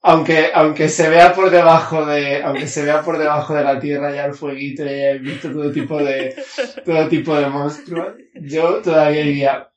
Aunque, 0.00 0.52
aunque 0.54 0.88
se 0.88 1.08
vea 1.08 1.34
por 1.34 1.50
debajo 1.50 2.06
de, 2.06 2.40
aunque 2.40 2.68
se 2.68 2.84
vea 2.84 3.02
por 3.02 3.18
debajo 3.18 3.52
de 3.52 3.64
la 3.64 3.80
tierra 3.80 4.14
ya 4.14 4.26
el 4.26 4.34
fueguito 4.34 4.84
y 4.84 4.90
hayáis 4.90 5.22
visto 5.22 5.50
todo 5.50 5.72
tipo 5.72 5.98
de, 5.98 6.36
todo 6.84 7.08
tipo 7.08 7.34
de 7.34 7.48
monstruos, 7.48 8.14
yo 8.34 8.80
todavía 8.80 9.24
diría, 9.24 9.68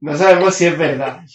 no 0.00 0.16
sabemos 0.16 0.54
si 0.54 0.66
es 0.66 0.78
verdad. 0.78 1.20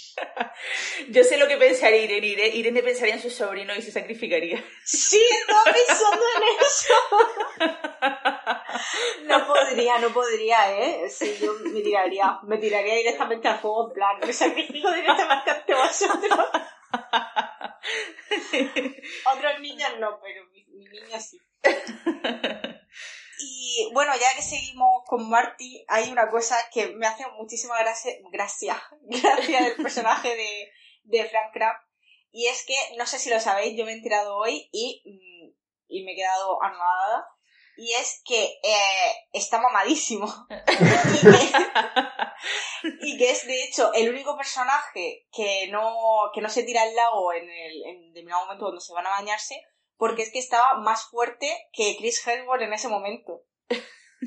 Yo 1.10 1.24
sé 1.24 1.38
lo 1.38 1.48
que 1.48 1.58
pensaría 1.58 2.04
Irene, 2.04 2.28
Irene, 2.28 2.56
Irene 2.56 2.82
pensaría 2.82 3.14
en 3.16 3.22
su 3.22 3.30
sobrino 3.30 3.76
y 3.76 3.82
se 3.82 3.92
sacrificaría. 3.92 4.64
Sí, 4.84 5.22
estaba 5.42 5.64
pensando 5.66 6.26
en 6.36 6.44
eso. 6.66 6.94
No 9.26 9.48
podría, 9.48 10.00
no 10.00 10.10
podría, 10.10 10.78
¿eh? 10.80 11.10
Sí, 11.10 11.38
yo 11.42 11.54
me 11.72 11.82
tiraría, 11.82 12.40
me 12.44 12.58
tiraría 12.58 12.96
directamente 12.96 13.48
al 13.48 13.60
fuego, 13.60 13.88
en 13.88 13.94
plan, 13.94 14.20
me 14.20 14.34
sacrifico 14.34 14.92
directamente 14.92 15.52
ante 15.52 15.74
vosotros. 15.74 16.40
Otros 19.36 19.60
niños 19.62 19.90
no, 20.00 20.20
pero 20.22 20.46
mi, 20.52 20.66
mi 20.66 20.86
niña 20.86 21.20
sí. 21.20 21.40
Y 23.48 23.92
bueno, 23.94 24.12
ya 24.16 24.36
que 24.36 24.42
seguimos 24.42 25.04
con 25.06 25.30
Marty, 25.30 25.86
hay 25.88 26.12
una 26.12 26.30
cosa 26.32 26.58
que 26.74 26.88
me 26.96 27.06
hace 27.06 27.28
muchísima 27.38 27.78
gracia, 27.78 28.12
gracia, 28.32 28.82
gracia 29.02 29.62
del 29.62 29.76
personaje 29.76 30.36
de, 30.36 30.72
de 31.04 31.30
Frank 31.30 31.54
Kraft. 31.54 31.86
Y 32.32 32.48
es 32.48 32.66
que, 32.66 32.76
no 32.98 33.06
sé 33.06 33.20
si 33.20 33.30
lo 33.30 33.40
sabéis, 33.40 33.78
yo 33.78 33.86
me 33.86 33.92
he 33.92 33.96
enterado 33.96 34.38
hoy 34.38 34.68
y, 34.72 35.04
mm, 35.06 35.56
y 35.90 36.04
me 36.04 36.14
he 36.14 36.16
quedado 36.16 36.62
anonadada. 36.64 37.28
Y 37.78 37.92
es 37.94 38.22
que 38.26 38.44
eh, 38.64 39.16
está 39.32 39.62
mamadísimo. 39.62 40.26
y, 40.50 41.22
que, 41.22 42.98
y 43.02 43.18
que 43.18 43.30
es, 43.30 43.46
de 43.46 43.64
hecho, 43.64 43.94
el 43.94 44.10
único 44.10 44.36
personaje 44.38 45.28
que 45.32 45.68
no, 45.68 46.32
que 46.34 46.42
no 46.42 46.50
se 46.50 46.64
tira 46.64 46.82
al 46.82 46.96
lago 46.96 47.34
en 47.34 47.50
el 47.50 47.86
en 47.86 48.08
determinado 48.08 48.46
momento 48.46 48.66
cuando 48.66 48.82
se 48.82 48.94
van 48.94 49.06
a 49.06 49.12
bañarse, 49.12 49.62
porque 49.98 50.24
es 50.24 50.32
que 50.32 50.40
estaba 50.40 50.76
más 50.80 51.10
fuerte 51.10 51.48
que 51.74 51.96
Chris 51.98 52.26
Hemsworth 52.28 52.62
en 52.64 52.74
ese 52.74 52.88
momento. 52.88 53.42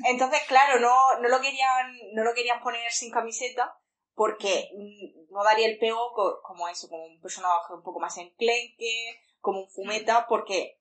Entonces, 0.05 0.41
claro, 0.49 0.79
no, 0.81 0.95
no 1.21 1.29
lo 1.29 1.41
querían, 1.41 1.97
no 2.13 2.23
lo 2.25 2.35
querían 2.35 2.61
poner 2.63 2.91
sin 2.93 3.11
camiseta 3.11 3.75
porque 4.15 4.71
mm, 4.77 5.33
no 5.33 5.43
daría 5.45 5.67
el 5.67 5.79
pego 5.79 6.13
co- 6.15 6.41
como 6.43 6.69
eso, 6.69 6.89
como 6.89 7.05
un 7.05 7.21
personaje 7.21 7.73
un 7.73 7.83
poco 7.83 7.99
más 8.01 8.17
enclenque, 8.19 9.21
como 9.41 9.61
un 9.63 9.71
fumeta, 9.71 10.27
porque 10.29 10.79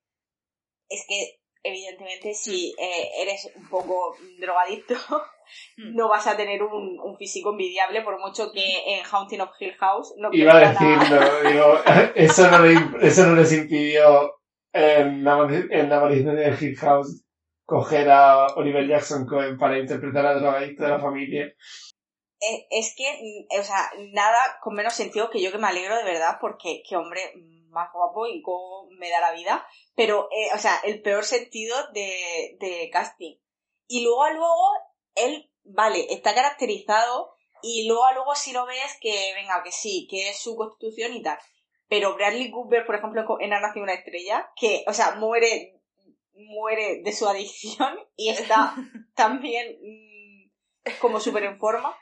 es 0.89 1.05
que 1.07 1.41
evidentemente 1.63 2.33
si 2.33 2.73
eh, 2.77 3.09
eres 3.21 3.51
un 3.55 3.67
poco 3.69 4.15
drogadicto 4.39 4.95
Mm. 5.77 5.95
no 5.95 6.09
vas 6.09 6.27
a 6.27 6.35
tener 6.35 6.61
un, 6.61 6.99
un 6.99 7.17
físico 7.17 7.51
envidiable 7.51 8.01
por 8.01 8.19
mucho 8.19 8.51
que 8.51 8.95
en 8.95 9.05
Haunting 9.09 9.39
of 9.39 9.51
Hill 9.57 9.77
House 9.77 10.13
no 10.17 10.27
Iba 10.33 10.57
a 10.57 10.59
decirlo, 10.73 11.41
digo, 11.49 11.79
eso 12.15 12.51
no, 12.51 12.59
le, 12.59 13.07
eso 13.07 13.25
no 13.27 13.35
les 13.37 13.53
impidió 13.53 14.35
en 14.77 15.23
la, 15.23 15.35
maldición 15.37 16.35
de 16.35 16.55
Hill 16.59 16.77
House 16.77 17.23
coger 17.65 18.09
a 18.09 18.47
Oliver 18.55 18.87
Jackson 18.87 19.25
Cohen 19.25 19.57
para 19.57 19.77
interpretar 19.79 20.25
al 20.25 20.39
drogadicto 20.39 20.83
de 20.83 20.89
la 20.89 20.99
familia. 20.99 21.45
Eh, 22.39 22.67
es 22.69 22.93
que, 22.95 23.03
mm, 23.11 23.59
o 23.59 23.63
sea, 23.63 23.89
nada 24.13 24.37
con 24.61 24.75
menos 24.75 24.93
sentido 24.93 25.29
que 25.29 25.41
yo 25.41 25.51
que 25.51 25.57
me 25.57 25.67
alegro 25.67 25.97
de 25.97 26.03
verdad 26.03 26.37
porque 26.39 26.83
qué 26.87 26.95
hombre 26.95 27.21
más 27.69 27.91
guapo 27.91 28.27
y 28.27 28.41
cómo 28.41 28.87
me 28.97 29.09
da 29.09 29.19
la 29.19 29.33
vida, 29.33 29.67
pero, 29.95 30.29
eh, 30.31 30.49
o 30.55 30.57
sea, 30.59 30.79
el 30.83 31.01
peor 31.01 31.25
sentido 31.25 31.75
de, 31.93 32.57
de 32.59 32.89
casting. 32.91 33.37
Y 33.87 34.03
luego 34.03 34.23
a 34.23 34.31
luego, 34.31 34.71
él, 35.15 35.51
vale, 35.63 36.05
está 36.09 36.33
caracterizado 36.35 37.33
y 37.61 37.87
luego 37.87 38.05
a 38.05 38.13
luego 38.13 38.35
si 38.35 38.53
lo 38.53 38.65
ves 38.65 38.97
que, 39.01 39.33
venga, 39.35 39.61
que 39.63 39.71
sí, 39.71 40.07
que 40.09 40.29
es 40.29 40.39
su 40.39 40.55
constitución 40.55 41.13
y 41.13 41.23
tal. 41.23 41.37
Pero 41.89 42.15
Bradley 42.15 42.51
Cooper, 42.51 42.85
por 42.85 42.95
ejemplo, 42.95 43.25
en 43.39 43.53
Ha 43.53 43.59
nacido 43.59 43.83
una 43.83 43.93
estrella, 43.93 44.51
que, 44.55 44.83
o 44.87 44.93
sea, 44.93 45.15
muere, 45.15 45.79
muere 46.33 47.01
de 47.03 47.11
su 47.11 47.27
adicción 47.27 47.97
y 48.15 48.29
está 48.29 48.75
también 49.15 49.77
mm, 49.81 50.99
como 50.99 51.19
súper 51.19 51.43
en 51.43 51.59
forma. 51.59 51.95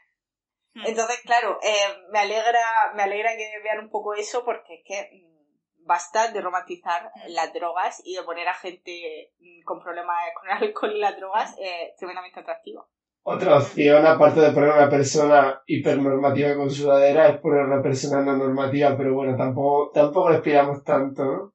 Mm. 0.73 0.87
Entonces, 0.87 1.19
claro, 1.21 1.59
eh, 1.61 1.97
me 2.11 2.19
alegra, 2.19 2.93
me 2.95 3.03
alegra 3.03 3.35
que 3.37 3.59
vean 3.63 3.79
un 3.79 3.89
poco 3.89 4.13
eso 4.13 4.43
porque 4.43 4.75
es 4.75 4.81
que 4.85 5.09
mm, 5.13 5.85
basta 5.85 6.31
de 6.31 6.41
romantizar 6.41 7.11
Mm. 7.15 7.29
las 7.29 7.53
drogas 7.53 8.01
y 8.03 8.15
de 8.15 8.23
poner 8.23 8.47
a 8.47 8.53
gente 8.53 9.33
mm, 9.39 9.63
con 9.63 9.81
problemas 9.81 10.17
con 10.35 10.49
el 10.49 10.57
alcohol 10.63 10.95
y 10.95 10.99
las 10.99 11.17
drogas 11.17 11.55
eh, 11.59 11.93
tremendamente 11.97 12.39
atractiva. 12.39 12.85
Otra 13.27 13.57
opción, 13.57 14.05
aparte 14.05 14.39
de 14.39 14.51
poner 14.51 14.69
una 14.69 14.87
persona 14.87 15.59
hipernormativa 15.65 16.55
con 16.55 16.69
sudadera, 16.69 17.27
es 17.27 17.39
poner 17.39 17.65
una 17.65 17.81
persona 17.81 18.21
no 18.21 18.37
normativa, 18.37 18.95
pero 18.95 19.15
bueno, 19.15 19.35
tampoco, 19.35 19.89
tampoco 19.91 20.29
les 20.29 20.41
pidamos 20.41 20.83
tanto, 20.83 21.25
¿no? 21.25 21.53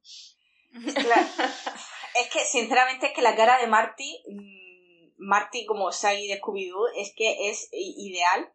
Claro. 0.93 1.21
es 2.21 2.29
que, 2.29 2.39
sinceramente, 2.41 3.07
es 3.07 3.13
que 3.13 3.21
la 3.21 3.37
cara 3.37 3.57
de 3.61 3.67
Marty, 3.67 4.21
mm, 4.27 5.13
Marty 5.19 5.65
como 5.65 5.91
Shaggy 5.91 6.27
de 6.27 6.41
Scooby-Doo, 6.41 6.89
es 6.97 7.13
que 7.15 7.49
es 7.49 7.69
ideal 7.71 8.51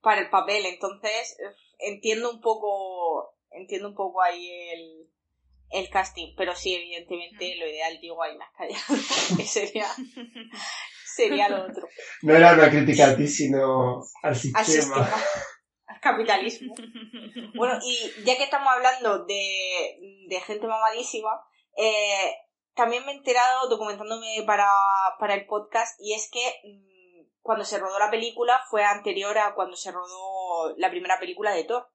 para 0.00 0.22
el 0.22 0.30
papel. 0.30 0.64
Entonces, 0.64 1.36
entiendo 1.78 2.30
un 2.30 2.40
poco, 2.40 3.34
entiendo 3.50 3.88
un 3.88 3.94
poco 3.94 4.22
ahí 4.22 4.48
el, 4.48 5.10
el 5.70 5.90
casting. 5.90 6.34
Pero 6.34 6.54
sí, 6.54 6.74
evidentemente, 6.74 7.56
lo 7.56 7.68
ideal, 7.68 8.00
digo, 8.00 8.22
ahí 8.22 8.38
me 8.38 8.44
has 8.44 8.52
callado. 8.52 9.36
que 9.36 9.44
sería, 9.44 9.86
sería 11.14 11.48
lo 11.48 11.64
otro. 11.64 11.88
No 12.22 12.34
era 12.34 12.52
una 12.54 12.70
crítica 12.70 13.10
a 13.10 13.16
ti, 13.16 13.26
sino 13.28 14.00
al 14.22 14.30
Al 14.30 14.36
sistema. 14.36 14.64
sistema, 14.64 15.08
al 15.86 16.00
capitalismo. 16.00 16.74
Bueno, 17.56 17.78
y 17.82 18.24
ya 18.24 18.36
que 18.36 18.44
estamos 18.44 18.68
hablando 18.72 19.24
de, 19.24 20.26
de 20.28 20.40
gente 20.40 20.66
mamadísima, 20.66 21.30
eh, 21.76 22.34
también 22.74 23.04
me 23.06 23.12
he 23.12 23.16
enterado 23.16 23.68
documentándome 23.68 24.42
para, 24.46 24.68
para 25.18 25.34
el 25.34 25.46
podcast 25.46 25.98
y 26.00 26.14
es 26.14 26.28
que 26.30 26.40
mm, 26.64 27.26
cuando 27.40 27.64
se 27.64 27.78
rodó 27.78 27.98
la 27.98 28.10
película 28.10 28.60
fue 28.70 28.84
anterior 28.84 29.36
a 29.38 29.54
cuando 29.54 29.76
se 29.76 29.92
rodó 29.92 30.74
la 30.76 30.90
primera 30.90 31.18
película 31.20 31.52
de 31.52 31.64
Thor. 31.64 31.88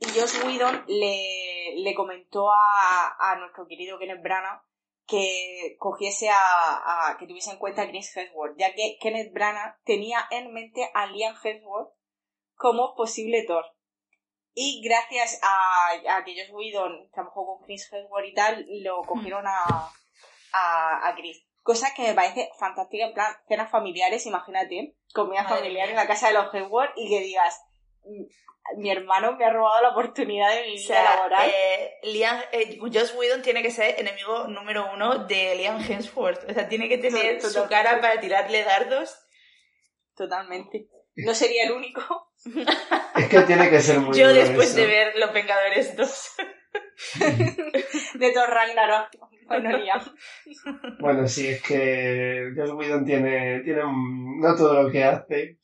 Y 0.00 0.06
Josh 0.06 0.44
Whedon 0.44 0.84
le, 0.88 1.74
le 1.76 1.94
comentó 1.94 2.50
a, 2.50 3.16
a 3.18 3.36
nuestro 3.36 3.66
querido 3.68 3.98
Kenneth 3.98 4.22
Branagh 4.22 4.60
que 5.06 5.76
cogiese 5.78 6.30
a, 6.30 6.36
a- 7.10 7.16
que 7.18 7.26
tuviese 7.26 7.50
en 7.50 7.58
cuenta 7.58 7.82
a 7.82 7.88
Chris 7.88 8.16
Hemsworth, 8.16 8.56
ya 8.58 8.74
que 8.74 8.96
Kenneth 9.00 9.32
Branagh 9.32 9.76
tenía 9.84 10.26
en 10.30 10.52
mente 10.52 10.90
a 10.94 11.06
Liam 11.06 11.34
Hemsworth 11.42 11.92
como 12.56 12.94
posible 12.94 13.44
Thor. 13.46 13.64
Y 14.54 14.82
gracias 14.84 15.40
a, 15.42 16.16
a 16.16 16.24
que 16.24 16.32
Josh 16.34 16.52
Whedon 16.54 17.10
trabajó 17.12 17.44
con 17.44 17.64
Chris 17.66 17.92
Hemsworth 17.92 18.26
y 18.26 18.34
tal, 18.34 18.66
lo 18.82 19.02
cogieron 19.02 19.44
a, 19.46 19.90
a, 20.52 21.08
a 21.08 21.14
Chris. 21.16 21.44
Cosa 21.62 21.92
que 21.94 22.02
me 22.02 22.14
parece 22.14 22.50
fantástica, 22.58 23.06
en 23.06 23.14
plan, 23.14 23.34
cenas 23.48 23.70
familiares, 23.70 24.26
imagínate, 24.26 24.96
comida 25.14 25.42
Madre 25.42 25.56
familiar 25.56 25.88
en 25.88 25.96
la 25.96 26.06
casa 26.06 26.28
de 26.28 26.34
los 26.34 26.54
Hemsworth 26.54 26.92
y 26.96 27.08
que 27.08 27.20
digas, 27.20 27.64
"Mm, 27.72 27.73
mi 28.76 28.90
hermano 28.90 29.36
me 29.36 29.44
ha 29.44 29.50
robado 29.52 29.82
la 29.82 29.90
oportunidad 29.90 30.54
de 30.54 30.62
mi 30.62 30.72
O 30.72 30.74
vida 30.76 30.86
sea, 30.86 31.16
laboral. 31.16 31.50
eh, 31.50 31.90
Liam, 32.04 32.40
eh, 32.52 32.78
Joss 32.80 33.14
Whedon 33.16 33.42
tiene 33.42 33.62
que 33.62 33.70
ser 33.70 33.98
enemigo 34.00 34.46
número 34.48 34.90
uno 34.94 35.26
de 35.26 35.54
Liam 35.56 35.80
Hemsworth. 35.80 36.48
O 36.48 36.54
sea, 36.54 36.68
tiene 36.68 36.88
que 36.88 36.98
tener 36.98 37.36
Total- 37.40 37.50
su 37.64 37.68
cara 37.68 38.00
para 38.00 38.20
tirarle 38.20 38.62
dardos. 38.64 39.14
Totalmente. 40.16 40.88
No 41.16 41.34
sería 41.34 41.64
el 41.64 41.72
único. 41.72 42.02
Es 43.16 43.28
que 43.28 43.40
tiene 43.42 43.70
que 43.70 43.80
ser 43.80 44.00
muy 44.00 44.18
Yo 44.18 44.32
después 44.32 44.70
eso. 44.70 44.76
de 44.80 44.86
ver 44.86 45.12
Los 45.16 45.32
Vengadores 45.32 45.96
2. 45.96 46.30
de 48.14 48.32
Thor 48.32 48.50
Ragnarok. 48.50 49.08
Bueno, 49.46 49.76
Liam. 49.76 50.00
Bueno, 51.00 51.28
sí, 51.28 51.48
es 51.48 51.62
que 51.62 52.50
Joss 52.56 52.70
Whedon 52.72 53.04
tiene, 53.04 53.60
tiene 53.60 53.84
un- 53.84 54.40
no 54.40 54.56
todo 54.56 54.82
lo 54.82 54.90
que 54.90 55.04
hace 55.04 55.58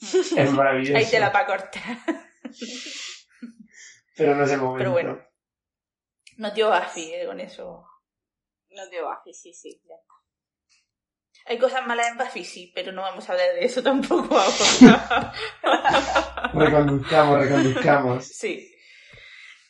es 0.36 0.52
maravilloso. 0.52 0.96
Ahí 0.96 1.06
te 1.08 1.20
la 1.20 1.32
pa' 1.32 1.46
cortar. 1.46 1.98
Pero 4.16 4.34
no 4.34 4.44
es 4.44 4.50
el 4.50 4.58
momento. 4.58 4.78
Pero 4.78 4.92
bueno. 4.92 5.20
No 6.38 6.50
dio 6.52 6.70
Buffy, 6.70 7.12
eh, 7.12 7.26
con 7.26 7.40
eso. 7.40 7.86
No 8.70 8.88
te 8.88 9.02
Buffy, 9.02 9.34
sí, 9.34 9.52
sí. 9.52 9.82
ya. 9.86 9.94
Hay 11.46 11.58
cosas 11.58 11.86
malas 11.86 12.08
en 12.08 12.18
Buffy, 12.18 12.44
sí, 12.44 12.72
pero 12.74 12.92
no 12.92 13.02
vamos 13.02 13.28
a 13.28 13.32
hablar 13.32 13.54
de 13.54 13.64
eso 13.64 13.82
tampoco 13.82 14.38
ahora. 14.38 15.32
Reconduzcamos, 16.54 17.40
reconduzcamos. 17.40 18.24
Sí. 18.24 18.69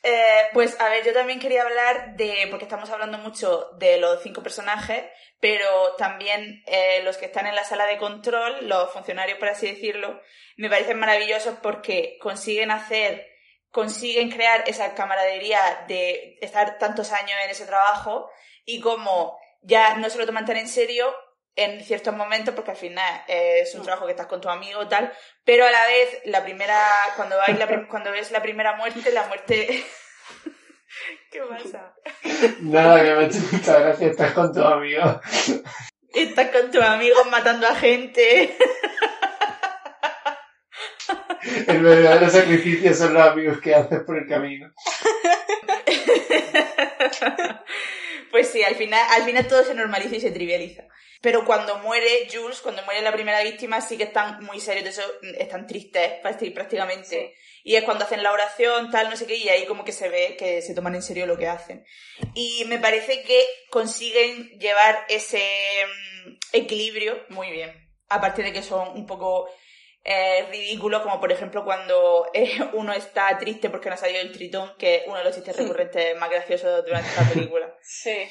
Eh, 0.03 0.49
pues 0.55 0.81
a 0.81 0.89
ver, 0.89 1.05
yo 1.05 1.13
también 1.13 1.41
quería 1.41 1.63
hablar 1.63 2.17
de, 2.17 2.47
porque 2.49 2.65
estamos 2.65 2.89
hablando 2.91 3.19
mucho 3.19 3.71
de 3.79 3.99
los 3.99 4.23
cinco 4.23 4.43
personajes, 4.43 5.05
pero 5.41 5.95
también 5.99 6.63
eh, 6.67 7.03
los 7.05 7.19
que 7.19 7.27
están 7.27 7.47
en 7.47 7.55
la 7.55 7.65
sala 7.65 7.87
de 7.87 7.99
control, 7.99 8.67
los 8.67 8.91
funcionarios 8.93 9.39
por 9.39 9.49
así 9.49 9.67
decirlo, 9.67 10.21
me 10.57 10.71
parecen 10.71 10.99
maravillosos 10.99 11.57
porque 11.63 12.17
consiguen 12.21 12.71
hacer, 12.71 13.27
consiguen 13.71 14.31
crear 14.31 14.65
esa 14.67 14.95
camaradería 14.95 15.85
de 15.87 16.39
estar 16.41 16.79
tantos 16.79 17.13
años 17.13 17.39
en 17.45 17.51
ese 17.51 17.67
trabajo 17.67 18.31
y 18.65 18.81
como 18.81 19.39
ya 19.63 19.97
no 19.97 20.09
se 20.09 20.19
lo 20.19 20.27
toman 20.27 20.47
tan 20.47 20.57
en 20.57 20.69
serio 20.69 21.15
en 21.57 21.83
ciertos 21.85 22.15
momentos 22.15 22.55
porque 22.55 22.71
al 22.71 22.77
final 22.77 23.23
eh, 23.29 23.61
es 23.63 23.75
un 23.75 23.83
Mm. 23.83 23.85
trabajo 23.85 24.07
que 24.07 24.13
estás 24.13 24.27
con 24.27 24.41
tu 24.41 24.49
amigo 24.49 24.87
tal 24.89 25.13
pero 25.45 25.67
a 25.67 25.71
la 25.71 25.87
vez 25.87 26.21
la 26.25 26.43
primera 26.43 26.81
cuando 27.17 27.37
hay 27.41 27.55
la 27.55 27.87
cuando 27.89 28.11
ves 28.13 28.31
la 28.31 28.41
primera 28.43 28.77
muerte 28.77 29.11
la 29.13 29.27
muerte 29.27 29.67
¿qué 31.31 31.41
pasa? 31.43 31.95
Nada, 32.61 33.03
que 33.03 33.15
me 33.15 33.25
ha 33.25 33.27
hecho 33.27 33.39
mucha 33.53 33.79
gracia. 33.81 34.09
Estás 34.09 34.33
con 34.33 34.53
tu 34.53 34.63
amigo. 34.63 35.21
estás 36.15 36.51
con 36.51 36.71
tus 36.71 36.83
amigos 36.83 37.27
matando 37.31 37.67
a 37.69 37.75
gente 37.75 38.57
El 41.67 41.83
verdadero 41.83 42.31
sacrificio 42.31 42.95
son 42.95 43.15
los 43.15 43.27
amigos 43.27 43.61
que 43.61 43.75
haces 43.75 44.01
por 44.05 44.19
el 44.19 44.29
camino. 44.29 44.73
pues 48.31 48.49
sí 48.51 48.63
al 48.63 48.75
final 48.77 49.01
al 49.11 49.23
final 49.25 49.47
todo 49.49 49.65
se 49.65 49.75
normaliza 49.75 50.17
y 50.17 50.21
se 50.21 50.31
trivializa 50.31 50.85
pero 51.21 51.45
cuando 51.45 51.79
muere 51.79 52.29
Jules, 52.33 52.61
cuando 52.61 52.83
muere 52.85 53.03
la 53.03 53.13
primera 53.13 53.43
víctima, 53.43 53.81
sí 53.81 53.97
que 53.97 54.05
están 54.05 54.43
muy 54.45 54.61
serios, 54.61 54.85
de 54.85 54.91
eso 54.91 55.03
están 55.39 55.67
tristes 55.67 56.23
prácti- 56.23 56.53
prácticamente. 56.55 57.07
Sí. 57.09 57.33
Y 57.63 57.77
es 57.77 57.85
cuando 57.85 58.05
hacen 58.05 58.23
la 58.23 58.33
oración, 58.33 58.91
tal, 58.91 59.11
no 59.11 59.17
sé 59.17 59.27
qué, 59.27 59.37
y 59.37 59.49
ahí 59.51 59.67
como 59.67 59.85
que 59.85 59.93
se 59.93 60.09
ve 60.09 60.35
que 60.39 60.63
se 60.63 60.75
toman 60.75 60.95
en 60.95 61.03
serio 61.03 61.27
lo 61.27 61.37
que 61.37 61.47
hacen. 61.47 61.85
Y 62.35 62.65
me 62.67 62.79
parece 62.79 63.23
que 63.23 63.45
consiguen 63.69 64.49
llevar 64.59 65.05
ese 65.09 65.43
mm, 66.25 66.33
equilibrio 66.53 67.23
muy 67.29 67.51
bien. 67.51 67.71
Aparte 68.09 68.43
de 68.43 68.53
que 68.53 68.63
son 68.63 68.89
un 68.97 69.07
poco 69.07 69.49
eh, 70.05 70.47
ridículos, 70.51 71.03
como 71.03 71.21
por 71.21 71.31
ejemplo 71.31 71.65
cuando 71.65 72.31
eh, 72.33 72.59
uno 72.73 72.95
está 72.95 73.37
triste 73.39 73.69
porque 73.69 73.91
no 73.91 73.95
ha 73.95 73.99
salido 73.99 74.21
el 74.23 74.33
tritón, 74.33 74.73
que 74.79 74.97
es 74.97 75.03
uno 75.07 75.19
de 75.19 75.25
los 75.25 75.35
chistes 75.35 75.55
recurrentes 75.57 76.17
más 76.17 76.31
graciosos 76.31 76.83
durante 76.87 77.11
la 77.15 77.29
película. 77.29 77.75
Sí. 77.83 78.27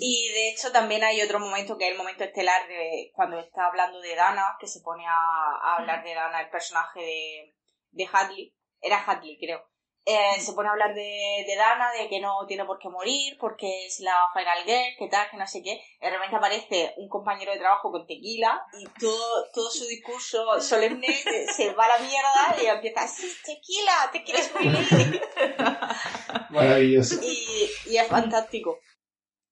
Y 0.00 0.28
de 0.32 0.50
hecho 0.50 0.72
también 0.72 1.04
hay 1.04 1.20
otro 1.22 1.38
momento 1.38 1.76
que 1.76 1.86
es 1.86 1.92
el 1.92 1.98
momento 1.98 2.24
estelar 2.24 2.66
de 2.68 3.10
cuando 3.14 3.38
está 3.38 3.66
hablando 3.66 4.00
de 4.00 4.14
Dana, 4.14 4.56
que 4.58 4.66
se 4.66 4.80
pone 4.80 5.06
a, 5.06 5.12
a 5.12 5.76
hablar 5.78 6.02
de 6.04 6.14
Dana, 6.14 6.40
el 6.40 6.50
personaje 6.50 7.00
de, 7.00 7.54
de 7.90 8.08
Hadley. 8.12 8.54
Era 8.80 9.02
Hadley, 9.04 9.38
creo. 9.38 9.64
Eh, 10.06 10.38
se 10.38 10.52
pone 10.52 10.68
a 10.68 10.72
hablar 10.72 10.94
de, 10.94 11.44
de 11.46 11.56
Dana, 11.56 11.90
de 11.92 12.08
que 12.10 12.20
no 12.20 12.44
tiene 12.46 12.66
por 12.66 12.78
qué 12.78 12.90
morir, 12.90 13.38
porque 13.40 13.86
es 13.86 14.00
la 14.00 14.12
Final 14.34 14.62
Girl, 14.64 14.96
que 14.98 15.08
tal, 15.08 15.30
que 15.30 15.38
no 15.38 15.46
sé 15.46 15.62
qué. 15.62 15.80
De 15.98 16.10
repente 16.10 16.36
aparece 16.36 16.92
un 16.98 17.08
compañero 17.08 17.52
de 17.52 17.58
trabajo 17.58 17.90
con 17.90 18.06
tequila 18.06 18.60
y 18.78 18.84
todo, 19.00 19.46
todo 19.54 19.70
su 19.70 19.86
discurso 19.86 20.60
solemne 20.60 21.08
se 21.56 21.72
va 21.72 21.86
a 21.86 21.98
la 21.98 21.98
mierda 22.00 22.62
y 22.62 22.66
empieza, 22.66 23.08
sí, 23.08 23.32
tequila, 23.46 24.10
te 24.12 24.22
quieres 24.24 24.52
morir. 24.52 25.22
Maravilloso. 26.50 27.20
y, 27.22 27.70
y 27.86 27.96
es 27.96 28.06
fantástico. 28.06 28.78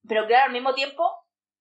Pero 0.07 0.27
claro, 0.27 0.47
al 0.47 0.53
mismo 0.53 0.75
tiempo, 0.75 1.05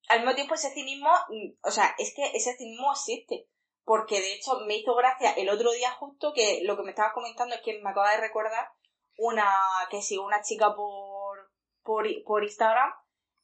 al 0.10 0.20
mismo 0.20 0.36
tiempo 0.36 0.56
ese 0.56 0.72
cinismo, 0.72 1.10
mm, 1.30 1.68
o 1.68 1.72
sea, 1.72 1.96
es 1.98 2.14
que 2.16 2.32
ese 2.34 2.56
cinismo 2.58 2.92
existe. 2.92 3.48
Porque 3.84 4.22
de 4.22 4.34
hecho 4.34 4.60
me 4.68 4.76
hizo 4.78 4.96
gracia 4.96 5.32
el 5.34 5.50
otro 5.50 5.72
día 5.72 5.92
justo 5.92 6.34
que 6.34 6.62
lo 6.64 6.78
que 6.78 6.84
me 6.84 6.92
estabas 6.92 7.14
comentando 7.14 7.56
es 7.56 7.62
que 7.62 7.80
me 7.82 7.90
acaba 7.90 8.12
de 8.12 8.22
recordar 8.22 8.70
una, 9.18 9.52
que 9.90 10.02
sigo 10.02 10.26
una 10.26 10.42
chica 10.42 10.76
por, 10.76 11.52
por, 11.84 12.06
por 12.24 12.44
Instagram 12.44 12.94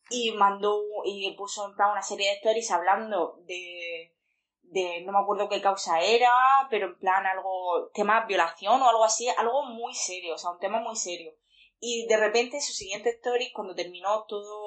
y 0.10 0.31
mandó 0.31 0.79
y 1.05 1.31
puso 1.36 1.67
en 1.67 1.75
plan 1.75 1.91
una 1.91 2.03
serie 2.03 2.29
de 2.29 2.36
stories 2.36 2.71
hablando 2.71 3.39
de, 3.45 4.15
de 4.62 5.01
no 5.01 5.12
me 5.12 5.19
acuerdo 5.19 5.49
qué 5.49 5.62
causa 5.62 5.99
era, 6.01 6.31
pero 6.69 6.88
en 6.88 6.99
plan 6.99 7.25
algo, 7.25 7.89
tema 7.93 8.25
violación 8.25 8.81
o 8.81 8.89
algo 8.89 9.03
así, 9.03 9.27
algo 9.29 9.65
muy 9.65 9.93
serio, 9.93 10.36
o 10.36 10.38
sea, 10.38 10.51
un 10.51 10.60
tema 10.60 10.79
muy 10.79 10.95
serio. 10.95 11.33
Y 11.79 12.07
de 12.07 12.17
repente 12.17 12.60
su 12.62 12.73
siguiente 12.73 13.10
story, 13.12 13.51
cuando 13.53 13.75
terminó 13.75 14.25
todo, 14.27 14.66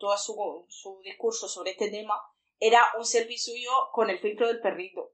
todo 0.00 0.16
su, 0.16 0.66
su 0.68 1.00
discurso 1.04 1.48
sobre 1.48 1.72
este 1.72 1.90
tema, 1.90 2.20
era 2.58 2.82
un 2.98 3.04
selfie 3.04 3.38
suyo 3.38 3.70
con 3.92 4.10
el 4.10 4.18
filtro 4.18 4.48
del 4.48 4.60
perrito. 4.60 5.12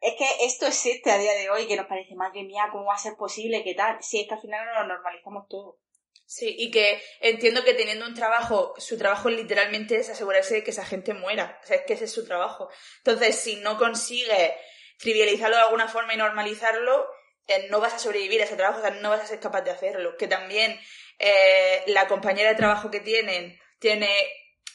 Es 0.00 0.14
que 0.16 0.44
esto 0.44 0.66
existe 0.66 1.10
a 1.10 1.18
día 1.18 1.32
de 1.32 1.50
hoy, 1.50 1.66
que 1.66 1.74
nos 1.74 1.86
parece, 1.86 2.14
madre 2.14 2.44
mía, 2.44 2.68
¿cómo 2.70 2.84
va 2.84 2.94
a 2.94 2.98
ser 2.98 3.16
posible? 3.16 3.64
¿Qué 3.64 3.74
tal? 3.74 3.98
Si 4.00 4.20
es 4.20 4.28
que 4.28 4.34
al 4.34 4.40
final 4.40 4.64
no 4.66 4.74
lo 4.74 4.86
normalizamos 4.86 5.48
todo. 5.48 5.80
Sí, 6.24 6.54
y 6.56 6.70
que 6.70 7.02
entiendo 7.20 7.64
que 7.64 7.74
teniendo 7.74 8.06
un 8.06 8.14
trabajo, 8.14 8.74
su 8.76 8.96
trabajo 8.96 9.28
literalmente 9.28 9.96
es 9.96 10.08
asegurarse 10.08 10.54
de 10.54 10.62
que 10.62 10.70
esa 10.70 10.84
gente 10.84 11.14
muera. 11.14 11.58
O 11.64 11.66
sea, 11.66 11.78
es 11.78 11.82
que 11.84 11.94
ese 11.94 12.04
es 12.04 12.12
su 12.12 12.24
trabajo. 12.24 12.68
Entonces, 12.98 13.34
si 13.36 13.56
no 13.56 13.76
consigue 13.76 14.54
trivializarlo 14.98 15.56
de 15.56 15.62
alguna 15.62 15.88
forma 15.88 16.14
y 16.14 16.18
normalizarlo, 16.18 17.08
eh, 17.48 17.66
no 17.70 17.80
vas 17.80 17.94
a 17.94 17.98
sobrevivir 17.98 18.42
a 18.42 18.44
ese 18.44 18.56
trabajo, 18.56 18.78
o 18.78 18.82
sea, 18.82 18.90
no 18.90 19.10
vas 19.10 19.22
a 19.22 19.26
ser 19.26 19.40
capaz 19.40 19.62
de 19.62 19.70
hacerlo. 19.70 20.16
Que 20.16 20.28
también 20.28 20.78
eh, 21.18 21.82
la 21.88 22.06
compañera 22.06 22.50
de 22.50 22.56
trabajo 22.56 22.90
que 22.90 23.00
tienen 23.00 23.58
tiene 23.78 24.08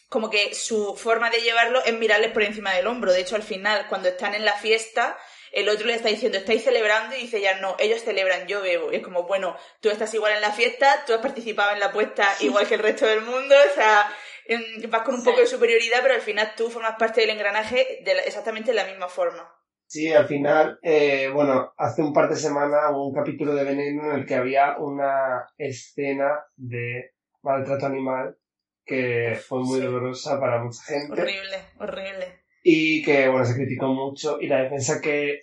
como 0.09 0.29
que 0.29 0.53
su 0.53 0.95
forma 0.95 1.29
de 1.31 1.41
llevarlo 1.41 1.83
es 1.83 1.93
mirarles 1.93 2.31
por 2.31 2.43
encima 2.43 2.73
del 2.73 2.85
hombro. 2.87 3.11
De 3.11 3.21
hecho, 3.21 3.35
al 3.35 3.41
final, 3.43 3.87
cuando 3.89 4.09
están 4.09 4.35
en 4.35 4.45
la 4.45 4.53
fiesta, 4.53 5.17
el 5.51 5.67
otro 5.69 5.87
le 5.87 5.95
está 5.95 6.09
diciendo, 6.09 6.37
¿estáis 6.37 6.63
celebrando? 6.63 7.15
Y 7.15 7.21
dice 7.21 7.41
ya, 7.41 7.55
no, 7.55 7.75
ellos 7.79 8.01
celebran, 8.03 8.45
yo 8.47 8.61
bebo. 8.61 8.91
Y 8.93 8.97
es 8.97 9.03
como, 9.03 9.23
bueno, 9.23 9.57
tú 9.81 9.89
estás 9.89 10.13
igual 10.13 10.33
en 10.33 10.41
la 10.41 10.51
fiesta, 10.51 11.03
tú 11.07 11.13
has 11.13 11.21
participado 11.21 11.71
en 11.71 11.79
la 11.79 11.87
apuesta 11.87 12.31
igual 12.41 12.67
que 12.67 12.75
el 12.75 12.81
resto 12.81 13.07
del 13.07 13.21
mundo, 13.21 13.55
o 13.71 13.73
sea, 13.73 14.15
em, 14.45 14.63
vas 14.89 15.01
con 15.01 15.15
un 15.15 15.23
poco 15.23 15.39
de 15.39 15.47
superioridad, 15.47 16.01
pero 16.03 16.13
al 16.13 16.21
final 16.21 16.53
tú 16.55 16.69
formas 16.69 16.95
parte 16.99 17.21
del 17.21 17.31
engranaje 17.31 17.99
de 18.03 18.13
la- 18.13 18.21
exactamente 18.23 18.69
de 18.71 18.75
la 18.75 18.85
misma 18.85 19.07
forma. 19.09 19.51
Sí, 19.93 20.11
al 20.11 20.25
final, 20.25 20.79
eh, 20.81 21.29
bueno, 21.31 21.71
hace 21.77 22.01
un 22.01 22.13
par 22.13 22.27
de 22.27 22.35
semanas 22.35 22.81
hubo 22.91 23.09
un 23.09 23.13
capítulo 23.13 23.53
de 23.53 23.63
Veneno 23.63 24.11
en 24.11 24.21
el 24.21 24.25
que 24.25 24.33
había 24.33 24.75
una 24.79 25.45
escena 25.55 26.31
de 26.55 27.11
maltrato 27.43 27.85
animal 27.85 28.35
que 28.83 29.37
fue 29.47 29.59
muy 29.59 29.77
Sí. 29.77 29.85
dolorosa 29.85 30.39
para 30.39 30.63
mucha 30.63 30.81
gente 30.81 31.11
Horrible, 31.11 31.57
horrible. 31.77 32.25
y 32.63 33.03
que, 33.03 33.27
bueno, 33.29 33.45
se 33.45 33.53
criticó 33.53 33.85
mucho 33.89 34.41
y 34.41 34.47
la 34.47 34.63
defensa 34.63 34.99
que 34.99 35.41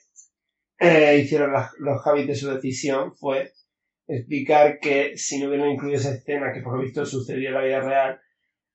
eh, 0.80 1.16
hicieron 1.22 1.52
los 1.78 2.02
Javis 2.02 2.26
de 2.26 2.34
su 2.34 2.50
decisión 2.52 3.14
fue 3.14 3.52
explicar 4.08 4.80
que 4.80 5.16
si 5.16 5.38
no 5.40 5.48
hubieran 5.48 5.70
incluido 5.70 5.96
esa 5.96 6.12
escena 6.12 6.52
que 6.52 6.60
por 6.60 6.74
lo 6.76 6.82
visto 6.82 7.06
sucedió 7.06 7.50
en 7.50 7.54
la 7.54 7.62
vida 7.62 7.80
real, 7.82 8.20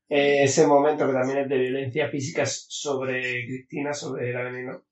eh, 0.07 0.43
ese 0.43 0.67
momento 0.67 1.05
que 1.05 1.11
también 1.11 1.39
es 1.39 1.49
de 1.49 1.57
violencia 1.57 2.07
física 2.07 2.45
sobre 2.45 3.45
Cristina, 3.45 3.93
sobre 3.93 4.32
la 4.32 4.43
veneno, 4.43 4.86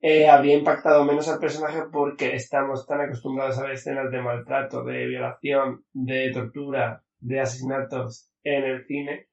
eh, 0.00 0.28
habría 0.28 0.56
impactado 0.56 1.04
menos 1.04 1.28
al 1.28 1.38
personaje 1.38 1.82
porque 1.92 2.34
estamos 2.34 2.86
tan 2.86 3.00
acostumbrados 3.02 3.58
a 3.58 3.62
ver 3.64 3.72
escenas 3.72 4.10
de 4.10 4.22
maltrato, 4.22 4.82
de 4.84 5.06
violación, 5.06 5.84
de 5.92 6.30
tortura, 6.32 7.02
de 7.18 7.40
asesinatos 7.40 8.30
en 8.42 8.64
el 8.64 8.86
cine, 8.86 9.28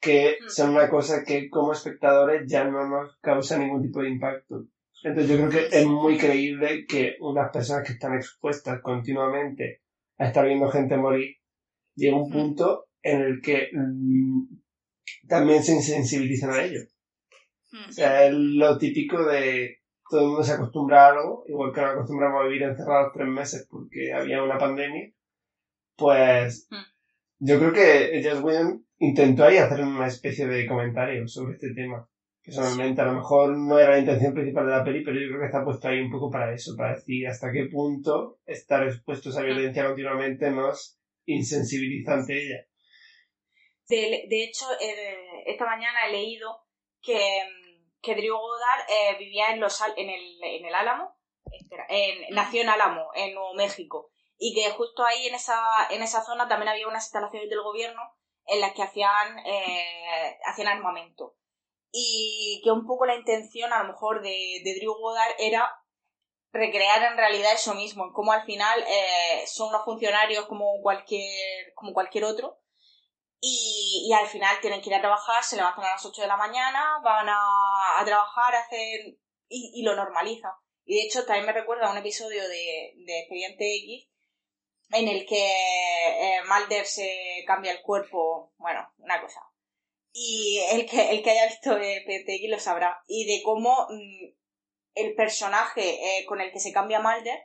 que 0.00 0.38
Mm. 0.40 0.48
son 0.48 0.70
una 0.70 0.88
cosa 0.88 1.24
que 1.24 1.50
como 1.50 1.72
espectadores 1.72 2.42
ya 2.46 2.64
no 2.64 2.88
nos 2.88 3.16
causa 3.20 3.58
ningún 3.58 3.82
tipo 3.82 4.00
de 4.00 4.08
impacto. 4.10 4.64
Entonces 5.02 5.30
yo 5.30 5.36
creo 5.48 5.50
que 5.70 5.78
es 5.78 5.86
muy 5.86 6.16
creíble 6.16 6.86
que 6.86 7.16
unas 7.20 7.50
personas 7.52 7.86
que 7.86 7.92
están 7.92 8.14
expuestas 8.14 8.80
continuamente 8.80 9.82
a 10.18 10.26
estar 10.28 10.44
viendo 10.46 10.68
gente 10.70 10.96
morir, 10.96 11.36
llega 11.94 12.16
un 12.16 12.28
Mm. 12.30 12.32
punto 12.32 12.86
en 13.02 13.20
el 13.22 13.40
que 13.40 13.68
mm, 13.72 14.42
también 15.28 15.62
se 15.62 15.72
insensibilizan 15.74 16.50
a 16.50 16.62
ello. 16.64 16.80
O 17.88 17.92
sea, 17.92 18.24
es 18.26 18.32
lo 18.34 18.78
típico 18.78 19.24
de 19.26 19.77
todo 20.10 20.20
el 20.20 20.26
mundo 20.28 20.42
se 20.42 20.52
acostumbra 20.52 21.06
a 21.06 21.08
algo, 21.10 21.44
igual 21.48 21.72
que 21.72 21.80
nos 21.80 21.90
acostumbramos 21.92 22.40
a 22.40 22.46
vivir 22.46 22.62
encerrados 22.62 23.12
tres 23.14 23.28
meses 23.28 23.66
porque 23.70 24.12
había 24.12 24.42
una 24.42 24.58
pandemia, 24.58 25.12
pues 25.96 26.66
Mm. 26.70 26.84
yo 27.40 27.58
creo 27.58 27.72
que 27.72 28.22
Joss 28.24 28.42
Whedon 28.42 28.86
intentó 28.98 29.44
ahí 29.44 29.56
hacer 29.58 29.80
una 29.80 30.06
especie 30.06 30.46
de 30.46 30.66
comentario 30.66 31.26
sobre 31.28 31.54
este 31.54 31.72
tema. 31.74 32.08
Personalmente, 32.42 33.02
a 33.02 33.04
lo 33.04 33.12
mejor 33.12 33.56
no 33.56 33.78
era 33.78 33.90
la 33.90 33.98
intención 33.98 34.32
principal 34.32 34.64
de 34.64 34.72
la 34.72 34.82
peli, 34.84 35.04
pero 35.04 35.20
yo 35.20 35.28
creo 35.28 35.40
que 35.40 35.46
está 35.46 35.62
puesto 35.64 35.86
ahí 35.86 36.00
un 36.00 36.10
poco 36.10 36.30
para 36.30 36.54
eso, 36.54 36.74
para 36.76 36.94
decir 36.94 37.28
hasta 37.28 37.52
qué 37.52 37.66
punto 37.66 38.38
estar 38.46 38.86
expuestos 38.86 39.36
a 39.36 39.42
violencia 39.42 39.84
continuamente 39.86 40.50
nos 40.50 40.98
insensibiliza 41.26 42.14
ante 42.14 42.42
ella. 42.42 42.64
De, 43.86 44.24
de 44.28 44.44
hecho, 44.44 44.64
eh, 44.80 45.42
esta 45.46 45.66
mañana 45.66 46.06
he 46.08 46.12
leído 46.12 46.56
que, 47.02 47.14
mm, 47.16 47.67
que 48.00 48.14
Drew 48.14 48.36
Goddard 48.36 48.86
eh, 48.88 49.16
vivía 49.18 49.50
en, 49.50 49.60
los, 49.60 49.80
en, 49.96 50.10
el, 50.10 50.42
en 50.42 50.66
el 50.66 50.74
Álamo, 50.74 51.14
espera, 51.52 51.86
en, 51.88 52.34
nació 52.34 52.62
en 52.62 52.68
Álamo, 52.68 53.10
en 53.14 53.34
Nuevo 53.34 53.54
México, 53.54 54.10
y 54.38 54.54
que 54.54 54.70
justo 54.70 55.04
ahí 55.04 55.26
en 55.26 55.34
esa, 55.34 55.58
en 55.90 56.02
esa 56.02 56.22
zona 56.24 56.48
también 56.48 56.68
había 56.68 56.88
unas 56.88 57.04
instalaciones 57.04 57.50
del 57.50 57.62
gobierno 57.62 58.00
en 58.46 58.60
las 58.60 58.72
que 58.72 58.82
hacían, 58.82 59.38
eh, 59.46 60.38
hacían 60.46 60.68
armamento. 60.68 61.34
Y 61.90 62.60
que 62.62 62.70
un 62.70 62.86
poco 62.86 63.06
la 63.06 63.16
intención, 63.16 63.72
a 63.72 63.82
lo 63.82 63.88
mejor, 63.92 64.22
de, 64.22 64.60
de 64.62 64.74
Drew 64.78 64.94
Goddard 64.94 65.34
era 65.38 65.74
recrear 66.52 67.02
en 67.02 67.16
realidad 67.16 67.52
eso 67.52 67.74
mismo, 67.74 68.04
en 68.04 68.12
cómo 68.12 68.32
al 68.32 68.44
final 68.44 68.82
eh, 68.86 69.44
son 69.46 69.68
unos 69.68 69.84
funcionarios 69.84 70.46
como 70.46 70.80
cualquier, 70.82 71.72
como 71.74 71.92
cualquier 71.92 72.24
otro, 72.24 72.58
y, 73.40 74.12
al 74.12 74.26
final 74.26 74.60
tienen 74.60 74.80
que 74.80 74.90
ir 74.90 74.96
a 74.96 75.00
trabajar, 75.00 75.42
se 75.44 75.56
levantan 75.56 75.84
a 75.84 75.90
las 75.90 76.04
8 76.04 76.22
de 76.22 76.28
la 76.28 76.36
mañana, 76.36 77.00
van 77.02 77.28
a, 77.28 78.00
a 78.00 78.04
trabajar, 78.04 78.54
hacen 78.54 79.18
y, 79.48 79.72
y 79.74 79.82
lo 79.82 79.94
normalizan. 79.94 80.52
Y 80.84 80.96
de 80.96 81.02
hecho 81.02 81.24
también 81.24 81.46
me 81.46 81.52
recuerda 81.52 81.86
a 81.86 81.92
un 81.92 81.98
episodio 81.98 82.42
de, 82.48 82.94
de 82.96 83.18
Expediente 83.20 83.76
X 83.76 84.08
en 84.90 85.08
el 85.08 85.26
que 85.26 85.50
eh, 85.50 86.40
Mulder 86.48 86.86
se 86.86 87.44
cambia 87.46 87.72
el 87.72 87.82
cuerpo, 87.82 88.52
bueno, 88.56 88.88
una 88.98 89.20
cosa. 89.20 89.40
Y 90.12 90.60
el 90.72 90.86
que, 90.88 91.10
el 91.10 91.22
que 91.22 91.30
haya 91.30 91.46
visto 91.46 91.76
Expediente 91.76 92.36
X 92.36 92.50
lo 92.50 92.58
sabrá. 92.58 93.02
Y 93.06 93.26
de 93.26 93.42
cómo 93.42 93.86
mm, 93.90 94.34
el 94.94 95.14
personaje 95.14 96.18
eh, 96.20 96.26
con 96.26 96.40
el 96.40 96.50
que 96.50 96.60
se 96.60 96.72
cambia 96.72 97.00
Mulder 97.00 97.38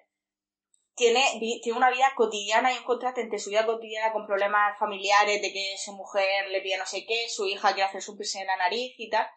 tiene, 0.95 1.23
tiene 1.39 1.77
una 1.77 1.89
vida 1.89 2.11
cotidiana 2.15 2.71
y 2.71 2.77
un 2.77 2.83
contraste 2.83 3.21
entre 3.21 3.39
su 3.39 3.49
vida 3.49 3.65
cotidiana 3.65 4.11
con 4.13 4.25
problemas 4.27 4.77
familiares, 4.77 5.41
de 5.41 5.51
que 5.51 5.75
su 5.77 5.93
mujer 5.93 6.49
le 6.49 6.61
pide 6.61 6.77
no 6.77 6.85
sé 6.85 7.05
qué, 7.05 7.27
su 7.29 7.45
hija 7.47 7.73
quiere 7.73 7.89
hacer 7.89 8.01
su 8.01 8.15
piercing 8.15 8.41
en 8.41 8.47
la 8.47 8.57
nariz 8.57 8.93
y 8.97 9.09
tal, 9.09 9.27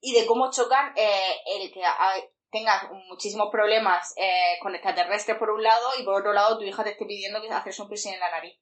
y 0.00 0.12
de 0.12 0.26
cómo 0.26 0.50
chocan 0.50 0.92
eh, 0.96 1.38
el 1.58 1.72
que 1.72 1.82
tengas 2.50 2.90
muchísimos 3.08 3.48
problemas 3.50 4.14
eh, 4.16 4.58
con 4.60 4.74
extraterrestres 4.74 5.36
por 5.38 5.50
un 5.50 5.62
lado 5.62 5.88
y 5.98 6.04
por 6.04 6.14
otro 6.14 6.32
lado 6.32 6.58
tu 6.58 6.64
hija 6.64 6.84
te 6.84 6.90
esté 6.90 7.04
pidiendo 7.06 7.40
que 7.40 7.50
haces 7.50 7.78
un 7.78 7.88
piercing 7.88 8.14
en 8.14 8.20
la 8.20 8.30
nariz. 8.30 8.58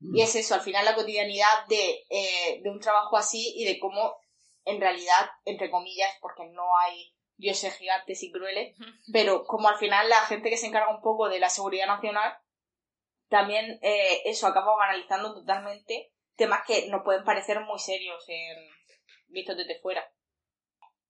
Y 0.00 0.20
es 0.20 0.34
eso, 0.36 0.54
al 0.54 0.60
final 0.60 0.84
la 0.84 0.94
cotidianidad 0.94 1.66
de, 1.68 2.04
eh, 2.10 2.60
de 2.62 2.70
un 2.70 2.80
trabajo 2.80 3.16
así 3.16 3.54
y 3.56 3.64
de 3.64 3.78
cómo 3.78 4.16
en 4.64 4.80
realidad, 4.80 5.30
entre 5.44 5.70
comillas, 5.70 6.10
porque 6.20 6.44
no 6.46 6.76
hay 6.78 7.15
dioses 7.36 7.76
gigantes 7.76 8.22
y 8.22 8.32
crueles, 8.32 8.76
pero 9.12 9.44
como 9.44 9.68
al 9.68 9.76
final 9.76 10.08
la 10.08 10.20
gente 10.22 10.50
que 10.50 10.56
se 10.56 10.66
encarga 10.66 10.94
un 10.94 11.02
poco 11.02 11.28
de 11.28 11.38
la 11.38 11.50
seguridad 11.50 11.86
nacional, 11.86 12.38
también 13.28 13.78
eh, 13.82 14.22
eso 14.24 14.46
acaba 14.46 14.72
analizando 14.84 15.34
totalmente 15.34 16.12
temas 16.36 16.60
que 16.66 16.88
nos 16.88 17.02
pueden 17.02 17.24
parecer 17.24 17.60
muy 17.60 17.78
serios 17.78 18.24
en, 18.28 18.56
vistos 19.28 19.56
desde 19.56 19.80
fuera. 19.80 20.04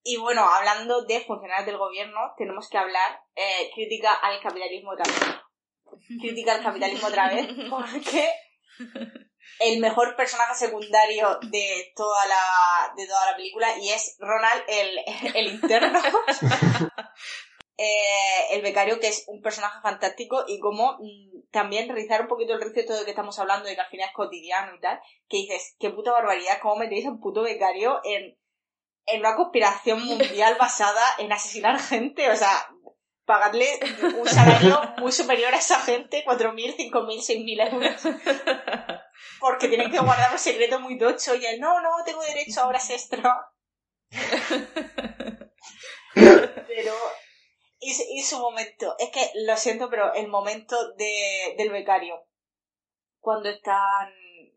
Y 0.03 0.17
bueno, 0.17 0.47
hablando 0.47 1.05
de 1.05 1.19
funcionarios 1.21 1.65
del 1.65 1.77
gobierno, 1.77 2.19
tenemos 2.37 2.69
que 2.69 2.77
hablar 2.77 3.21
eh, 3.35 3.69
crítica 3.75 4.13
al 4.13 4.41
capitalismo 4.41 4.91
otra 4.91 5.05
vez. 5.05 6.21
Crítica 6.21 6.55
al 6.55 6.63
capitalismo 6.63 7.07
otra 7.07 7.29
vez, 7.29 7.47
porque 7.69 8.29
el 9.59 9.79
mejor 9.79 10.15
personaje 10.15 10.55
secundario 10.55 11.39
de 11.49 11.91
toda 11.95 12.25
la, 12.25 12.93
de 12.95 13.07
toda 13.07 13.31
la 13.31 13.37
película 13.37 13.77
y 13.79 13.89
es 13.89 14.15
Ronald 14.19 14.63
el, 14.67 14.99
el 15.35 15.47
interno. 15.53 16.01
Eh, 17.79 18.55
el 18.55 18.63
becario, 18.63 18.99
que 18.99 19.07
es 19.07 19.25
un 19.27 19.39
personaje 19.39 19.79
fantástico, 19.83 20.45
y 20.47 20.59
como 20.59 20.93
mm, 20.93 21.51
también 21.51 21.87
realizar 21.87 22.21
un 22.21 22.27
poquito 22.27 22.53
el 22.53 22.61
recinto 22.61 22.97
de 22.97 23.05
que 23.05 23.11
estamos 23.11 23.37
hablando, 23.37 23.67
de 23.67 23.75
que 23.75 23.81
al 23.81 23.89
final 23.89 24.07
es 24.07 24.15
cotidiano 24.15 24.75
y 24.75 24.79
tal, 24.79 24.99
que 25.29 25.37
dices, 25.37 25.75
qué 25.79 25.91
puta 25.91 26.11
barbaridad, 26.11 26.57
cómo 26.59 26.77
metéis 26.77 27.05
a 27.05 27.11
un 27.11 27.19
puto 27.19 27.43
becario 27.43 28.01
en, 28.03 28.35
en 29.05 29.19
una 29.19 29.35
conspiración 29.35 30.03
mundial 30.03 30.57
basada 30.59 31.03
en 31.19 31.31
asesinar 31.31 31.79
gente, 31.79 32.27
o 32.31 32.35
sea, 32.35 32.67
pagarle 33.27 33.67
un 34.19 34.27
salario 34.27 34.81
muy 34.97 35.11
superior 35.11 35.53
a 35.53 35.57
esa 35.57 35.79
gente, 35.81 36.23
4.000, 36.25 36.75
5.000, 36.75 37.21
6.000 37.21 37.59
euros, 37.73 38.01
porque 39.39 39.67
tienen 39.67 39.91
que 39.91 39.99
guardar 39.99 40.31
un 40.31 40.39
secreto 40.39 40.79
muy 40.79 40.97
tocho, 40.97 41.35
y 41.35 41.45
él, 41.45 41.59
no, 41.59 41.79
no, 41.81 41.89
tengo 42.05 42.21
derecho 42.23 42.61
a 42.61 42.67
horas 42.67 42.89
extra. 42.89 43.51
Pero 46.15 46.93
y, 47.79 47.93
su- 47.93 48.05
y 48.09 48.23
su 48.23 48.39
momento, 48.39 48.95
es 48.97 49.09
que 49.11 49.29
lo 49.45 49.55
siento, 49.57 49.89
pero 49.89 50.13
el 50.13 50.27
momento 50.27 50.93
de, 50.93 51.55
del 51.57 51.69
becario, 51.69 52.25
cuando 53.19 53.49
están, 53.49 54.09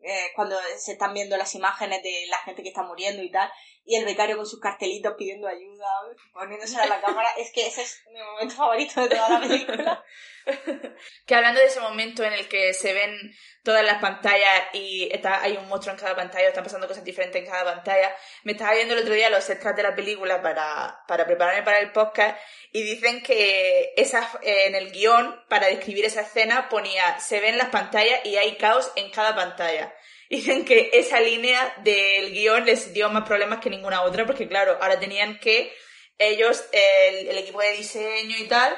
eh, 0.03 0.31
cuando 0.35 0.55
se 0.77 0.93
están 0.93 1.13
viendo 1.13 1.37
las 1.37 1.53
imágenes 1.55 2.01
de 2.03 2.25
la 2.29 2.37
gente 2.39 2.63
que 2.63 2.69
está 2.69 2.83
muriendo 2.83 3.21
y 3.21 3.29
tal, 3.31 3.51
y 3.85 3.95
el 3.95 4.05
becario 4.05 4.37
con 4.37 4.45
sus 4.45 4.59
cartelitos 4.59 5.15
pidiendo 5.17 5.47
ayuda, 5.47 5.87
poniéndose 6.33 6.79
a 6.79 6.85
la 6.85 7.01
cámara, 7.01 7.29
es 7.37 7.51
que 7.51 7.67
ese 7.67 7.81
es 7.81 8.03
mi 8.11 8.21
momento 8.21 8.55
favorito 8.55 9.01
de 9.01 9.09
toda 9.09 9.29
la 9.29 9.39
película. 9.39 10.05
que 11.25 11.35
hablando 11.35 11.59
de 11.59 11.67
ese 11.67 11.79
momento 11.79 12.23
en 12.23 12.33
el 12.33 12.47
que 12.47 12.73
se 12.73 12.93
ven 12.93 13.35
todas 13.63 13.83
las 13.83 13.99
pantallas 14.01 14.63
y 14.73 15.09
está, 15.11 15.41
hay 15.41 15.57
un 15.57 15.67
monstruo 15.67 15.93
en 15.93 15.99
cada 15.99 16.15
pantalla, 16.15 16.47
están 16.47 16.63
pasando 16.63 16.87
cosas 16.87 17.03
diferentes 17.03 17.41
en 17.41 17.49
cada 17.49 17.63
pantalla, 17.63 18.15
me 18.43 18.53
estaba 18.53 18.73
viendo 18.73 18.93
el 18.93 19.01
otro 19.01 19.13
día 19.13 19.29
los 19.29 19.49
extras 19.49 19.75
de 19.75 19.83
la 19.83 19.95
película 19.95 20.41
para, 20.41 21.03
para 21.07 21.25
prepararme 21.25 21.63
para 21.63 21.79
el 21.79 21.91
podcast 21.91 22.39
y 22.71 22.83
dicen 22.83 23.21
que 23.21 23.93
esa, 23.97 24.29
eh, 24.41 24.67
en 24.67 24.75
el 24.75 24.91
guion, 24.91 25.43
para 25.49 25.67
describir 25.67 26.05
esa 26.05 26.21
escena, 26.21 26.69
ponía 26.69 27.19
se 27.19 27.39
ven 27.39 27.57
las 27.57 27.69
pantallas 27.69 28.21
y 28.25 28.37
hay 28.37 28.57
caos 28.57 28.91
en 28.95 29.11
cada 29.11 29.35
pantalla. 29.35 29.93
Dicen 30.31 30.63
que 30.63 30.91
esa 30.93 31.19
línea 31.19 31.73
del 31.83 32.31
guion 32.31 32.65
les 32.65 32.93
dio 32.93 33.09
más 33.09 33.27
problemas 33.27 33.59
que 33.59 33.69
ninguna 33.69 34.03
otra, 34.03 34.25
porque 34.25 34.47
claro, 34.47 34.77
ahora 34.81 34.97
tenían 34.97 35.37
que 35.39 35.73
ellos, 36.17 36.63
el, 36.71 37.27
el 37.27 37.37
equipo 37.37 37.59
de 37.59 37.73
diseño 37.73 38.37
y 38.37 38.47
tal, 38.47 38.73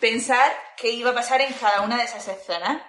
pensar 0.00 0.52
qué 0.76 0.90
iba 0.90 1.12
a 1.12 1.14
pasar 1.14 1.40
en 1.40 1.50
cada 1.54 1.80
una 1.80 1.96
de 1.96 2.04
esas 2.04 2.28
escenas. 2.28 2.82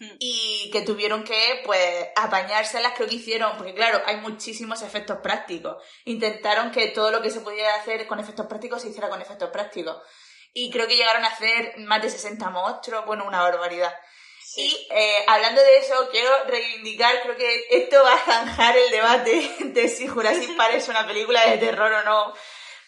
Mm. 0.00 0.16
Y 0.20 0.70
que 0.72 0.80
tuvieron 0.80 1.22
que, 1.22 1.60
pues, 1.66 2.06
apañárselas, 2.16 2.94
creo 2.96 3.06
que 3.06 3.16
hicieron, 3.16 3.58
porque 3.58 3.74
claro, 3.74 4.00
hay 4.06 4.16
muchísimos 4.16 4.80
efectos 4.80 5.18
prácticos. 5.22 5.76
Intentaron 6.06 6.70
que 6.70 6.88
todo 6.88 7.10
lo 7.10 7.20
que 7.20 7.30
se 7.30 7.40
pudiera 7.40 7.74
hacer 7.74 8.06
con 8.06 8.20
efectos 8.20 8.46
prácticos 8.46 8.80
se 8.80 8.88
hiciera 8.88 9.10
con 9.10 9.20
efectos 9.20 9.50
prácticos. 9.50 9.98
Y 10.54 10.70
creo 10.70 10.88
que 10.88 10.96
llegaron 10.96 11.26
a 11.26 11.28
hacer 11.28 11.74
más 11.80 12.00
de 12.00 12.08
60 12.08 12.48
monstruos, 12.48 13.04
bueno, 13.04 13.26
una 13.26 13.42
barbaridad. 13.42 13.94
Y 14.60 14.88
eh, 14.90 15.24
hablando 15.28 15.62
de 15.62 15.76
eso, 15.76 16.08
quiero 16.10 16.30
reivindicar, 16.46 17.22
creo 17.22 17.36
que 17.36 17.66
esto 17.70 18.02
va 18.02 18.14
a 18.14 18.18
zanjar 18.24 18.76
el 18.76 18.90
debate 18.90 19.50
de 19.60 19.88
si 19.88 20.08
Jurassic 20.08 20.56
Park 20.56 20.74
es 20.74 20.88
una 20.88 21.06
película 21.06 21.46
de 21.48 21.58
terror 21.58 21.92
o 21.92 22.02
no. 22.02 22.34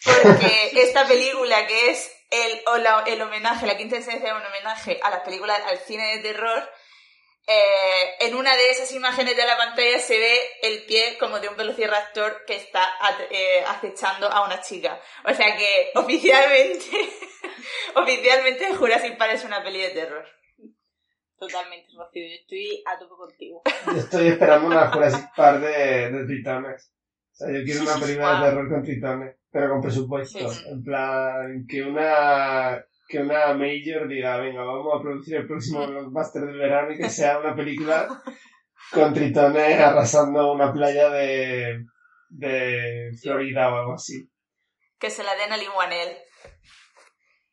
Porque 0.03 0.71
esta 0.81 1.07
película 1.07 1.65
que 1.67 1.91
es 1.91 2.11
el, 2.29 2.61
o 2.65 2.77
la- 2.77 3.03
el 3.07 3.21
homenaje, 3.21 3.65
la 3.67 3.77
quinta 3.77 3.95
esencia 3.97 4.33
de 4.33 4.37
un 4.37 4.45
homenaje 4.45 4.99
a 5.01 5.09
las 5.11 5.21
películas, 5.21 5.61
al 5.65 5.79
cine 5.79 6.17
de 6.17 6.23
terror, 6.33 6.69
eh, 7.47 8.15
en 8.19 8.35
una 8.35 8.53
de 8.55 8.69
esas 8.71 8.91
imágenes 8.91 9.35
de 9.37 9.45
la 9.45 9.55
pantalla 9.55 9.99
se 9.99 10.17
ve 10.19 10.49
el 10.63 10.83
pie 10.85 11.17
como 11.19 11.39
de 11.39 11.47
un 11.47 11.55
velociraptor 11.55 12.43
que 12.45 12.57
está 12.57 12.87
eh, 13.29 13.63
acechando 13.65 14.27
a 14.29 14.43
una 14.45 14.61
chica. 14.61 14.99
O 15.23 15.33
sea 15.33 15.55
que 15.55 15.91
oficialmente, 15.95 17.09
oficialmente 17.95 18.75
Jurassic 18.75 19.17
Park 19.17 19.33
es 19.35 19.43
una 19.45 19.63
peli 19.63 19.79
de 19.81 19.89
terror. 19.89 20.40
Totalmente, 21.41 21.87
Rocío. 21.97 22.21
Yo 22.21 22.35
estoy 22.35 22.83
a 22.85 22.99
tope 22.99 23.15
contigo. 23.15 23.63
Yo 23.87 23.99
estoy 23.99 24.27
esperando 24.27 24.67
una 24.67 24.91
Jurassic 24.91 25.25
Park 25.35 25.61
de, 25.61 26.11
de 26.11 26.25
tritones. 26.27 26.93
O 27.31 27.33
sea, 27.33 27.51
yo 27.51 27.63
quiero 27.63 27.81
una 27.81 27.95
película 27.99 28.35
de 28.35 28.45
terror 28.45 28.69
con 28.69 28.83
tritones, 28.83 29.35
pero 29.49 29.69
con 29.71 29.81
presupuesto. 29.81 30.51
Sí. 30.51 30.63
En 30.69 30.83
plan, 30.83 31.65
que 31.67 31.81
una 31.81 32.85
que 33.07 33.17
una 33.17 33.55
major 33.55 34.07
diga, 34.07 34.37
venga, 34.37 34.63
vamos 34.63 34.93
a 34.95 35.01
producir 35.01 35.37
el 35.37 35.47
próximo 35.47 35.87
blockbuster 35.87 36.43
del 36.43 36.59
verano 36.59 36.93
y 36.93 36.97
que 36.97 37.09
sea 37.09 37.39
una 37.39 37.55
película 37.55 38.07
con 38.91 39.11
tritones 39.11 39.79
arrasando 39.79 40.53
una 40.53 40.71
playa 40.71 41.09
de, 41.09 41.85
de 42.29 43.09
Florida 43.19 43.73
o 43.73 43.77
algo 43.77 43.93
así. 43.93 44.29
Que 44.99 45.09
se 45.09 45.23
la 45.23 45.33
den 45.33 45.51
a 45.51 45.57
Lin-Manuel. 45.57 46.17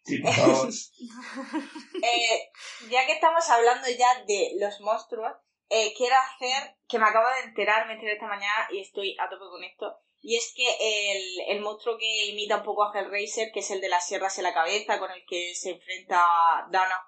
Sí, 0.08 0.18
por 0.18 0.32
favor. 0.32 0.68
Eh, 2.02 2.50
ya 2.90 3.06
que 3.06 3.12
estamos 3.12 3.48
hablando 3.50 3.88
ya 3.88 4.24
de 4.26 4.52
los 4.58 4.80
monstruos, 4.80 5.32
eh, 5.68 5.92
quiero 5.96 6.14
hacer, 6.16 6.76
que 6.88 6.98
me 6.98 7.06
acabo 7.06 7.26
de 7.28 7.48
enterar, 7.48 7.86
me 7.86 7.94
enteré 7.94 8.14
esta 8.14 8.26
mañana 8.26 8.68
y 8.70 8.80
estoy 8.80 9.16
a 9.18 9.28
tope 9.28 9.44
con 9.50 9.62
esto, 9.64 10.00
y 10.20 10.36
es 10.36 10.52
que 10.54 10.66
el, 10.80 11.22
el 11.56 11.60
monstruo 11.60 11.98
que 11.98 12.26
imita 12.26 12.56
un 12.56 12.62
poco 12.62 12.84
a 12.84 12.98
Hellraiser, 12.98 13.50
que 13.52 13.60
es 13.60 13.70
el 13.70 13.80
de 13.80 13.88
las 13.88 14.06
sierras 14.06 14.38
en 14.38 14.44
la 14.44 14.54
cabeza, 14.54 14.98
con 14.98 15.10
el 15.10 15.24
que 15.26 15.54
se 15.54 15.70
enfrenta 15.70 16.24
Dana, 16.70 17.00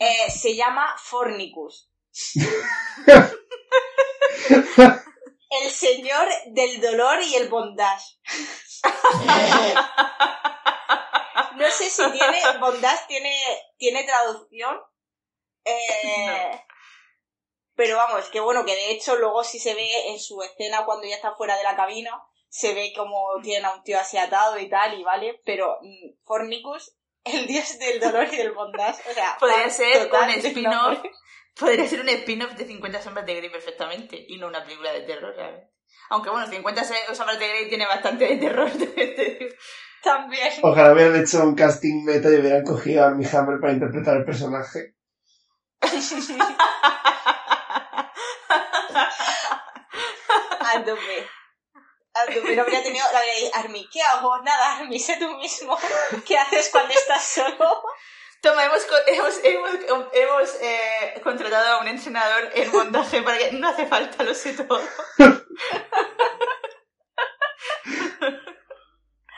eh, 0.00 0.30
se 0.30 0.54
llama 0.54 0.94
Fornicus. 0.98 1.90
el 5.50 5.70
señor 5.70 6.28
del 6.46 6.80
dolor 6.80 7.22
y 7.22 7.36
el 7.36 7.48
bondage. 7.48 8.18
No 11.58 11.70
sé 11.70 11.90
si 11.90 12.10
tiene, 12.12 12.40
bondage 12.60 13.04
tiene, 13.08 13.34
tiene 13.76 14.04
traducción. 14.04 14.80
Eh, 15.64 16.60
Pero 17.74 17.96
vamos, 17.96 18.28
que 18.30 18.40
bueno, 18.40 18.64
que 18.64 18.74
de 18.74 18.90
hecho 18.90 19.16
luego 19.16 19.44
sí 19.44 19.58
se 19.58 19.74
ve 19.74 20.08
en 20.08 20.18
su 20.18 20.42
escena 20.42 20.84
cuando 20.84 21.06
ya 21.06 21.14
está 21.16 21.34
fuera 21.34 21.56
de 21.56 21.62
la 21.64 21.76
cabina, 21.76 22.10
se 22.48 22.74
ve 22.74 22.92
como 22.96 23.40
tienen 23.42 23.66
a 23.66 23.74
un 23.74 23.82
tío 23.84 24.00
así 24.00 24.16
atado 24.18 24.58
y 24.58 24.68
tal, 24.68 24.98
y 24.98 25.04
vale, 25.04 25.40
pero 25.44 25.78
mm, 25.82 26.24
Fornicus, 26.24 26.96
el 27.24 27.46
dios 27.46 27.78
del 27.78 28.00
dolor 28.00 28.26
y 28.32 28.36
del 28.36 28.52
bondage, 28.52 29.02
o 29.10 29.14
sea, 29.14 29.36
Podría 29.38 29.68
ser 29.70 30.10
un 30.12 30.30
spin-off. 30.30 30.98
Podría 31.58 31.86
ser 31.88 32.00
un 32.00 32.08
spin-off 32.08 32.52
de 32.52 32.66
50 32.66 33.02
sombras 33.02 33.26
de 33.26 33.34
Grey 33.34 33.50
perfectamente 33.50 34.24
y 34.28 34.38
no 34.38 34.46
una 34.46 34.62
película 34.64 34.92
de 34.92 35.00
terror 35.02 35.34
realmente. 35.34 35.72
Aunque 36.10 36.30
bueno, 36.30 36.46
50 36.46 36.84
se- 36.84 37.14
sombras 37.14 37.38
de 37.38 37.48
Grey 37.48 37.68
tiene 37.68 37.84
bastante 37.86 38.26
de 38.26 38.36
terror. 38.36 38.70
también. 40.02 40.52
Ojalá 40.62 40.92
hubieran 40.92 41.20
hecho 41.20 41.42
un 41.42 41.54
casting 41.54 42.04
meta 42.04 42.30
y 42.30 42.36
hubieran 42.36 42.64
cogido 42.64 43.04
a 43.04 43.08
Armie 43.08 43.28
Hammer 43.30 43.60
para 43.60 43.72
interpretar 43.72 44.16
el 44.16 44.24
personaje. 44.24 44.94
A 50.60 50.84
tope. 50.84 51.28
A 52.14 52.26
tope. 52.26 52.56
No 52.56 52.62
habría 52.62 52.82
tenido 52.82 53.04
la 53.12 53.20
de 53.20 53.50
Army. 53.54 53.88
¿Qué 53.92 54.02
hago? 54.02 54.38
Nada, 54.42 54.78
Army, 54.78 54.98
sé 54.98 55.16
tú 55.18 55.30
mismo. 55.36 55.78
¿Qué 56.26 56.36
haces 56.38 56.68
cuando 56.70 56.92
estás 56.92 57.22
solo? 57.24 57.82
Toma, 58.40 58.64
hemos, 58.66 58.84
co- 58.84 58.94
hemos, 59.06 59.34
hemos, 59.42 59.70
hemos 60.12 60.54
eh, 60.62 61.20
contratado 61.24 61.74
a 61.74 61.80
un 61.80 61.88
entrenador 61.88 62.50
en 62.54 62.70
montaje 62.70 63.22
para 63.22 63.36
que 63.38 63.50
no 63.52 63.68
hace 63.68 63.86
falta, 63.86 64.22
lo 64.22 64.34
sé 64.34 64.52
todo. 64.54 64.80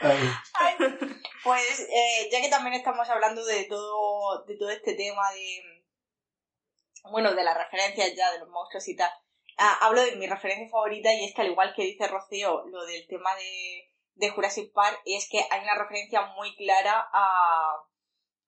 Ay, 0.00 0.76
Pues 1.44 1.80
eh, 1.80 2.28
ya 2.30 2.40
que 2.42 2.50
también 2.50 2.74
estamos 2.74 3.08
hablando 3.08 3.44
de 3.44 3.64
todo, 3.64 4.44
de 4.44 4.56
todo 4.56 4.70
este 4.70 4.94
tema 4.94 5.30
de 5.32 5.80
bueno, 7.10 7.34
de 7.34 7.44
las 7.44 7.56
referencias 7.56 8.14
ya 8.14 8.30
de 8.32 8.40
los 8.40 8.48
monstruos 8.48 8.86
y 8.88 8.96
tal, 8.96 9.10
ah, 9.58 9.78
hablo 9.82 10.02
de 10.02 10.16
mi 10.16 10.26
referencia 10.26 10.68
favorita 10.68 11.12
y 11.14 11.24
es 11.24 11.34
que 11.34 11.42
al 11.42 11.50
igual 11.50 11.72
que 11.74 11.84
dice 11.84 12.06
Rocío 12.06 12.66
lo 12.66 12.84
del 12.84 13.06
tema 13.06 13.34
de, 13.36 13.90
de 14.14 14.30
Jurassic 14.30 14.72
Park, 14.72 15.00
es 15.04 15.28
que 15.30 15.44
hay 15.50 15.62
una 15.62 15.76
referencia 15.76 16.22
muy 16.36 16.54
clara 16.56 17.08
a, 17.12 17.74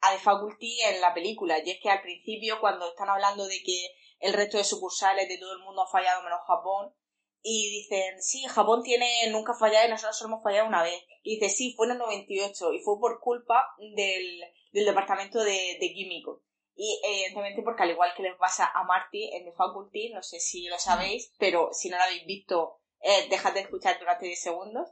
a 0.03 0.13
The 0.13 0.19
Faculty 0.19 0.81
en 0.83 1.01
la 1.01 1.15
película. 1.15 1.59
Y 1.65 1.71
es 1.71 1.81
que 1.81 1.91
al 1.91 2.03
principio, 2.03 2.61
cuando 2.61 2.89
están 2.89 3.09
hablando 3.09 3.47
de 3.47 3.63
que 3.65 3.95
el 4.21 4.35
resto 4.35 4.59
de 4.59 4.65
sucursales 4.65 5.29
de 5.29 5.39
todo 5.39 5.53
el 5.53 5.61
mundo 5.61 5.83
ha 5.83 5.91
fallado 5.91 6.23
menos 6.23 6.41
Japón, 6.47 6.95
y 7.43 7.71
dicen, 7.71 8.23
sí, 8.23 8.45
Japón 8.49 8.83
tiene 8.83 9.27
nunca 9.31 9.55
fallado 9.55 9.87
y 9.87 9.91
nosotros 9.91 10.17
solo 10.17 10.35
hemos 10.35 10.45
fallado 10.45 10.69
una 10.69 10.83
vez. 10.83 11.03
Y 11.23 11.37
dice, 11.37 11.49
sí, 11.49 11.75
fue 11.77 11.87
en 11.87 11.93
el 11.93 11.99
98 11.99 12.73
y 12.73 12.81
fue 12.81 12.99
por 13.01 13.21
culpa 13.21 13.67
del, 13.79 14.41
del 14.73 14.85
departamento 14.85 15.43
de, 15.43 15.77
de 15.81 15.93
químicos. 15.93 16.41
Y 16.75 17.01
evidentemente 17.05 17.63
porque 17.63 17.83
al 17.83 17.91
igual 17.91 18.13
que 18.17 18.23
les 18.23 18.37
pasa 18.37 18.71
a 18.73 18.85
Marty 18.85 19.35
en 19.35 19.45
The 19.45 19.53
Faculty, 19.53 20.11
no 20.11 20.23
sé 20.23 20.41
si 20.41 20.67
lo 20.69 20.79
sabéis, 20.79 21.33
pero 21.39 21.71
si 21.73 21.91
no 21.91 21.97
lo 21.97 22.05
habéis 22.05 22.25
visto, 22.27 22.81
eh, 23.01 23.27
dejad 23.29 23.53
de 23.53 23.61
escuchar 23.61 23.99
durante 23.99 24.27
10 24.27 24.41
segundos. 24.41 24.89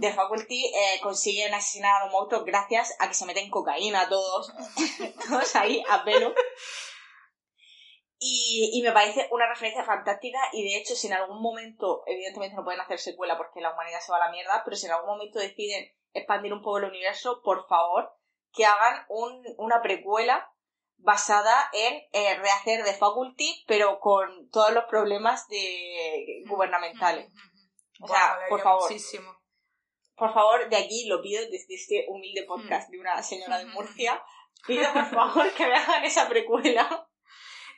The 0.00 0.12
Faculty 0.12 0.66
eh, 0.66 1.00
consiguen 1.02 1.54
asesinar 1.54 1.96
a 1.96 2.04
los 2.04 2.12
monstruos 2.12 2.44
gracias 2.44 2.94
a 2.98 3.08
que 3.08 3.14
se 3.14 3.24
meten 3.24 3.50
cocaína 3.50 4.08
todos, 4.08 4.52
todos 5.28 5.56
ahí 5.56 5.82
a 5.88 6.04
pelo. 6.04 6.34
Y, 8.20 8.70
y 8.74 8.82
me 8.82 8.92
parece 8.92 9.28
una 9.30 9.48
referencia 9.48 9.84
fantástica 9.84 10.38
y 10.52 10.64
de 10.64 10.76
hecho 10.76 10.96
si 10.96 11.06
en 11.06 11.12
algún 11.12 11.40
momento, 11.40 12.02
evidentemente 12.06 12.56
no 12.56 12.64
pueden 12.64 12.80
hacer 12.80 12.98
secuela 12.98 13.36
porque 13.36 13.60
la 13.60 13.72
humanidad 13.72 14.00
se 14.00 14.10
va 14.10 14.18
a 14.18 14.26
la 14.26 14.32
mierda, 14.32 14.62
pero 14.64 14.76
si 14.76 14.86
en 14.86 14.92
algún 14.92 15.10
momento 15.10 15.38
deciden 15.38 15.92
expandir 16.12 16.52
un 16.52 16.62
poco 16.62 16.78
el 16.78 16.84
universo, 16.84 17.40
por 17.44 17.68
favor, 17.68 18.12
que 18.52 18.64
hagan 18.64 19.04
un, 19.08 19.44
una 19.58 19.82
precuela 19.82 20.50
basada 20.98 21.70
en 21.72 22.02
eh, 22.12 22.34
rehacer 22.38 22.84
The 22.84 22.94
Faculty, 22.94 23.64
pero 23.66 24.00
con 24.00 24.50
todos 24.50 24.72
los 24.72 24.84
problemas 24.84 25.46
de 25.48 26.42
gubernamentales. 26.48 27.32
O 28.00 28.08
sea, 28.08 28.38
por 28.48 28.60
favor. 28.60 28.82
muchísimo. 28.82 29.36
Por 30.16 30.34
favor, 30.34 30.68
de 30.68 30.76
aquí 30.76 31.06
lo 31.06 31.22
pido 31.22 31.42
desde 31.42 31.74
este 31.74 32.06
humilde 32.08 32.44
podcast 32.44 32.90
de 32.90 32.98
una 32.98 33.22
señora 33.22 33.58
de 33.58 33.66
Murcia, 33.72 34.22
pido 34.66 34.92
por 34.92 35.06
favor 35.06 35.52
que 35.52 35.66
me 35.66 35.74
hagan 35.74 36.04
esa 36.04 36.28
precuela. 36.28 37.07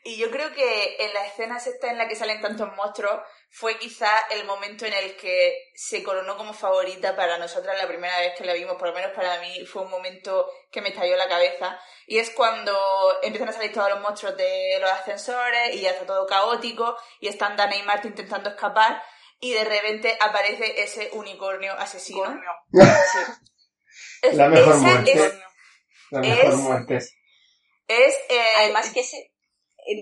Y 0.02 0.16
yo 0.16 0.30
creo 0.30 0.52
que 0.54 0.96
en 0.98 1.12
la 1.12 1.26
escena 1.26 1.58
esta 1.58 1.90
en 1.90 1.98
la 1.98 2.08
que 2.08 2.16
salen 2.16 2.40
tantos 2.40 2.74
monstruos 2.74 3.20
fue 3.50 3.78
quizá 3.78 4.08
el 4.30 4.44
momento 4.46 4.86
en 4.86 4.94
el 4.94 5.14
que 5.16 5.70
se 5.74 6.02
coronó 6.02 6.36
como 6.38 6.54
favorita 6.54 7.14
para 7.16 7.36
nosotras 7.36 7.76
la 7.76 7.86
primera 7.86 8.18
vez 8.18 8.32
que 8.38 8.44
la 8.44 8.54
vimos, 8.54 8.76
por 8.76 8.88
lo 8.88 8.94
menos 8.94 9.10
para 9.12 9.38
mí 9.40 9.66
fue 9.66 9.82
un 9.82 9.90
momento 9.90 10.50
que 10.70 10.80
me 10.80 10.88
estalló 10.90 11.16
la 11.16 11.28
cabeza. 11.28 11.78
Y 12.06 12.18
es 12.18 12.30
cuando 12.30 12.72
empiezan 13.22 13.50
a 13.50 13.52
salir 13.52 13.72
todos 13.74 13.90
los 13.90 14.00
monstruos 14.00 14.36
de 14.36 14.78
los 14.80 14.90
ascensores 14.90 15.74
y 15.74 15.82
ya 15.82 15.90
está 15.90 16.06
todo 16.06 16.26
caótico 16.26 16.96
y 17.20 17.28
están 17.28 17.56
Dana 17.56 17.76
y 17.76 17.82
Marta 17.82 18.06
intentando 18.08 18.48
escapar 18.50 19.02
y 19.38 19.52
de 19.52 19.64
repente 19.64 20.16
aparece 20.20 20.82
ese 20.82 21.10
unicornio 21.12 21.72
asesino. 21.74 22.24
Coño. 22.24 22.86
La 24.32 24.48
mejor 24.48 24.76
muerte. 24.78 25.12
es- 25.12 25.34
La 26.10 26.20
mejor 26.20 26.44
es- 26.52 26.54
muerte. 26.56 26.96
Es, 26.96 28.14
eh, 28.28 28.40
Además 28.58 28.90
que 28.92 29.00
ese, 29.00 29.29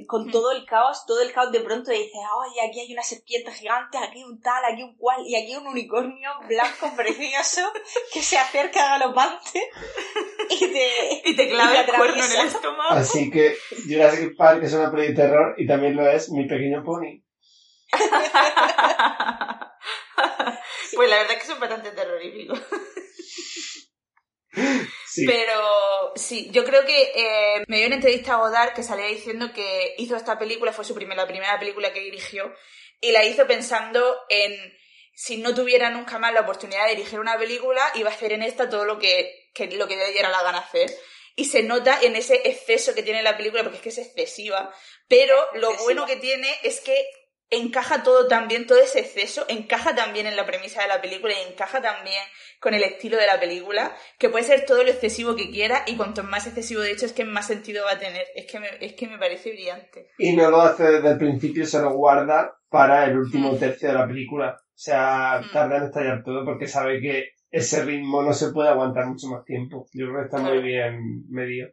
con 0.06 0.30
todo 0.30 0.52
el 0.52 0.64
caos, 0.64 1.04
todo 1.06 1.22
el 1.22 1.32
caos 1.32 1.52
de 1.52 1.60
pronto 1.60 1.90
dices, 1.90 2.12
ay, 2.14 2.68
aquí 2.68 2.80
hay 2.80 2.92
una 2.92 3.02
serpiente 3.02 3.50
gigante, 3.52 3.98
aquí 3.98 4.22
un 4.24 4.40
tal, 4.40 4.64
aquí 4.64 4.82
un 4.82 4.96
cual, 4.96 5.22
y 5.26 5.36
aquí 5.36 5.56
un 5.56 5.66
unicornio 5.66 6.30
blanco 6.46 6.92
precioso 6.96 7.72
que 8.12 8.22
se 8.22 8.38
acerca 8.38 8.98
galopante 8.98 9.70
y 10.50 10.58
te... 10.58 11.22
y 11.30 11.36
te 11.36 11.48
clava 11.48 11.74
y 11.74 11.78
el 11.78 11.86
cuerno 11.86 12.24
en 12.24 12.32
el 12.32 12.46
estómago. 12.46 12.90
Así 12.90 13.30
que 13.30 13.56
Jurassic 13.88 14.36
Park 14.36 14.62
es 14.62 14.72
una 14.72 14.90
peli 14.90 15.08
de 15.08 15.14
terror 15.14 15.54
y 15.56 15.66
también 15.66 15.96
lo 15.96 16.08
es 16.08 16.30
Mi 16.30 16.46
Pequeño 16.46 16.82
Pony. 16.84 17.22
Pues 20.98 21.10
la 21.10 21.18
verdad 21.18 21.34
es 21.36 21.42
que 21.42 21.46
son 21.46 21.60
bastante 21.60 21.92
terroríficos. 21.92 22.60
Sí. 25.18 25.26
Pero 25.26 26.12
sí, 26.16 26.48
yo 26.50 26.64
creo 26.64 26.84
que 26.84 27.12
eh, 27.14 27.64
me 27.66 27.78
dio 27.78 27.86
una 27.86 27.96
entrevista 27.96 28.34
a 28.34 28.38
Godard 28.38 28.74
que 28.74 28.82
salía 28.82 29.06
diciendo 29.06 29.52
que 29.52 29.94
hizo 29.98 30.16
esta 30.16 30.38
película, 30.38 30.72
fue 30.72 30.84
su 30.84 30.94
primera, 30.94 31.22
la 31.22 31.28
primera 31.28 31.58
película 31.58 31.92
que 31.92 32.00
dirigió, 32.00 32.52
y 33.00 33.12
la 33.12 33.24
hizo 33.24 33.46
pensando 33.46 34.16
en 34.28 34.76
si 35.14 35.38
no 35.38 35.52
tuviera 35.52 35.90
nunca 35.90 36.18
más 36.18 36.32
la 36.32 36.42
oportunidad 36.42 36.86
de 36.86 36.94
dirigir 36.94 37.18
una 37.18 37.36
película, 37.36 37.82
iba 37.96 38.08
a 38.08 38.12
hacer 38.12 38.32
en 38.32 38.42
esta 38.42 38.70
todo 38.70 38.84
lo 38.84 39.00
que, 39.00 39.48
que 39.52 39.66
lo 39.66 39.88
que 39.88 39.96
le 39.96 40.12
diera 40.12 40.30
la 40.30 40.44
gana 40.44 40.58
hacer. 40.58 40.88
Y 41.34 41.46
se 41.46 41.62
nota 41.62 41.98
en 42.02 42.14
ese 42.14 42.48
exceso 42.48 42.94
que 42.94 43.02
tiene 43.02 43.22
la 43.22 43.36
película, 43.36 43.62
porque 43.62 43.78
es 43.78 43.82
que 43.82 43.88
es 43.88 43.98
excesiva. 43.98 44.72
Pero 45.08 45.34
lo 45.54 45.70
Excesiva. 45.70 45.84
bueno 45.84 46.06
que 46.06 46.16
tiene 46.16 46.48
es 46.62 46.80
que 46.80 46.94
encaja 47.50 48.02
todo 48.02 48.28
también, 48.28 48.66
todo 48.66 48.78
ese 48.78 49.00
exceso, 49.00 49.44
encaja 49.48 49.94
también 49.94 50.26
en 50.26 50.36
la 50.36 50.44
premisa 50.46 50.82
de 50.82 50.88
la 50.88 51.00
película 51.00 51.32
y 51.34 51.50
encaja 51.52 51.80
también 51.80 52.22
con 52.60 52.74
el 52.74 52.82
estilo 52.82 53.16
de 53.16 53.26
la 53.26 53.40
película, 53.40 53.96
que 54.18 54.28
puede 54.28 54.44
ser 54.44 54.64
todo 54.66 54.82
lo 54.82 54.90
excesivo 54.90 55.34
que 55.36 55.50
quiera 55.50 55.84
y 55.86 55.96
cuanto 55.96 56.24
más 56.24 56.46
excesivo 56.46 56.80
de 56.82 56.92
hecho 56.92 57.06
es 57.06 57.12
que 57.12 57.24
más 57.24 57.46
sentido 57.46 57.84
va 57.84 57.92
a 57.92 57.98
tener. 57.98 58.26
Es 58.34 58.46
que 58.50 58.60
me, 58.60 58.68
es 58.80 58.92
que 58.94 59.06
me 59.06 59.18
parece 59.18 59.50
brillante. 59.50 60.08
Y 60.18 60.34
no 60.36 60.50
lo 60.50 60.60
hace 60.60 60.84
desde 60.84 61.10
el 61.12 61.18
principio, 61.18 61.64
se 61.66 61.80
lo 61.80 61.92
guarda 61.92 62.54
para 62.68 63.04
el 63.06 63.16
último 63.18 63.52
Mm. 63.52 63.58
tercio 63.58 63.88
de 63.88 63.94
la 63.94 64.06
película. 64.06 64.56
O 64.60 64.80
sea, 64.80 65.40
Mm. 65.42 65.52
tarda 65.52 65.76
en 65.78 65.84
estallar 65.84 66.22
todo 66.22 66.44
porque 66.44 66.66
sabe 66.66 67.00
que 67.00 67.30
ese 67.50 67.82
ritmo 67.82 68.22
no 68.22 68.32
se 68.34 68.52
puede 68.52 68.68
aguantar 68.68 69.06
mucho 69.06 69.26
más 69.28 69.42
tiempo. 69.44 69.86
Yo 69.94 70.06
creo 70.06 70.18
que 70.18 70.24
está 70.26 70.38
muy 70.38 70.58
bien 70.62 71.24
medido. 71.30 71.70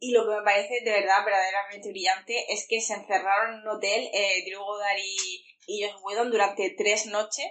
Y 0.00 0.12
lo 0.12 0.24
que 0.24 0.36
me 0.36 0.42
parece 0.42 0.80
de 0.84 0.92
verdad 0.92 1.24
verdaderamente 1.24 1.90
brillante 1.90 2.52
es 2.52 2.66
que 2.68 2.80
se 2.80 2.94
encerraron 2.94 3.54
en 3.54 3.60
un 3.62 3.76
hotel, 3.76 4.08
eh, 4.12 4.44
Drew 4.46 4.62
Goddard 4.62 4.98
y, 4.98 5.44
y 5.66 5.82
Josh 5.82 6.00
Whedon 6.02 6.30
durante 6.30 6.70
tres 6.70 7.06
noches 7.06 7.46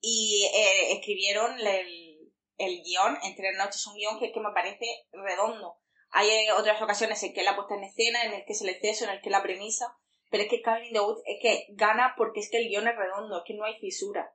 y 0.00 0.50
eh, 0.54 0.92
escribieron 0.92 1.58
el, 1.60 2.32
el 2.58 2.82
guion 2.82 3.18
en 3.22 3.34
tres 3.36 3.56
noches, 3.56 3.86
un 3.86 3.94
guion 3.94 4.18
que, 4.18 4.32
que 4.32 4.40
me 4.40 4.52
parece 4.52 4.86
redondo. 5.12 5.78
Hay 6.10 6.28
eh, 6.28 6.52
otras 6.52 6.80
ocasiones 6.82 7.22
en 7.22 7.32
que 7.32 7.42
la 7.42 7.56
puesta 7.56 7.74
en 7.74 7.84
escena, 7.84 8.24
en 8.24 8.34
el 8.34 8.44
que 8.44 8.52
es 8.52 8.62
el 8.62 8.68
exceso, 8.68 9.04
en 9.04 9.10
el 9.10 9.20
que 9.20 9.30
la 9.30 9.42
premisa, 9.42 9.96
pero 10.30 10.44
es 10.44 10.50
que 10.50 10.62
Cabin 10.62 10.86
in 10.86 10.92
the 10.92 11.00
Woods 11.00 11.22
es 11.24 11.38
que 11.40 11.66
gana 11.70 12.14
porque 12.16 12.40
es 12.40 12.50
que 12.50 12.58
el 12.58 12.68
guion 12.68 12.88
es 12.88 12.96
redondo, 12.96 13.38
es 13.38 13.44
que 13.46 13.54
no 13.54 13.64
hay 13.64 13.78
fisura. 13.78 14.34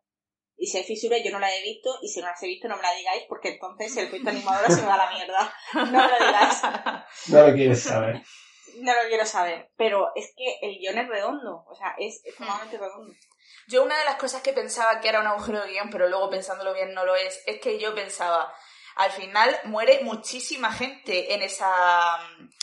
Y 0.58 0.68
si 0.68 0.78
hay 0.78 0.84
fisura 0.84 1.18
yo 1.18 1.32
no 1.32 1.40
la 1.40 1.54
he 1.54 1.62
visto 1.62 1.98
y 2.02 2.08
si 2.08 2.20
no 2.20 2.28
las 2.28 2.42
he 2.42 2.48
visto 2.48 2.68
no 2.68 2.76
me 2.78 2.82
la 2.82 2.94
digáis 2.94 3.24
porque 3.30 3.50
entonces 3.50 3.96
el 3.98 4.08
efecto 4.08 4.30
animador 4.30 4.72
se 4.72 4.82
me 4.82 4.88
va 4.88 4.96
a 4.96 5.06
la 5.06 5.12
mierda. 5.12 5.54
No 5.74 5.86
me 5.86 5.92
lo 5.92 6.26
digáis. 6.26 6.62
No 7.28 7.48
lo 7.48 7.54
quieres 7.54 7.84
saber. 7.84 8.22
No 8.80 8.94
lo 8.94 9.08
quiero 9.08 9.26
saber, 9.26 9.70
pero 9.76 10.12
es 10.16 10.34
que 10.36 10.60
el 10.62 10.78
guion 10.78 10.98
es 10.98 11.08
redondo, 11.08 11.66
o 11.68 11.76
sea, 11.76 11.96
es 11.98 12.22
extremadamente 12.26 12.78
redondo. 12.78 13.14
Yo 13.68 13.84
una 13.84 13.98
de 13.98 14.06
las 14.06 14.16
cosas 14.16 14.42
que 14.42 14.54
pensaba 14.54 15.00
que 15.02 15.10
era 15.10 15.20
un 15.20 15.28
agujero 15.28 15.62
de 15.62 15.72
guion, 15.72 15.90
pero 15.90 16.08
luego 16.08 16.30
pensándolo 16.30 16.74
bien 16.74 16.94
no 16.94 17.06
lo 17.06 17.16
es, 17.16 17.42
es 17.48 17.60
que 17.60 17.80
yo 17.80 17.96
pensaba, 17.96 18.54
al 18.96 19.12
final 19.12 19.60
muere 19.66 20.02
muchísima 20.04 20.72
gente 20.72 21.34
en 21.34 21.42
esa, 21.42 22.18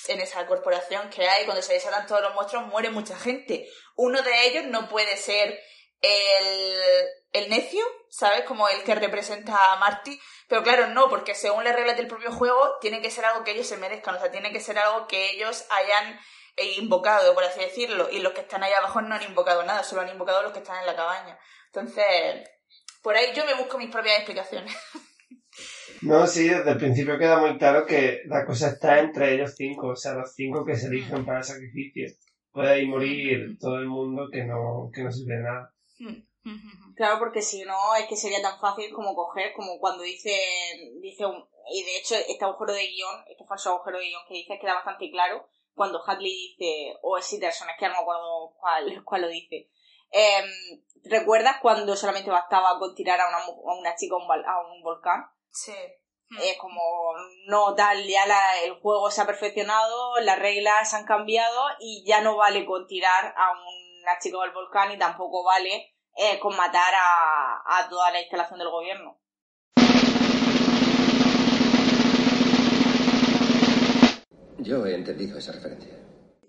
en 0.08 0.20
esa 0.20 0.46
corporación 0.46 1.10
que 1.10 1.28
hay, 1.28 1.44
cuando 1.44 1.62
se 1.62 1.74
desatan 1.74 2.06
todos 2.06 2.22
los 2.22 2.34
monstruos, 2.34 2.66
muere 2.68 2.90
mucha 2.90 3.16
gente. 3.16 3.68
Uno 3.96 4.22
de 4.22 4.46
ellos 4.46 4.64
no 4.66 4.88
puede 4.88 5.16
ser 5.16 5.58
el, 6.00 6.76
el 7.34 7.50
necio, 7.50 7.84
¿sabes? 8.08 8.44
Como 8.44 8.68
el 8.68 8.82
que 8.84 8.94
representa 8.94 9.72
a 9.72 9.76
Marty. 9.76 10.18
Pero 10.48 10.62
claro, 10.62 10.88
no, 10.88 11.10
porque 11.10 11.34
según 11.34 11.64
las 11.64 11.74
reglas 11.74 11.96
del 11.96 12.06
propio 12.06 12.32
juego, 12.32 12.78
tiene 12.80 13.02
que 13.02 13.10
ser 13.10 13.26
algo 13.26 13.44
que 13.44 13.50
ellos 13.50 13.66
se 13.66 13.76
merezcan, 13.76 14.14
o 14.14 14.20
sea, 14.20 14.30
tiene 14.30 14.52
que 14.52 14.60
ser 14.60 14.78
algo 14.78 15.06
que 15.06 15.32
ellos 15.32 15.66
hayan 15.70 16.18
eh, 16.56 16.76
invocado, 16.78 17.34
por 17.34 17.44
así 17.44 17.60
decirlo, 17.60 18.08
y 18.10 18.20
los 18.20 18.32
que 18.32 18.42
están 18.42 18.62
ahí 18.62 18.72
abajo 18.72 19.02
no 19.02 19.14
han 19.14 19.22
invocado 19.22 19.64
nada, 19.64 19.82
solo 19.82 20.02
han 20.02 20.10
invocado 20.10 20.42
los 20.42 20.52
que 20.52 20.60
están 20.60 20.80
en 20.80 20.86
la 20.86 20.96
cabaña. 20.96 21.36
Entonces, 21.66 22.48
por 23.02 23.16
ahí 23.16 23.32
yo 23.34 23.44
me 23.44 23.54
busco 23.54 23.78
mis 23.78 23.90
propias 23.90 24.16
explicaciones. 24.16 24.74
No, 26.02 26.26
sí, 26.26 26.48
desde 26.48 26.72
el 26.72 26.76
principio 26.76 27.16
queda 27.16 27.38
muy 27.38 27.56
claro 27.56 27.86
que 27.86 28.22
la 28.26 28.44
cosa 28.44 28.68
está 28.68 28.98
entre 28.98 29.34
ellos 29.34 29.54
cinco, 29.56 29.88
o 29.88 29.96
sea, 29.96 30.12
los 30.12 30.34
cinco 30.34 30.64
que 30.64 30.76
se 30.76 30.88
eligen 30.88 31.24
para 31.24 31.38
el 31.38 31.44
sacrificio. 31.44 32.08
Puede 32.52 32.72
ahí 32.72 32.86
morir 32.86 33.56
todo 33.58 33.78
el 33.78 33.86
mundo 33.86 34.28
que 34.30 34.44
no, 34.44 34.90
que 34.92 35.02
no 35.02 35.10
sirve 35.10 35.36
de 35.36 35.42
nada. 35.42 35.72
Claro, 36.96 37.18
porque 37.18 37.42
si 37.42 37.62
no, 37.64 37.94
es 37.96 38.06
que 38.06 38.16
sería 38.16 38.40
tan 38.42 38.58
fácil 38.60 38.92
como 38.92 39.14
coger, 39.14 39.52
como 39.54 39.78
cuando 39.80 40.02
dice, 40.02 40.30
dice 41.00 41.26
un, 41.26 41.48
y 41.72 41.82
de 41.82 41.96
hecho 41.96 42.14
este 42.14 42.44
agujero 42.44 42.72
de 42.72 42.86
guion, 42.86 43.24
este 43.28 43.44
falso 43.46 43.70
agujero 43.70 43.98
de 43.98 44.04
guion 44.06 44.22
que 44.28 44.34
dice 44.34 44.58
queda 44.60 44.74
bastante 44.74 45.10
claro 45.10 45.48
cuando 45.74 46.00
Hadley 46.06 46.30
dice, 46.56 46.96
o 47.02 47.18
es 47.18 47.28
Peterson, 47.28 47.68
es 47.68 47.76
que 47.78 47.86
no 47.88 47.94
me 47.94 47.98
acuerdo 48.00 48.54
cuál, 48.60 49.04
cuál 49.04 49.22
lo 49.22 49.28
dice. 49.28 49.70
Em, 50.10 50.44
¿Recuerdas 51.04 51.56
cuando 51.60 51.96
solamente 51.96 52.30
bastaba 52.30 52.78
con 52.78 52.94
tirar 52.94 53.20
a 53.20 53.28
una, 53.28 53.38
a 53.38 53.74
una 53.78 53.96
chica 53.96 54.14
a 54.14 54.18
un, 54.18 54.28
val- 54.28 54.44
a 54.46 54.60
un 54.60 54.80
volcán? 54.82 55.26
Sí. 55.50 55.72
es 56.42 56.56
como 56.58 56.80
no 57.46 57.74
tal 57.74 58.06
ya 58.06 58.24
la- 58.26 58.62
el 58.62 58.80
juego 58.80 59.10
se 59.10 59.20
ha 59.20 59.26
perfeccionado 59.26 60.18
las 60.20 60.38
reglas 60.38 60.90
se 60.90 60.96
han 60.96 61.04
cambiado 61.06 61.62
y 61.80 62.04
ya 62.06 62.20
no 62.22 62.36
vale 62.36 62.64
con 62.66 62.86
tirar 62.86 63.34
a 63.36 63.52
una 63.52 64.18
chica 64.20 64.38
del 64.40 64.52
volcán 64.52 64.90
y 64.92 64.98
tampoco 64.98 65.44
vale 65.44 65.93
eh, 66.16 66.38
con 66.40 66.56
matar 66.56 66.94
a, 66.94 67.78
a 67.78 67.88
toda 67.88 68.10
la 68.10 68.20
instalación 68.20 68.58
del 68.58 68.70
gobierno 68.70 69.18
Yo 74.58 74.86
he 74.86 74.94
entendido 74.94 75.38
esa 75.38 75.52
referencia. 75.52 75.92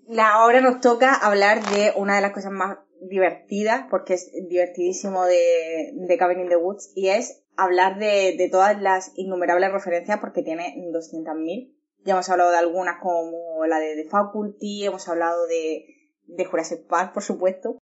La- 0.07 0.33
ahora 0.35 0.61
nos 0.61 0.79
toca 0.79 1.13
hablar 1.13 1.63
de 1.71 1.91
una 1.95 2.15
de 2.15 2.21
las 2.21 2.31
cosas 2.31 2.51
más 2.51 2.77
divertidas, 3.01 3.87
porque 3.89 4.13
es 4.13 4.31
divertidísimo 4.47 5.25
de, 5.25 5.91
de 5.93 6.17
Cabin 6.17 6.39
in 6.41 6.49
the 6.49 6.55
Woods, 6.55 6.91
y 6.95 7.09
es 7.09 7.43
hablar 7.57 7.97
de, 7.99 8.35
de 8.37 8.49
todas 8.49 8.79
las 8.81 9.11
innumerables 9.15 9.71
referencias, 9.71 10.19
porque 10.19 10.43
tiene 10.43 10.75
200.000. 10.93 11.75
Ya 12.05 12.13
hemos 12.13 12.29
hablado 12.29 12.51
de 12.51 12.57
algunas 12.57 12.99
como 13.01 13.65
la 13.65 13.79
de 13.79 13.95
The 13.95 14.09
Faculty, 14.09 14.85
hemos 14.85 15.07
hablado 15.09 15.45
de, 15.47 15.85
de 16.25 16.45
Jurassic 16.45 16.87
Park, 16.87 17.13
por 17.13 17.23
supuesto. 17.23 17.77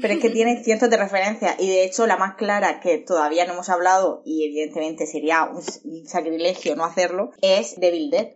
Pero 0.00 0.14
es 0.14 0.20
que 0.20 0.30
tiene 0.30 0.62
cientos 0.64 0.90
de 0.90 0.96
referencias 0.96 1.56
y 1.58 1.68
de 1.68 1.84
hecho 1.84 2.06
la 2.06 2.16
más 2.16 2.34
clara 2.36 2.80
que 2.80 2.98
todavía 2.98 3.46
no 3.46 3.54
hemos 3.54 3.68
hablado 3.70 4.22
y 4.24 4.44
evidentemente 4.44 5.06
sería 5.06 5.44
un 5.44 5.62
sacrilegio 6.06 6.76
no 6.76 6.84
hacerlo 6.84 7.30
es 7.42 7.78
Devil 7.80 8.10
Dead. 8.10 8.28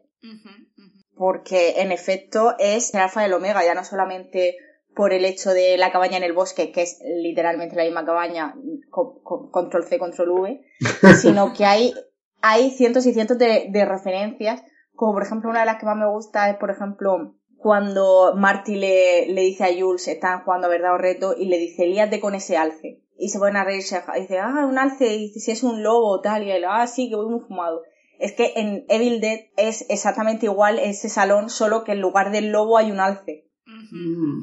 Porque 1.17 1.81
en 1.83 1.93
efecto 1.93 2.55
es 2.59 2.95
el 2.95 3.01
alfa 3.01 3.23
y 3.23 3.27
el 3.27 3.35
omega, 3.35 3.63
ya 3.65 3.75
no 3.75 3.85
solamente 3.85 4.57
por 4.95 5.13
el 5.13 5.25
hecho 5.25 5.51
de 5.51 5.77
la 5.77 5.93
cabaña 5.93 6.17
en 6.17 6.23
el 6.25 6.33
bosque, 6.33 6.73
que 6.73 6.83
es 6.83 6.99
literalmente 7.23 7.77
la 7.77 7.85
misma 7.85 8.05
cabaña, 8.07 8.55
con, 8.91 9.23
con- 9.23 9.51
control 9.51 9.85
C, 9.85 9.99
control 9.99 10.31
V, 10.31 10.61
sino 11.21 11.53
que 11.53 11.65
hay, 11.67 11.95
hay 12.41 12.71
cientos 12.71 13.07
y 13.07 13.13
cientos 13.13 13.39
de, 13.39 13.67
de 13.71 13.85
referencias, 13.85 14.63
como 14.95 15.13
por 15.13 15.23
ejemplo 15.23 15.51
una 15.51 15.61
de 15.61 15.67
las 15.67 15.77
que 15.79 15.87
más 15.87 15.97
me 15.97 16.11
gusta 16.11 16.51
es, 16.51 16.57
por 16.57 16.71
ejemplo, 16.71 17.35
cuando 17.61 18.35
Marty 18.37 18.77
le, 18.77 19.27
le 19.27 19.43
dice 19.43 19.65
a 19.65 19.79
Jules, 19.79 20.09
están 20.09 20.43
jugando 20.45 20.67
a 20.67 20.71
verdad 20.71 20.95
o 20.95 20.99
reto, 20.99 21.35
y 21.37 21.45
le 21.47 21.59
dice, 21.59 21.87
líate 21.87 22.19
con 22.19 22.35
ese 22.35 22.57
alce. 22.57 23.03
Y 23.19 23.29
se 23.29 23.39
ponen 23.39 23.57
a 23.57 23.65
reírse, 23.65 24.03
y 24.17 24.21
dice, 24.23 24.39
ah, 24.39 24.67
un 24.67 24.79
alce, 24.79 25.15
y 25.15 25.29
dice, 25.29 25.41
si 25.41 25.51
es 25.51 25.63
un 25.63 25.83
lobo, 25.83 26.21
tal, 26.23 26.43
y 26.43 26.51
él, 26.51 26.65
ah, 26.67 26.87
sí, 26.87 27.11
que 27.11 27.17
voy 27.17 27.29
muy 27.29 27.41
fumado. 27.41 27.83
Es 28.19 28.33
que 28.33 28.55
en 28.57 28.87
Evil 28.89 29.21
Dead 29.21 29.41
es 29.57 29.87
exactamente 29.91 30.47
igual 30.47 30.79
ese 30.79 31.09
salón, 31.09 31.51
solo 31.51 31.85
que 31.85 31.93
en 31.93 32.01
lugar 32.01 32.33
del 32.33 32.51
lobo 32.51 32.79
hay 32.79 32.91
un 32.91 33.01
alce. 33.01 33.47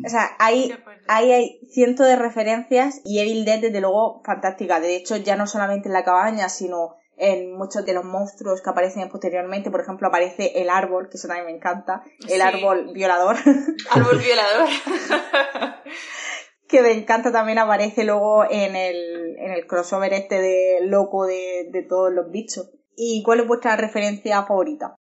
O 0.06 0.10
sea, 0.10 0.36
hay, 0.40 0.74
hay, 1.08 1.32
hay 1.32 1.60
cientos 1.70 2.08
de 2.08 2.16
referencias 2.16 3.02
y 3.04 3.20
Evil 3.20 3.46
Dead, 3.46 3.62
desde 3.62 3.82
luego, 3.82 4.22
fantástica. 4.24 4.80
De 4.80 4.96
hecho, 4.96 5.18
ya 5.18 5.36
no 5.36 5.48
solamente 5.48 5.90
en 5.90 5.94
la 5.94 6.04
cabaña, 6.04 6.50
sino 6.50 6.96
en 7.18 7.58
muchos 7.58 7.86
de 7.86 7.94
los 7.94 8.06
monstruos 8.06 8.62
que 8.62 8.70
aparecen 8.70 9.10
posteriormente. 9.10 9.72
Por 9.72 9.82
ejemplo, 9.82 10.08
aparece 10.08 10.62
el 10.62 10.70
árbol, 10.70 11.10
que 11.10 11.18
eso 11.18 11.28
también 11.28 11.46
me 11.48 11.52
encanta. 11.56 12.04
El 12.22 12.28
Sí. 12.30 12.42
árbol 12.42 12.92
violador. 12.94 13.36
Árbol 13.92 14.20
violador. 14.20 14.70
que 16.68 16.82
me 16.82 16.92
encanta 16.92 17.32
también 17.32 17.60
aparece 17.60 18.04
luego 18.04 18.44
en 18.50 18.76
el, 18.76 19.38
en 19.38 19.52
el 19.52 19.66
crossover 19.68 20.14
este 20.14 20.42
de 20.42 20.80
loco 20.84 21.26
de, 21.26 21.70
de 21.72 21.84
todos 21.84 22.12
los 22.12 22.30
bichos. 22.30 22.70
¿Y 22.96 23.24
cuál 23.24 23.40
es 23.42 23.48
vuestra 23.48 23.76
referencia 23.76 24.44
favorita? 24.44 24.96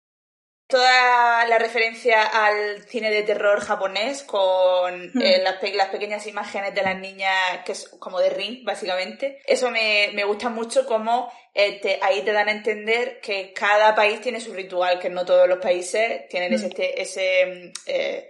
Toda 0.67 1.45
la 1.47 1.57
referencia 1.59 2.23
al 2.23 2.83
cine 2.83 3.09
de 3.09 3.23
terror 3.23 3.61
japonés 3.61 4.23
con 4.23 5.11
Hmm. 5.13 5.21
eh, 5.21 5.39
las, 5.41 5.55
pe- 5.57 5.73
las 5.73 5.87
pequeñas 5.87 6.27
imágenes 6.27 6.75
de 6.75 6.81
las 6.81 6.97
niñas, 6.97 7.31
que 7.65 7.71
es 7.71 7.87
como 7.99 8.19
de 8.19 8.29
ring, 8.29 8.65
básicamente. 8.65 9.39
Eso 9.47 9.71
me, 9.71 10.09
me 10.13 10.25
gusta 10.25 10.49
mucho 10.49 10.85
como 10.85 11.31
eh, 11.53 11.79
te- 11.79 11.99
ahí 12.01 12.21
te 12.23 12.33
dan 12.33 12.49
a 12.49 12.51
entender 12.51 13.21
que 13.21 13.53
cada 13.53 13.95
país 13.95 14.19
tiene 14.19 14.41
su 14.41 14.53
ritual, 14.53 14.99
que 14.99 15.09
no 15.09 15.25
todos 15.25 15.47
los 15.47 15.59
países 15.59 16.27
tienen 16.27 16.51
Hmm. 16.51 16.55
ese, 16.55 16.67
este- 16.67 17.01
ese 17.01 17.71
eh, 17.85 18.29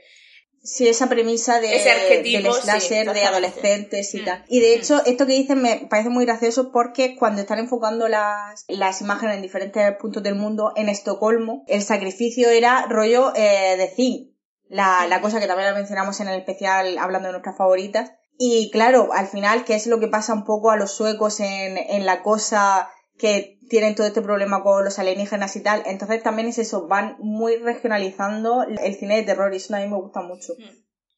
Sí, 0.67 0.85
esa 0.89 1.07
premisa 1.07 1.61
de, 1.61 1.69
del 1.69 1.79
sí, 2.21 2.61
slasher 2.61 2.89
de 2.89 3.21
exactamente. 3.21 3.25
adolescentes 3.25 4.13
y 4.13 4.21
Mm, 4.21 4.25
tal. 4.25 4.45
Y 4.49 4.59
de 4.59 4.75
mm. 4.75 4.79
hecho, 4.79 5.05
esto 5.05 5.25
que 5.25 5.31
dicen 5.31 5.61
me 5.61 5.87
parece 5.89 6.09
muy 6.09 6.25
gracioso 6.25 6.73
porque 6.73 7.15
cuando 7.15 7.39
están 7.39 7.59
enfocando 7.59 8.09
las, 8.09 8.65
las 8.67 8.99
imágenes 8.99 9.37
en 9.37 9.41
diferentes 9.41 9.95
puntos 9.95 10.21
del 10.23 10.35
mundo, 10.35 10.73
en 10.75 10.89
Estocolmo, 10.89 11.63
el 11.67 11.83
sacrificio 11.83 12.49
era 12.49 12.85
rollo 12.89 13.31
eh, 13.33 13.77
de 13.77 13.87
zinc. 13.87 14.35
La, 14.67 15.07
la 15.07 15.21
cosa 15.21 15.39
que 15.39 15.47
también 15.47 15.69
la 15.69 15.75
mencionamos 15.77 16.19
en 16.19 16.27
el 16.27 16.37
especial 16.37 16.97
hablando 16.97 17.29
de 17.29 17.31
nuestras 17.31 17.55
favoritas. 17.55 18.11
Y 18.37 18.69
claro, 18.69 19.13
al 19.13 19.27
final, 19.27 19.63
¿qué 19.63 19.73
es 19.75 19.87
lo 19.87 20.01
que 20.01 20.09
pasa 20.09 20.33
un 20.33 20.43
poco 20.43 20.69
a 20.69 20.75
los 20.75 20.91
suecos 20.91 21.39
en, 21.39 21.77
en 21.77 22.05
la 22.05 22.21
cosa 22.23 22.89
que 23.17 23.56
tienen 23.69 23.95
todo 23.95 24.07
este 24.07 24.21
problema 24.21 24.63
con 24.63 24.83
los 24.83 24.99
alienígenas 24.99 25.55
y 25.55 25.63
tal? 25.63 25.83
Entonces 25.85 26.23
también 26.23 26.47
es 26.47 26.57
eso, 26.57 26.87
van 26.87 27.15
muy 27.19 27.57
regionalizando 27.57 28.63
el 28.63 28.93
cine 28.95 29.17
de 29.17 29.23
terror 29.23 29.53
y 29.53 29.57
eso 29.57 29.75
a 29.75 29.79
mí 29.79 29.87
me 29.87 29.97
gusta 29.97 30.21
mucho. 30.21 30.53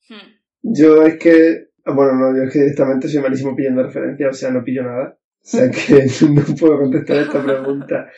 hmm. 0.09 0.39
Yo 0.61 1.03
es 1.03 1.17
que, 1.17 1.69
bueno, 1.85 2.13
no, 2.13 2.35
yo 2.35 2.43
es 2.43 2.53
que 2.53 2.59
directamente 2.59 3.07
soy 3.07 3.21
malísimo 3.21 3.55
pillando 3.55 3.83
referencias, 3.83 4.29
o 4.29 4.37
sea, 4.37 4.51
no 4.51 4.63
pillo 4.63 4.83
nada. 4.83 5.17
O 5.41 5.47
sea 5.47 5.69
que 5.71 6.05
no 6.29 6.43
puedo 6.59 6.77
contestar 6.79 7.17
esta 7.17 7.43
pregunta. 7.43 8.09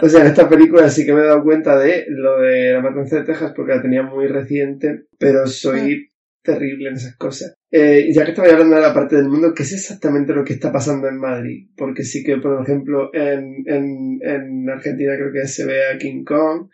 O 0.00 0.08
sea, 0.08 0.22
en 0.22 0.28
esta 0.28 0.48
película 0.48 0.88
sí 0.88 1.04
que 1.04 1.12
me 1.12 1.20
he 1.20 1.26
dado 1.26 1.42
cuenta 1.42 1.78
de 1.78 2.06
lo 2.08 2.40
de 2.40 2.72
la 2.72 2.80
matanza 2.80 3.16
de 3.16 3.24
Texas 3.24 3.52
porque 3.54 3.74
la 3.74 3.82
tenía 3.82 4.02
muy 4.02 4.26
reciente, 4.28 5.06
pero 5.18 5.46
soy 5.46 6.10
terrible 6.42 6.88
en 6.88 6.94
esas 6.94 7.16
cosas. 7.16 7.54
Eh, 7.76 8.12
ya 8.14 8.24
que 8.24 8.30
estaba 8.30 8.46
hablando 8.48 8.76
de 8.76 8.82
la 8.82 8.94
parte 8.94 9.16
del 9.16 9.28
mundo, 9.28 9.52
¿qué 9.52 9.64
es 9.64 9.72
exactamente 9.72 10.32
lo 10.32 10.44
que 10.44 10.52
está 10.52 10.70
pasando 10.70 11.08
en 11.08 11.18
Madrid? 11.18 11.70
Porque 11.76 12.04
sí 12.04 12.22
que, 12.22 12.36
por 12.36 12.62
ejemplo, 12.62 13.10
en, 13.12 13.64
en, 13.66 14.20
en 14.22 14.70
Argentina 14.70 15.14
creo 15.16 15.32
que 15.32 15.48
se 15.48 15.64
ve 15.66 15.80
a 15.92 15.98
King 15.98 16.22
Kong 16.24 16.68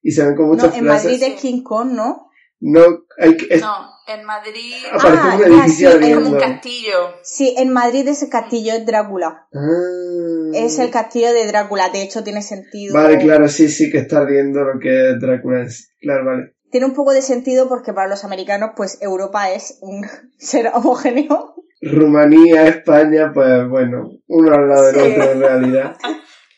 y 0.00 0.12
se 0.12 0.24
ven 0.24 0.36
con 0.36 0.46
muchas 0.50 0.70
No, 0.70 0.76
en 0.78 0.84
frases. 0.84 1.10
Madrid 1.10 1.34
es 1.34 1.40
King 1.40 1.62
Kong, 1.64 1.92
¿no? 1.94 2.28
No, 2.60 2.82
hay 3.18 3.36
que, 3.36 3.52
es- 3.52 3.60
No, 3.62 3.74
en 4.06 4.24
Madrid 4.24 4.74
aparece 4.92 5.20
Ah, 5.22 5.36
un 5.36 5.42
edificio 5.54 5.90
sí, 5.90 5.98
es 6.06 6.14
como 6.14 6.30
un 6.30 6.38
castillo. 6.38 6.94
Sí, 7.24 7.54
en 7.58 7.72
Madrid 7.72 8.06
ese 8.06 8.28
castillo 8.28 8.74
es 8.74 8.86
Drácula. 8.86 9.48
Ah. 9.52 10.50
Es 10.54 10.78
el 10.78 10.90
castillo 10.90 11.32
de 11.34 11.48
Drácula, 11.48 11.88
de 11.88 12.02
hecho 12.02 12.22
tiene 12.22 12.42
sentido. 12.42 12.94
Vale, 12.94 13.18
claro, 13.18 13.48
sí, 13.48 13.68
sí, 13.68 13.90
que 13.90 13.98
está 13.98 14.18
ardiendo 14.18 14.60
lo 14.62 14.78
que 14.78 15.10
es 15.10 15.20
Drácula. 15.20 15.62
es- 15.64 15.90
Claro, 16.00 16.24
vale. 16.26 16.53
Tiene 16.74 16.88
un 16.88 16.94
poco 16.94 17.12
de 17.12 17.22
sentido 17.22 17.68
porque 17.68 17.92
para 17.92 18.08
los 18.08 18.24
americanos, 18.24 18.70
pues 18.76 19.00
Europa 19.00 19.48
es 19.52 19.78
un 19.80 20.02
ser 20.38 20.66
homogéneo. 20.74 21.54
Rumanía, 21.80 22.66
España, 22.66 23.30
pues 23.32 23.68
bueno, 23.68 24.10
uno 24.26 24.52
al 24.52 24.68
lado 24.68 24.86
del 24.86 24.94
Sí. 24.96 25.12
otro 25.12 25.32
en 25.34 25.40
realidad. 25.40 25.96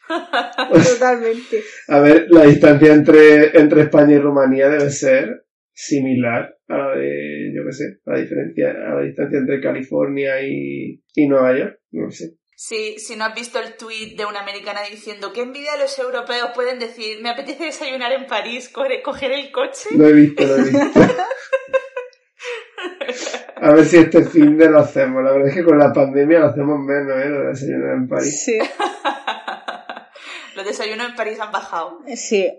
Totalmente. 0.89 1.61
A 1.89 2.01
ver, 2.01 2.29
la 2.31 2.45
distancia 2.45 2.95
entre, 2.95 3.59
entre 3.61 3.83
España 3.83 4.14
y 4.14 4.19
Rumanía 4.19 4.71
debe 4.71 4.89
ser 4.89 5.45
similar 5.75 6.57
a 6.69 6.79
la 6.79 6.97
de, 6.97 7.53
yo 7.55 7.67
qué 7.67 7.73
sé, 7.73 7.85
a 8.07 8.12
la 8.14 8.19
diferencia, 8.19 8.71
a 8.71 8.95
la 8.95 9.03
distancia 9.03 9.39
entre 9.39 9.61
California 9.61 10.41
y, 10.41 11.03
y 11.14 11.29
Nueva 11.29 11.59
York, 11.59 11.79
no 11.91 12.05
lo 12.07 12.11
sé. 12.11 12.37
Si, 12.59 12.99
si 12.99 13.17
no 13.17 13.27
has 13.27 13.35
visto 13.35 13.59
el 13.59 13.77
tuit 13.77 14.17
de 14.17 14.25
una 14.25 14.41
americana 14.41 14.81
diciendo 14.91 15.31
que 15.31 15.43
envidia 15.43 15.77
los 15.77 15.99
europeos 15.99 16.53
pueden 16.55 16.79
decir 16.79 17.21
me 17.21 17.29
apetece 17.29 17.65
desayunar 17.65 18.13
en 18.13 18.27
París, 18.27 18.71
coger, 18.71 19.03
coger 19.03 19.31
el 19.33 19.53
coche. 19.53 19.91
Lo 19.95 20.07
he 20.09 20.13
visto, 20.15 20.43
lo 20.43 20.57
he 20.57 20.63
visto. 20.63 21.01
A 23.57 23.73
ver 23.73 23.85
si 23.85 23.99
este 23.99 24.25
fin 24.25 24.57
de 24.57 24.71
lo 24.71 24.79
hacemos. 24.81 25.23
La 25.23 25.33
verdad 25.33 25.49
es 25.49 25.55
que 25.55 25.65
con 25.65 25.79
la 25.79 25.93
pandemia 25.93 26.41
lo 26.41 26.47
hacemos 26.47 26.79
menos, 26.79 27.17
¿eh? 27.19 27.29
Lo 27.29 27.41
de 27.41 27.49
desayunar 27.49 27.95
en 27.95 28.09
París. 28.09 28.43
Sí, 28.45 28.59
Los 30.57 30.65
desayunos 30.65 31.11
en 31.11 31.15
París 31.15 31.39
han 31.41 31.53
bajado. 31.53 32.01
sí. 32.15 32.51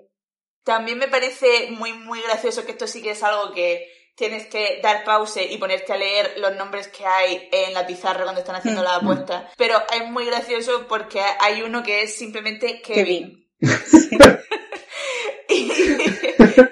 También 0.64 0.98
me 0.98 1.08
parece 1.08 1.72
muy, 1.72 1.93
muy 1.93 2.22
gracioso 2.22 2.66
que 2.66 2.74
esto 2.74 2.88
sí 2.88 3.02
que 3.02 3.12
es 3.12 3.24
algo 3.24 3.54
que 3.54 3.88
tienes 4.18 4.47
que 4.47 4.80
dar 4.82 5.03
pause 5.03 5.47
y 5.47 5.57
ponerte 5.59 5.93
a 5.93 5.97
leer 5.97 6.34
los 6.38 6.55
nombres 6.55 6.88
que 6.88 7.05
hay 7.05 7.49
en 7.51 7.74
la 7.74 7.86
pizarra 7.86 8.24
cuando 8.24 8.41
están 8.41 8.55
haciendo 8.55 8.82
la 8.82 8.95
apuesta. 8.95 9.49
Pero 9.55 9.78
es 9.93 10.09
muy 10.09 10.26
gracioso 10.26 10.88
porque 10.89 11.22
hay 11.39 11.61
uno 11.61 11.84
que 11.84 12.01
es 12.01 12.18
simplemente 12.18 12.82
Kevin. 12.82 13.47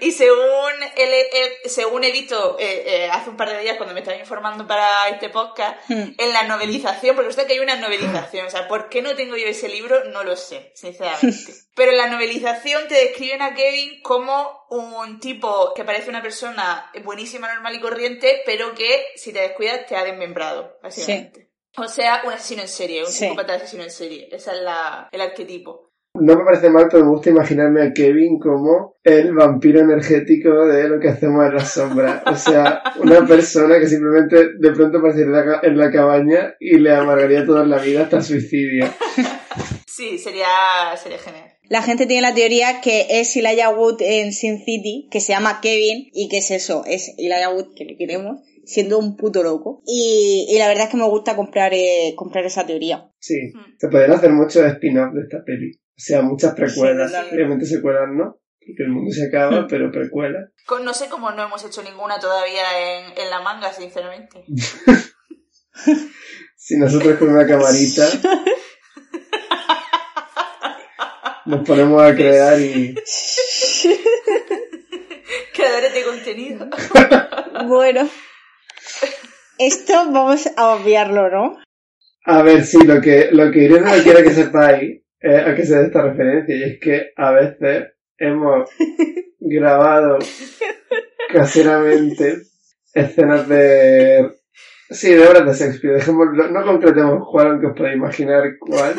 y 0.01 0.11
según 0.11 0.71
el, 0.95 1.13
el- 1.13 1.69
según 1.69 2.03
he 2.03 2.11
visto 2.11 2.57
eh, 2.59 2.83
eh, 2.85 3.09
hace 3.11 3.29
un 3.29 3.37
par 3.37 3.49
de 3.49 3.59
días 3.59 3.77
cuando 3.77 3.93
me 3.93 4.01
estaba 4.01 4.17
informando 4.17 4.67
para 4.67 5.07
este 5.09 5.29
podcast, 5.29 5.77
Hmm. 5.87 6.13
en 6.17 6.33
la 6.33 6.43
novelización, 6.43 7.15
porque 7.15 7.29
usted 7.29 7.45
que 7.47 7.53
hay 7.53 7.59
una 7.59 7.75
novelización, 7.75 8.47
o 8.47 8.49
sea, 8.49 8.67
¿por 8.67 8.89
qué 8.89 9.01
no 9.01 9.15
tengo 9.15 9.35
yo 9.35 9.47
ese 9.47 9.69
libro? 9.69 10.03
No 10.05 10.23
lo 10.23 10.35
sé, 10.35 10.71
sinceramente. 10.75 11.53
Pero 11.75 11.91
en 11.91 11.97
la 11.97 12.07
novelización 12.07 12.87
te 12.87 12.95
describen 12.95 13.41
a 13.41 13.53
Kevin 13.53 14.01
como 14.01 14.65
un 14.69 15.19
tipo 15.19 15.73
que 15.73 15.83
parece 15.83 16.09
una 16.09 16.21
persona 16.21 16.89
buenísima, 17.03 17.53
normal 17.53 17.75
y 17.75 17.79
corriente, 17.81 18.41
pero 18.45 18.73
que 18.73 19.05
si 19.15 19.33
te 19.33 19.41
descuidas 19.41 19.85
te 19.85 19.95
ha 19.95 20.03
desmembrado, 20.03 20.77
básicamente. 20.81 21.49
O 21.77 21.87
sea, 21.89 22.21
un 22.23 22.31
asesino 22.31 22.61
en 22.61 22.69
serie, 22.69 23.01
un 23.03 23.11
Sí. 23.11 23.25
psicópata 23.25 23.55
asesino 23.55 23.83
en 23.83 23.91
serie. 23.91 24.29
Ese 24.31 24.51
es 24.51 24.57
la, 24.61 25.09
el 25.11 25.19
arquetipo. 25.19 25.84
No 26.19 26.37
me 26.37 26.45
parece 26.45 26.69
mal, 26.69 26.87
pero 26.89 27.03
me 27.03 27.11
gusta 27.11 27.29
imaginarme 27.29 27.81
a 27.83 27.93
Kevin 27.93 28.39
como 28.39 28.95
el 29.03 29.33
vampiro 29.33 29.81
energético 29.81 30.65
de 30.65 30.87
lo 30.87 30.99
que 30.99 31.09
hacemos 31.09 31.45
en 31.45 31.55
la 31.55 31.65
sombra. 31.65 32.23
O 32.25 32.35
sea, 32.35 32.81
una 33.01 33.25
persona 33.25 33.79
que 33.79 33.87
simplemente 33.87 34.53
de 34.57 34.71
pronto 34.71 34.99
aparecería 34.99 35.59
en 35.63 35.77
la, 35.77 35.91
cabaña 35.91 36.55
y 36.59 36.77
le 36.77 36.95
amargaría 36.95 37.45
toda 37.45 37.65
la 37.65 37.79
vida 37.79 38.03
hasta 38.03 38.17
el 38.17 38.23
suicidio. 38.23 38.85
Sí, 39.87 40.17
sería, 40.17 40.45
sería 41.01 41.17
genial. 41.17 41.51
La 41.69 41.81
gente 41.81 42.05
tiene 42.05 42.21
la 42.21 42.35
teoría 42.35 42.81
que 42.81 43.07
es 43.09 43.35
Elijah 43.35 43.69
Wood 43.69 44.01
en 44.01 44.33
Sin 44.33 44.63
City, 44.63 45.07
que 45.09 45.19
se 45.19 45.33
llama 45.33 45.61
Kevin, 45.61 46.09
y 46.13 46.27
que 46.29 46.37
es 46.39 46.51
eso, 46.51 46.83
es 46.85 47.13
Elijah 47.17 47.49
Wood, 47.53 47.73
que 47.75 47.85
le 47.85 47.97
queremos, 47.97 48.41
siendo 48.65 48.99
un 48.99 49.15
puto 49.15 49.41
loco. 49.41 49.81
Y, 49.85 50.47
y 50.49 50.59
la 50.59 50.67
verdad 50.67 50.85
es 50.85 50.89
que 50.91 50.97
me 50.97 51.09
gusta 51.09 51.35
comprar, 51.35 51.73
eh, 51.73 52.13
comprar 52.15 52.45
esa 52.45 52.65
teoría. 52.65 53.09
Sí, 53.19 53.51
Hmm. 53.53 53.77
se 53.79 53.87
podrían 53.87 54.11
hacer 54.11 54.31
muchos 54.31 54.63
spin-offs 54.65 55.15
de 55.15 55.21
esta 55.21 55.43
peli. 55.43 55.71
O 55.97 56.01
sea, 56.01 56.21
muchas 56.21 56.53
precuelas. 56.53 57.11
Sí. 57.11 57.17
Obviamente 57.33 57.65
secuelas 57.65 58.09
no, 58.11 58.39
porque 58.59 58.83
el 58.83 58.89
mundo 58.89 59.11
se 59.11 59.27
acaba, 59.27 59.65
pero 59.67 59.91
precuelas. 59.91 60.49
No 60.83 60.93
sé 60.93 61.07
cómo 61.09 61.31
no 61.31 61.43
hemos 61.43 61.63
hecho 61.63 61.81
ninguna 61.83 62.19
todavía 62.19 62.63
en, 62.79 63.17
en 63.17 63.29
la 63.29 63.41
manga, 63.41 63.71
sinceramente. 63.71 64.43
Si 66.57 66.77
nosotros 66.77 67.19
con 67.19 67.29
una 67.29 67.45
camarita 67.45 68.07
nos 71.45 71.67
ponemos 71.67 72.01
a 72.01 72.15
crear 72.15 72.59
y... 72.59 72.95
Creadores 75.53 75.93
de 75.93 76.03
contenido. 76.03 76.67
Bueno, 77.67 78.09
esto 79.57 79.93
vamos 80.11 80.49
a 80.57 80.75
obviarlo, 80.75 81.29
¿no? 81.29 81.57
A 82.25 82.41
ver, 82.41 82.65
sí, 82.65 82.83
lo 82.83 82.99
que, 82.99 83.29
lo 83.31 83.49
que 83.49 83.63
Irene 83.63 83.95
no 83.95 84.03
quiere 84.03 84.23
que 84.23 84.33
sepáis 84.33 85.01
es 85.25 85.47
a 85.47 85.55
qué 85.55 85.65
se 85.65 85.75
dé 85.75 85.85
esta 85.85 86.03
referencia, 86.03 86.55
y 86.55 86.63
es 86.63 86.79
que 86.79 87.11
a 87.15 87.31
veces 87.31 87.87
hemos 88.17 88.69
grabado 89.39 90.19
caseramente 91.33 92.43
escenas 92.93 93.47
de... 93.47 94.31
Sí, 94.87 95.11
de 95.11 95.27
obras 95.27 95.45
de 95.45 95.65
Shakespeare, 95.65 95.95
dejémoslo, 95.95 96.47
no 96.49 96.63
concretemos 96.63 97.27
cuál, 97.31 97.47
aunque 97.47 97.67
os 97.67 97.73
podéis 97.75 97.95
imaginar 97.95 98.43
cuál, 98.59 98.93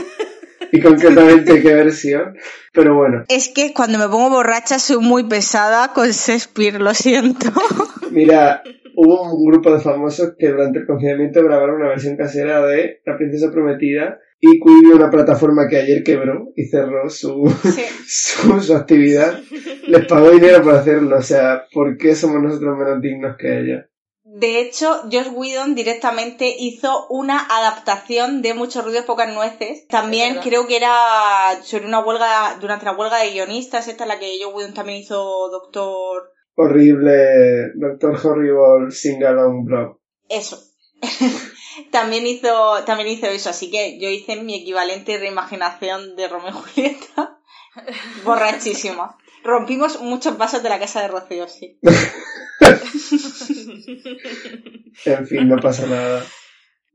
y 0.73 0.81
concretamente 0.81 1.63
qué 1.63 1.75
versión, 1.75 2.37
pero 2.73 2.97
bueno, 2.97 3.23
Es 3.29 3.53
que 3.55 3.73
cuando 3.73 3.97
me 3.97 4.09
pongo 4.09 4.31
borracha 4.31 4.81
soy 4.81 4.99
muy 4.99 5.29
pesada 5.29 5.93
con 5.93 6.09
Shakespeare, 6.09 6.81
lo 6.81 6.93
siento. 6.93 7.53
mira, 8.11 8.65
hubo 8.97 9.33
un 9.33 9.47
grupo 9.47 9.73
de 9.73 9.81
famosos 9.81 10.35
que 10.37 10.49
durante 10.49 10.81
el 10.81 10.87
confinamiento 10.87 11.45
grabaron 11.45 11.77
una 11.77 11.91
versión 11.91 12.17
casera 12.17 12.67
de 12.67 13.01
La 13.07 13.17
Princesa 13.17 13.53
Prometida, 13.53 14.19
una 14.95 15.11
plataforma 15.11 15.69
que 15.69 15.77
ayer 15.77 16.03
quebró 16.03 16.53
y 16.55 16.65
cerró 16.67 17.09
su, 17.11 17.53
su, 18.07 18.61
su 18.61 18.75
actividad, 18.75 19.41
les 19.87 20.07
pagó 20.07 20.31
dinero 20.31 20.63
por 20.63 20.75
hacerlo. 20.75 21.19
O 21.19 21.23
sea, 21.23 21.65
¿por 21.73 21.97
qué 21.97 22.15
somos 22.15 22.43
nosotros 22.43 22.77
menos 22.77 23.01
dignos 23.01 23.37
que 23.39 23.61
ellos? 23.61 23.85
De 24.25 24.61
hecho, 24.61 25.03
Josh 25.05 25.31
Whedon 25.33 25.75
directamente 25.75 26.55
hizo 26.59 27.07
una 27.09 27.39
adaptación 27.39 28.43
de 28.43 28.53
Muchos 28.53 28.85
ruidos, 28.85 29.05
pocas 29.05 29.33
nueces. 29.33 29.87
También 29.87 30.37
Es 30.37 30.45
creo 30.45 30.67
que 30.67 30.77
era 30.77 30.93
sobre 31.63 31.87
una 31.87 32.01
huelga, 32.01 32.59
durante 32.61 32.85
la 32.85 32.93
huelga 32.93 33.19
de 33.19 33.31
guionistas, 33.31 33.89
esta 33.89 34.05
en 34.05 34.09
la 34.09 34.19
que 34.19 34.39
Josh 34.43 34.55
Whedon 34.55 34.75
también 34.75 34.99
hizo 34.99 35.49
Doctor... 35.51 36.33
Horrible, 36.55 37.73
Doctor 37.77 38.19
Horrible 38.23 38.91
Sing 38.91 39.23
Along 39.25 39.65
Blog. 39.65 40.01
Eso. 40.29 40.59
también 41.91 42.27
hizo, 42.27 42.83
también 42.85 43.09
hizo 43.09 43.27
eso, 43.27 43.51
así 43.51 43.71
que 43.71 43.99
yo 44.01 44.09
hice 44.11 44.37
mi 44.37 44.55
equivalente 44.55 45.19
reimaginación 45.19 46.17
de 46.17 46.29
Romeo 46.29 46.51
y 46.51 46.53
Julieta. 46.53 47.39
Borrachísima. 48.25 49.17
Rompimos 49.45 50.01
muchos 50.01 50.39
vasos 50.39 50.63
de 50.63 50.69
la 50.69 50.79
casa 50.79 51.03
de 51.03 51.09
Rocío, 51.09 51.47
sí. 51.49 51.79
En 55.05 55.27
fin, 55.27 55.49
no 55.49 55.57
pasa 55.61 55.87
nada. 55.87 56.25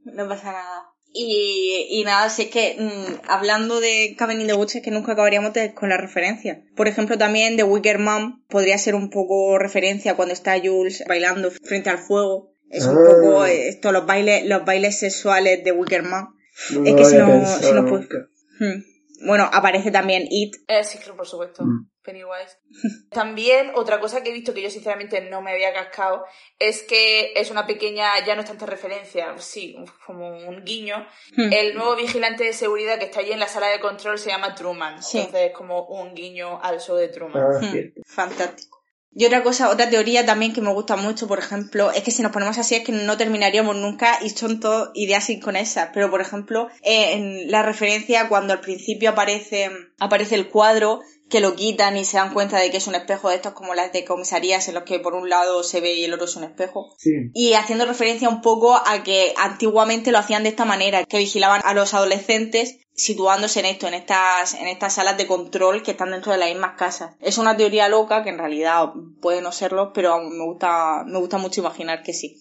No 0.04 0.28
pasa 0.28 0.52
nada. 0.52 0.88
Y, 1.14 1.88
y 1.90 2.04
nada, 2.06 2.30
si 2.30 2.44
es 2.44 2.50
que 2.50 2.76
mm, 2.80 3.30
hablando 3.30 3.80
de 3.82 4.16
Cabin 4.18 4.42
in 4.42 4.48
the 4.48 4.54
Woods 4.54 4.76
es 4.76 4.82
que 4.84 4.92
nunca 4.92 5.12
acabaríamos 5.12 5.54
de- 5.54 5.74
con 5.74 5.90
la 5.90 5.98
referencia. 5.98 6.64
Por 6.76 6.88
ejemplo, 6.88 7.18
también 7.18 7.58
The 7.58 7.64
Wicker 7.64 8.00
Man 8.00 8.44
podría 8.48 8.78
ser 8.78 8.96
un 8.96 9.10
poco 9.10 9.58
referencia 9.60 10.16
cuando 10.16 10.34
está 10.34 10.58
Jules 10.62 11.04
bailando 11.08 11.52
frente 11.52 11.90
al 11.90 11.98
fuego. 12.00 12.51
Es 12.72 12.86
un 12.86 12.98
Ah. 12.98 13.02
poco 13.10 13.46
eh, 13.46 13.68
esto, 13.70 13.92
los 13.92 14.06
bailes, 14.06 14.46
los 14.46 14.64
bailes 14.66 14.98
sexuales 15.00 15.64
de 15.64 15.72
Wicker 15.72 16.04
Man. 16.04 16.30
No 16.72 16.86
Es 16.86 16.96
que 16.96 17.06
si 17.06 17.16
no- 17.18 17.46
si 17.46 17.72
no 17.74 17.82
puedo- 17.86 18.00
nunca. 18.00 18.18
Hmm. 18.60 18.84
Bueno, 19.28 19.50
aparece 19.54 19.92
también 19.92 20.24
It. 20.30 20.56
Eh, 20.68 20.84
sí, 20.84 20.98
claro, 20.98 21.16
por 21.18 21.28
supuesto. 21.28 21.64
Mm. 21.64 21.90
Pennywise. 22.04 22.58
También, 23.12 23.72
otra 23.76 24.00
cosa 24.00 24.24
que 24.24 24.32
he 24.32 24.34
visto 24.34 24.56
que 24.56 24.64
yo 24.64 24.72
sinceramente 24.72 25.22
no 25.30 25.44
me 25.44 25.52
había 25.52 25.72
cascado 25.72 26.24
es 26.58 26.82
que 26.82 27.34
es 27.36 27.52
una 27.52 27.68
pequeña, 27.68 28.08
ya 28.26 28.34
no 28.34 28.42
es 28.42 28.48
tanta 28.48 28.66
referencia, 28.66 29.36
sí, 29.38 29.76
como 30.08 30.30
un 30.48 30.64
guiño. 30.66 31.06
Hmm. 31.38 31.54
El 31.54 31.76
nuevo 31.76 31.96
vigilante 31.96 32.44
de 32.46 32.54
seguridad 32.54 32.98
que 32.98 33.06
está 33.06 33.20
allí 33.20 33.32
en 33.32 33.40
la 33.40 33.48
sala 33.48 33.68
de 33.68 33.80
control 33.80 34.18
se 34.18 34.30
llama 34.32 34.56
Truman. 34.56 35.04
Sí. 35.04 35.20
Entonces 35.20 35.50
es 35.52 35.54
como 35.56 35.86
un 35.86 36.16
guiño 36.16 36.60
al 36.64 36.80
show 36.80 36.96
de 36.96 37.10
Truman. 37.10 37.44
Ah, 37.44 37.60
Hmm. 37.62 37.72
cierto. 37.72 38.02
Fantástico. 38.08 38.81
Y 39.14 39.26
otra 39.26 39.44
cosa, 39.44 39.70
otra 39.70 39.90
teoría 39.90 40.26
también 40.26 40.54
que 40.54 40.62
me 40.62 40.72
gusta 40.72 40.96
mucho, 40.96 41.28
por 41.28 41.40
ejemplo, 41.40 41.92
es 41.92 42.02
que 42.04 42.12
si 42.12 42.22
nos 42.22 42.32
ponemos 42.32 42.58
así 42.58 42.76
es 42.76 42.84
que 42.84 42.94
no 42.94 43.18
terminaríamos 43.18 43.76
nunca 43.76 44.20
y 44.22 44.30
son 44.30 44.60
todas 44.60 44.90
ideas 44.94 45.30
inconexas. 45.30 45.90
Pero, 45.94 46.10
por 46.10 46.22
ejemplo, 46.22 46.70
eh, 46.82 47.14
en 47.14 47.52
la 47.52 47.62
referencia 47.62 48.30
cuando 48.30 48.54
al 48.54 48.62
principio 48.62 49.10
aparece, 49.10 49.70
aparece 50.00 50.36
el 50.36 50.48
cuadro, 50.48 51.02
que 51.32 51.40
lo 51.40 51.56
quitan 51.56 51.98
y 51.98 52.06
se 52.06 52.18
dan 52.18 52.34
cuenta 52.34 52.60
de 52.60 52.70
que 52.70 52.78
es 52.78 52.88
un 52.88 52.96
espejo 52.96 53.30
de 53.30 53.36
estos 53.36 53.54
como 53.54 53.74
las 53.74 53.92
de 53.94 54.04
comisarías 54.04 54.68
en 54.68 54.76
los 54.76 54.84
que 54.84 55.00
por 55.00 55.16
un 55.16 55.30
lado 55.30 55.64
se 55.64 55.80
ve 55.80 55.94
y 55.96 56.04
el 56.04 56.14
otro 56.14 56.26
es 56.26 56.36
un 56.36 56.44
espejo. 56.44 56.94
Sí. 56.98 57.32
Y 57.34 57.54
haciendo 57.54 57.86
referencia 57.86 58.30
un 58.30 58.42
poco 58.42 58.76
a 58.76 59.04
que 59.04 59.34
antiguamente 59.38 60.12
lo 60.12 60.20
hacían 60.20 60.44
de 60.44 60.50
esta 60.50 60.66
manera, 60.66 61.06
que 61.06 61.18
vigilaban 61.18 61.62
a 61.64 61.74
los 61.74 61.94
adolescentes 61.94 62.80
situándose 63.02 63.60
en 63.60 63.66
esto, 63.66 63.88
en 63.88 63.96
estas, 63.96 64.54
en 64.54 64.68
estas 64.68 64.94
salas 64.96 65.18
de 65.18 65.28
control 65.28 65.82
que 65.82 65.92
están 65.92 66.12
dentro 66.12 66.32
de 66.32 66.38
las 66.38 66.50
mismas 66.50 66.78
casas. 66.78 67.16
Es 67.20 67.38
una 67.38 67.58
teoría 67.58 67.90
loca 67.90 68.24
que 68.24 68.30
en 68.30 68.38
realidad 68.38 68.90
puede 69.22 69.42
no 69.42 69.52
serlo, 69.52 69.92
pero 69.94 70.20
me 70.22 70.46
gusta, 70.46 71.04
me 71.06 71.18
gusta 71.18 71.38
mucho 71.38 71.62
imaginar 71.62 72.04
que 72.04 72.14
sí. 72.14 72.38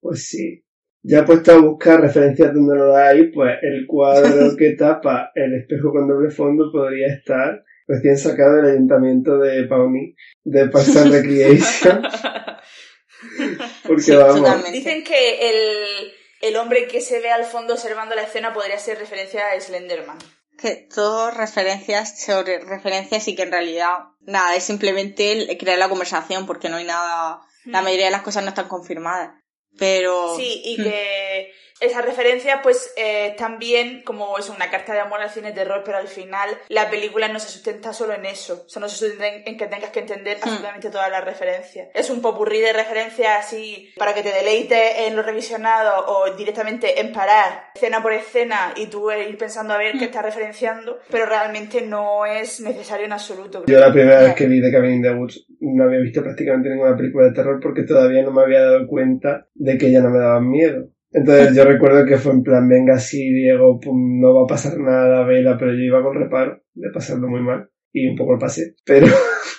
Pues 0.00 0.26
sí. 0.28 0.64
Ya 1.02 1.20
he 1.20 1.22
puesto 1.22 1.52
a 1.52 1.60
buscar 1.60 2.00
referencias 2.00 2.52
donde 2.52 2.76
no 2.76 2.86
las 2.86 3.08
hay, 3.08 3.32
pues 3.32 3.52
el 3.62 3.86
cuadro 3.86 4.56
que 4.58 4.72
tapa 4.72 5.30
el 5.34 5.54
espejo 5.54 5.92
con 5.92 6.08
doble 6.08 6.30
fondo 6.30 6.70
podría 6.72 7.14
estar 7.14 7.62
recién 7.86 8.18
sacado 8.18 8.56
del 8.56 8.72
ayuntamiento 8.72 9.38
de 9.38 9.64
Pawnee, 9.66 10.14
de 10.44 10.68
Parks 10.68 11.10
Recreation. 11.10 12.02
Porque 13.86 14.02
Sí, 14.02 14.12
vamos, 14.12 14.36
totalmente. 14.36 14.72
Dicen 14.72 15.04
que 15.04 15.50
el, 15.50 16.12
el 16.40 16.56
hombre 16.56 16.88
que 16.88 17.00
se 17.00 17.20
ve 17.20 17.30
al 17.30 17.44
fondo 17.44 17.74
observando 17.74 18.14
la 18.14 18.22
escena 18.22 18.52
podría 18.52 18.78
ser 18.78 18.98
referencia 18.98 19.50
a 19.50 19.60
Slenderman. 19.60 20.18
Que 20.58 20.76
todo 20.76 21.30
referencias 21.30 22.22
sobre 22.22 22.58
referencias 22.60 23.26
y 23.28 23.34
que 23.34 23.42
en 23.42 23.52
realidad 23.52 23.98
nada, 24.20 24.56
es 24.56 24.64
simplemente 24.64 25.56
crear 25.58 25.78
la 25.78 25.88
conversación 25.88 26.46
porque 26.46 26.68
no 26.68 26.76
hay 26.76 26.84
nada, 26.84 27.40
la 27.64 27.82
mayoría 27.82 28.06
de 28.06 28.10
las 28.10 28.22
cosas 28.22 28.42
no 28.42 28.50
están 28.50 28.68
confirmadas. 28.68 29.30
Pero 29.78 30.36
Sí, 30.36 30.62
y 30.64 30.80
Hmm. 30.80 30.84
que 30.84 31.52
esas 31.80 32.04
referencias 32.04 32.60
pues 32.62 32.92
eh, 32.96 33.34
también 33.38 34.02
como 34.02 34.38
es 34.38 34.48
una 34.48 34.70
carta 34.70 34.92
de 34.92 35.00
amor 35.00 35.20
al 35.20 35.30
cine 35.30 35.48
de 35.48 35.54
terror, 35.54 35.82
pero 35.84 35.98
al 35.98 36.08
final 36.08 36.50
la 36.68 36.90
película 36.90 37.28
no 37.28 37.38
se 37.38 37.48
sustenta 37.48 37.92
solo 37.92 38.14
en 38.14 38.26
eso, 38.26 38.64
o 38.66 38.68
sea, 38.68 38.80
no 38.80 38.88
se 38.88 38.96
sustenta 38.96 39.28
en, 39.28 39.42
en 39.46 39.56
que 39.56 39.66
tengas 39.66 39.90
que 39.90 40.00
entender 40.00 40.36
Hmm. 40.38 40.42
absolutamente 40.48 40.90
todas 40.90 41.10
las 41.10 41.24
referencias. 41.24 41.88
Es 41.94 42.10
un 42.10 42.20
popurrí 42.22 42.60
de 42.60 42.72
referencias 42.72 43.46
así 43.46 43.90
para 43.96 44.14
que 44.14 44.22
te 44.22 44.32
deleites 44.32 44.98
en 45.06 45.16
lo 45.16 45.22
revisionado 45.22 46.04
o 46.06 46.34
directamente 46.36 47.00
en 47.00 47.12
parar 47.12 47.64
escena 47.74 48.02
por 48.02 48.12
escena 48.12 48.72
y 48.76 48.86
tú 48.86 49.10
ir 49.10 49.36
pensando 49.38 49.74
a 49.74 49.78
ver 49.78 49.94
Hmm. 49.94 49.98
qué 49.98 50.04
estás 50.06 50.24
referenciando, 50.24 50.98
pero 51.10 51.26
realmente 51.26 51.80
no 51.82 52.26
es 52.26 52.60
necesario 52.60 53.06
en 53.06 53.12
absoluto. 53.12 53.64
yo 53.66 53.78
la 53.80 53.92
primera 53.92 54.20
vez 54.20 54.34
que 54.34 54.46
vi 54.46 54.60
The 54.60 54.70
Cabin 54.70 54.92
in 54.92 55.02
the 55.02 55.10
Woods 55.12 55.46
no 55.60 55.84
había 55.84 55.98
visto 56.00 56.22
prácticamente 56.22 56.68
ninguna 56.68 56.96
película 56.96 57.26
de 57.26 57.32
terror 57.32 57.58
porque 57.62 57.82
todavía 57.82 58.22
no 58.22 58.30
me 58.32 58.42
había 58.42 58.60
dado 58.62 58.86
cuenta 58.86 59.46
de 59.54 59.76
que 59.78 59.90
ya 59.90 60.00
no 60.00 60.10
me 60.10 60.18
daban 60.18 60.48
miedo. 60.48 60.88
Entonces 61.12 61.56
yo 61.56 61.64
recuerdo 61.64 62.06
que 62.06 62.18
fue 62.18 62.32
en 62.32 62.42
plan, 62.42 62.68
venga, 62.68 62.98
sí, 62.98 63.32
Diego, 63.32 63.80
pum, 63.80 64.20
no 64.20 64.34
va 64.34 64.42
a 64.44 64.46
pasar 64.46 64.78
nada, 64.78 65.24
vela, 65.24 65.56
pero 65.58 65.72
yo 65.72 65.80
iba 65.80 66.02
con 66.02 66.14
reparo 66.14 66.62
de 66.72 66.90
pasarlo 66.92 67.28
muy 67.28 67.42
mal 67.42 67.68
y 67.92 68.08
un 68.08 68.16
poco 68.16 68.34
lo 68.34 68.38
pasé. 68.38 68.76
Pero, 68.84 69.06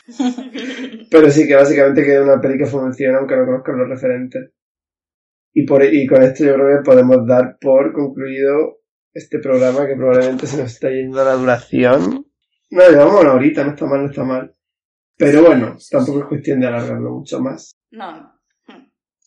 pero 1.11 1.29
sí 1.29 1.47
que 1.47 1.55
básicamente 1.55 2.03
que 2.03 2.15
es 2.15 2.21
una 2.21 2.39
peli 2.39 2.57
que 2.57 2.65
funciona 2.65 3.17
aunque 3.17 3.35
no 3.35 3.45
conozcan 3.45 3.77
los 3.79 3.89
referentes. 3.89 4.51
Y, 5.53 5.65
por, 5.65 5.83
y 5.83 6.07
con 6.07 6.23
esto 6.23 6.45
yo 6.45 6.53
creo 6.53 6.77
que 6.77 6.83
podemos 6.85 7.27
dar 7.27 7.57
por 7.59 7.91
concluido 7.91 8.79
este 9.13 9.39
programa 9.39 9.85
que 9.85 9.95
probablemente 9.95 10.47
se 10.47 10.57
nos 10.57 10.71
está 10.71 10.89
yendo 10.89 11.21
a 11.21 11.25
la 11.25 11.33
duración. 11.33 12.25
No, 12.69 12.89
llevamos 12.89 13.21
una 13.21 13.33
horita, 13.33 13.65
no 13.65 13.71
está 13.71 13.85
mal, 13.85 14.03
no 14.03 14.09
está 14.09 14.23
mal. 14.23 14.55
Pero 15.17 15.43
bueno, 15.43 15.75
tampoco 15.89 16.21
es 16.21 16.25
cuestión 16.27 16.61
de 16.61 16.67
alargarlo 16.67 17.11
mucho 17.11 17.41
más. 17.41 17.77
No. 17.91 18.39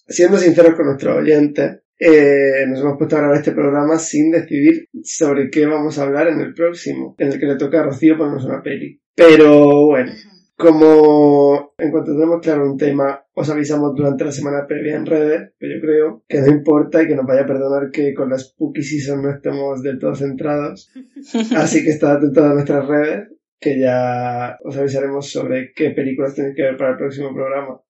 Siendo 0.06 0.38
sinceros 0.38 0.74
con 0.74 0.86
nuestros 0.86 1.18
oyentes, 1.18 1.83
eh, 1.98 2.64
nos 2.68 2.80
hemos 2.80 2.98
puesto 2.98 3.16
a 3.16 3.20
grabar 3.20 3.36
este 3.36 3.52
programa 3.52 3.98
sin 3.98 4.30
decidir 4.30 4.88
sobre 5.02 5.50
qué 5.50 5.66
vamos 5.66 5.98
a 5.98 6.04
hablar 6.04 6.28
en 6.28 6.40
el 6.40 6.54
próximo, 6.54 7.14
en 7.18 7.32
el 7.32 7.38
que 7.38 7.46
le 7.46 7.56
toca 7.56 7.80
a 7.80 7.84
Rocío 7.84 8.16
ponernos 8.16 8.44
una 8.44 8.62
peli. 8.62 9.00
Pero 9.14 9.86
bueno, 9.86 10.12
como 10.56 11.74
en 11.78 11.90
cuanto 11.90 12.12
tenemos 12.12 12.40
claro 12.40 12.70
un 12.70 12.76
tema, 12.76 13.24
os 13.34 13.50
avisamos 13.50 13.94
durante 13.94 14.24
la 14.24 14.32
semana 14.32 14.66
previa 14.66 14.96
en 14.96 15.06
redes, 15.06 15.52
pero 15.58 15.74
yo 15.74 15.80
creo 15.80 16.24
que 16.28 16.40
no 16.40 16.46
importa 16.48 17.02
y 17.02 17.08
que 17.08 17.16
nos 17.16 17.26
vaya 17.26 17.42
a 17.42 17.46
perdonar 17.46 17.90
que 17.90 18.14
con 18.14 18.30
la 18.30 18.38
Spooky 18.38 18.82
Season 18.82 19.22
no 19.22 19.30
estemos 19.30 19.82
del 19.82 19.98
todo 19.98 20.14
centrados. 20.14 20.92
Así 21.56 21.84
que 21.84 21.90
estad 21.90 22.16
atentos 22.16 22.44
a 22.44 22.54
nuestras 22.54 22.86
redes, 22.86 23.28
que 23.60 23.80
ya 23.80 24.56
os 24.62 24.76
avisaremos 24.76 25.30
sobre 25.30 25.72
qué 25.74 25.90
películas 25.90 26.34
tenéis 26.34 26.54
que 26.56 26.62
ver 26.62 26.76
para 26.76 26.92
el 26.92 26.98
próximo 26.98 27.34
programa. 27.34 27.80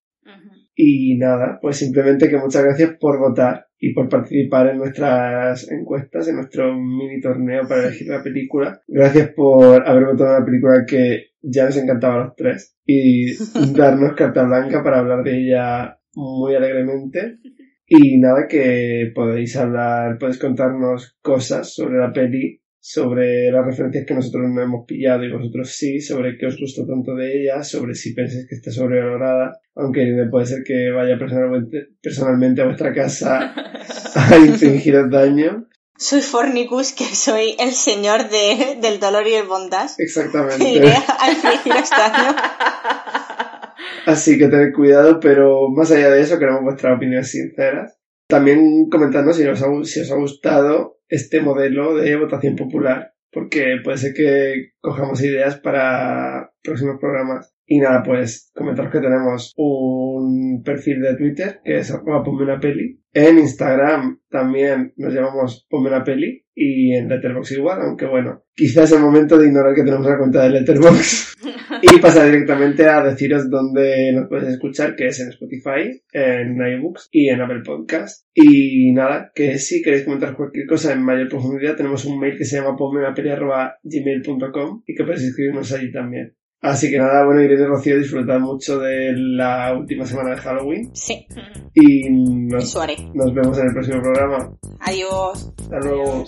Y 0.75 1.17
nada, 1.19 1.59
pues 1.61 1.77
simplemente 1.77 2.29
que 2.29 2.37
muchas 2.37 2.65
gracias 2.65 2.97
por 2.99 3.19
votar 3.19 3.67
y 3.85 3.93
por 3.93 4.09
participar 4.09 4.68
en 4.68 4.78
nuestras 4.78 5.70
encuestas, 5.70 6.26
en 6.28 6.37
nuestro 6.37 6.74
mini 6.74 7.20
torneo 7.20 7.68
para 7.68 7.89
elegir 7.89 8.09
la 8.09 8.22
película. 8.22 8.80
Gracias 8.89 9.30
por 9.37 9.87
haber 9.87 10.07
votado 10.07 10.39
una 10.39 10.47
película 10.47 10.85
que 10.89 11.26
ya 11.43 11.66
nos 11.66 11.76
encantaba 11.76 12.14
a 12.14 12.24
los 12.24 12.35
tres 12.35 12.78
y 12.87 13.35
darnos 13.76 14.14
carta 14.14 14.45
blanca 14.45 14.82
para 14.82 15.01
hablar 15.01 15.22
de 15.22 15.39
ella 15.39 15.99
muy 16.14 16.55
alegremente. 16.55 17.41
Y 17.87 18.18
nada, 18.18 18.49
que 18.49 19.12
podéis 19.14 19.55
hablar, 19.57 20.16
podéis 20.18 20.39
contarnos 20.39 21.18
cosas 21.20 21.74
sobre 21.74 21.99
la 21.99 22.11
peli, 22.11 22.62
sobre 22.87 23.51
las 23.51 23.64
referencias 23.64 24.05
que 24.07 24.12
nosotros 24.12 24.45
no 24.53 24.61
hemos 24.61 24.85
pillado 24.87 25.24
y 25.24 25.32
vosotros 25.32 25.70
sí, 25.74 26.03
sobre 26.03 26.37
qué 26.37 26.45
os 26.45 26.61
gustó 26.61 26.87
tanto 26.87 27.14
de 27.14 27.41
ella, 27.41 27.64
sobre 27.64 27.95
si 27.95 28.12
pensáis 28.12 28.47
que 28.47 28.57
está 28.57 28.70
sobrevalorada, 28.70 29.59
aunque 29.74 30.05
puede 30.30 30.45
ser 30.45 30.62
que 30.62 30.91
vaya 30.91 31.18
personalmente, 31.18 31.78
personalmente 32.03 32.61
a 32.61 32.66
vuestra 32.66 32.93
casa 32.93 33.55
a 34.14 34.37
infligiros 34.37 35.11
daño. 35.11 35.66
soy 35.97 36.20
Fornicus, 36.20 36.93
que 36.93 37.07
soy 37.07 37.57
el 37.59 37.72
señor 37.72 38.28
de, 38.28 38.76
del 38.82 39.01
dolor 39.01 39.26
y 39.26 39.32
el 39.32 39.47
bondage. 39.47 39.95
Iré 39.97 40.05
Exactamente. 40.05 40.93
a 41.18 41.30
infligiros 41.30 41.89
daño. 41.89 42.37
Así 44.07 44.37
que 44.37 44.49
tened 44.49 44.74
cuidado, 44.74 45.20
pero 45.20 45.70
más 45.70 45.91
allá 45.91 46.11
de 46.11 46.20
eso 46.20 46.39
queremos 46.39 46.61
vuestras 46.62 46.99
opiniones 46.99 47.30
sinceras. 47.30 47.97
También 48.28 48.91
comentadnos 48.91 49.39
si 49.39 49.47
os 49.47 49.62
ha, 49.62 49.68
si 49.85 50.01
os 50.01 50.11
ha 50.11 50.16
gustado 50.16 50.99
este 51.09 51.41
modelo 51.41 51.95
de 51.97 52.17
votación 52.17 52.57
popular, 52.57 53.15
porque 53.31 53.77
puede 53.83 53.99
ser 53.99 54.15
que 54.15 54.73
cojamos 54.81 55.23
ideas 55.23 55.57
para 55.57 56.53
próximos 56.63 56.99
programas. 57.01 57.54
Y 57.67 57.81
nada, 57.81 58.03
pues 58.03 58.51
comentaros 58.55 58.93
que 58.93 59.01
tenemos 59.01 59.53
un 59.57 60.62
perfil 60.62 61.01
de 61.01 61.17
Twitter 61.17 61.61
que 61.65 61.79
es 61.79 61.91
arroba 61.91 62.23
ponme 62.23 62.45
una 62.45 62.61
peli. 62.61 63.01
En 63.12 63.39
Instagram 63.39 64.21
también 64.29 64.93
nos 64.97 65.15
llamamos 65.15 65.67
ponme 65.69 65.89
una 65.89 66.05
peli 66.05 66.45
y 66.55 66.95
en 66.95 67.09
Letterboxd 67.09 67.57
igual, 67.57 67.81
aunque 67.81 68.07
bueno, 68.07 68.45
quizás 68.55 68.91
es 68.91 68.97
el 68.97 69.03
momento 69.03 69.39
de 69.39 69.49
ignorar 69.49 69.75
que 69.75 69.83
tenemos 69.83 70.07
la 70.07 70.19
cuenta 70.19 70.45
de 70.45 70.51
Letterboxd 70.51 71.35
y 71.83 71.99
pasar 71.99 72.27
directamente 72.27 72.87
a 72.87 73.03
deciros 73.03 73.51
dónde 73.51 74.12
nos 74.12 74.29
puedes 74.29 74.49
escuchar, 74.49 74.95
que 74.95 75.07
es 75.07 75.19
en 75.21 75.31
Spotify, 75.31 76.03
en 76.12 76.59
iBooks 76.79 77.09
y 77.11 77.29
en 77.29 77.41
Apple 77.41 77.62
Podcast. 77.65 78.27
Y 78.35 78.93
nada, 78.93 79.33
que 79.35 79.59
si 79.59 79.83
queréis 79.83 80.05
comentar 80.05 80.37
cualquier 80.37 80.67
cosa 80.67 80.93
en 80.93 81.03
mayor 81.03 81.29
profundidad, 81.29 81.77
tenemos 81.77 82.05
un 82.05 82.21
mail 82.21 82.37
que 82.37 82.45
se 82.45 82.57
llama 82.57 82.77
ponmeunapeli.gmail.com 82.77 84.83
y 84.87 84.95
que 84.95 85.05
podéis 85.05 85.25
escribirnos 85.25 85.73
allí 85.73 85.91
también. 85.91 86.37
Así 86.65 86.91
que 86.91 86.97
nada, 86.97 87.27
bueno, 87.27 87.43
Irene 87.43 87.62
y 87.62 87.67
Rocío, 87.67 87.99
disfrutad 87.99 88.39
mucho 88.41 88.79
de 88.79 89.12
la 89.15 89.75
última 89.79 90.07
semana 90.07 90.31
de 90.31 90.37
Halloween 90.39 90.91
Sí, 90.95 91.27
y 91.75 92.09
nos, 92.09 92.65
eso 92.65 92.81
haré. 92.81 92.97
nos 93.12 93.35
vemos 93.35 93.59
en 93.59 93.67
el 93.67 93.73
próximo 93.75 94.01
programa. 94.01 94.51
Adiós. 94.81 95.53
Hasta 95.61 95.81
luego. 95.81 96.25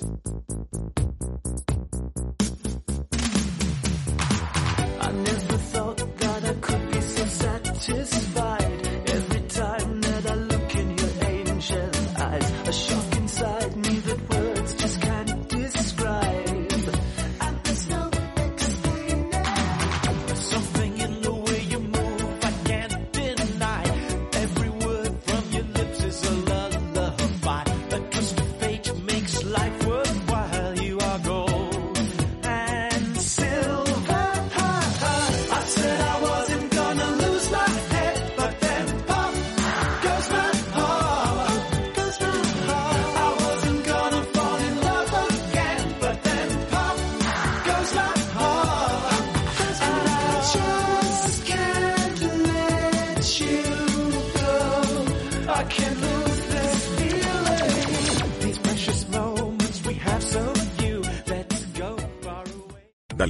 I 8.59 8.76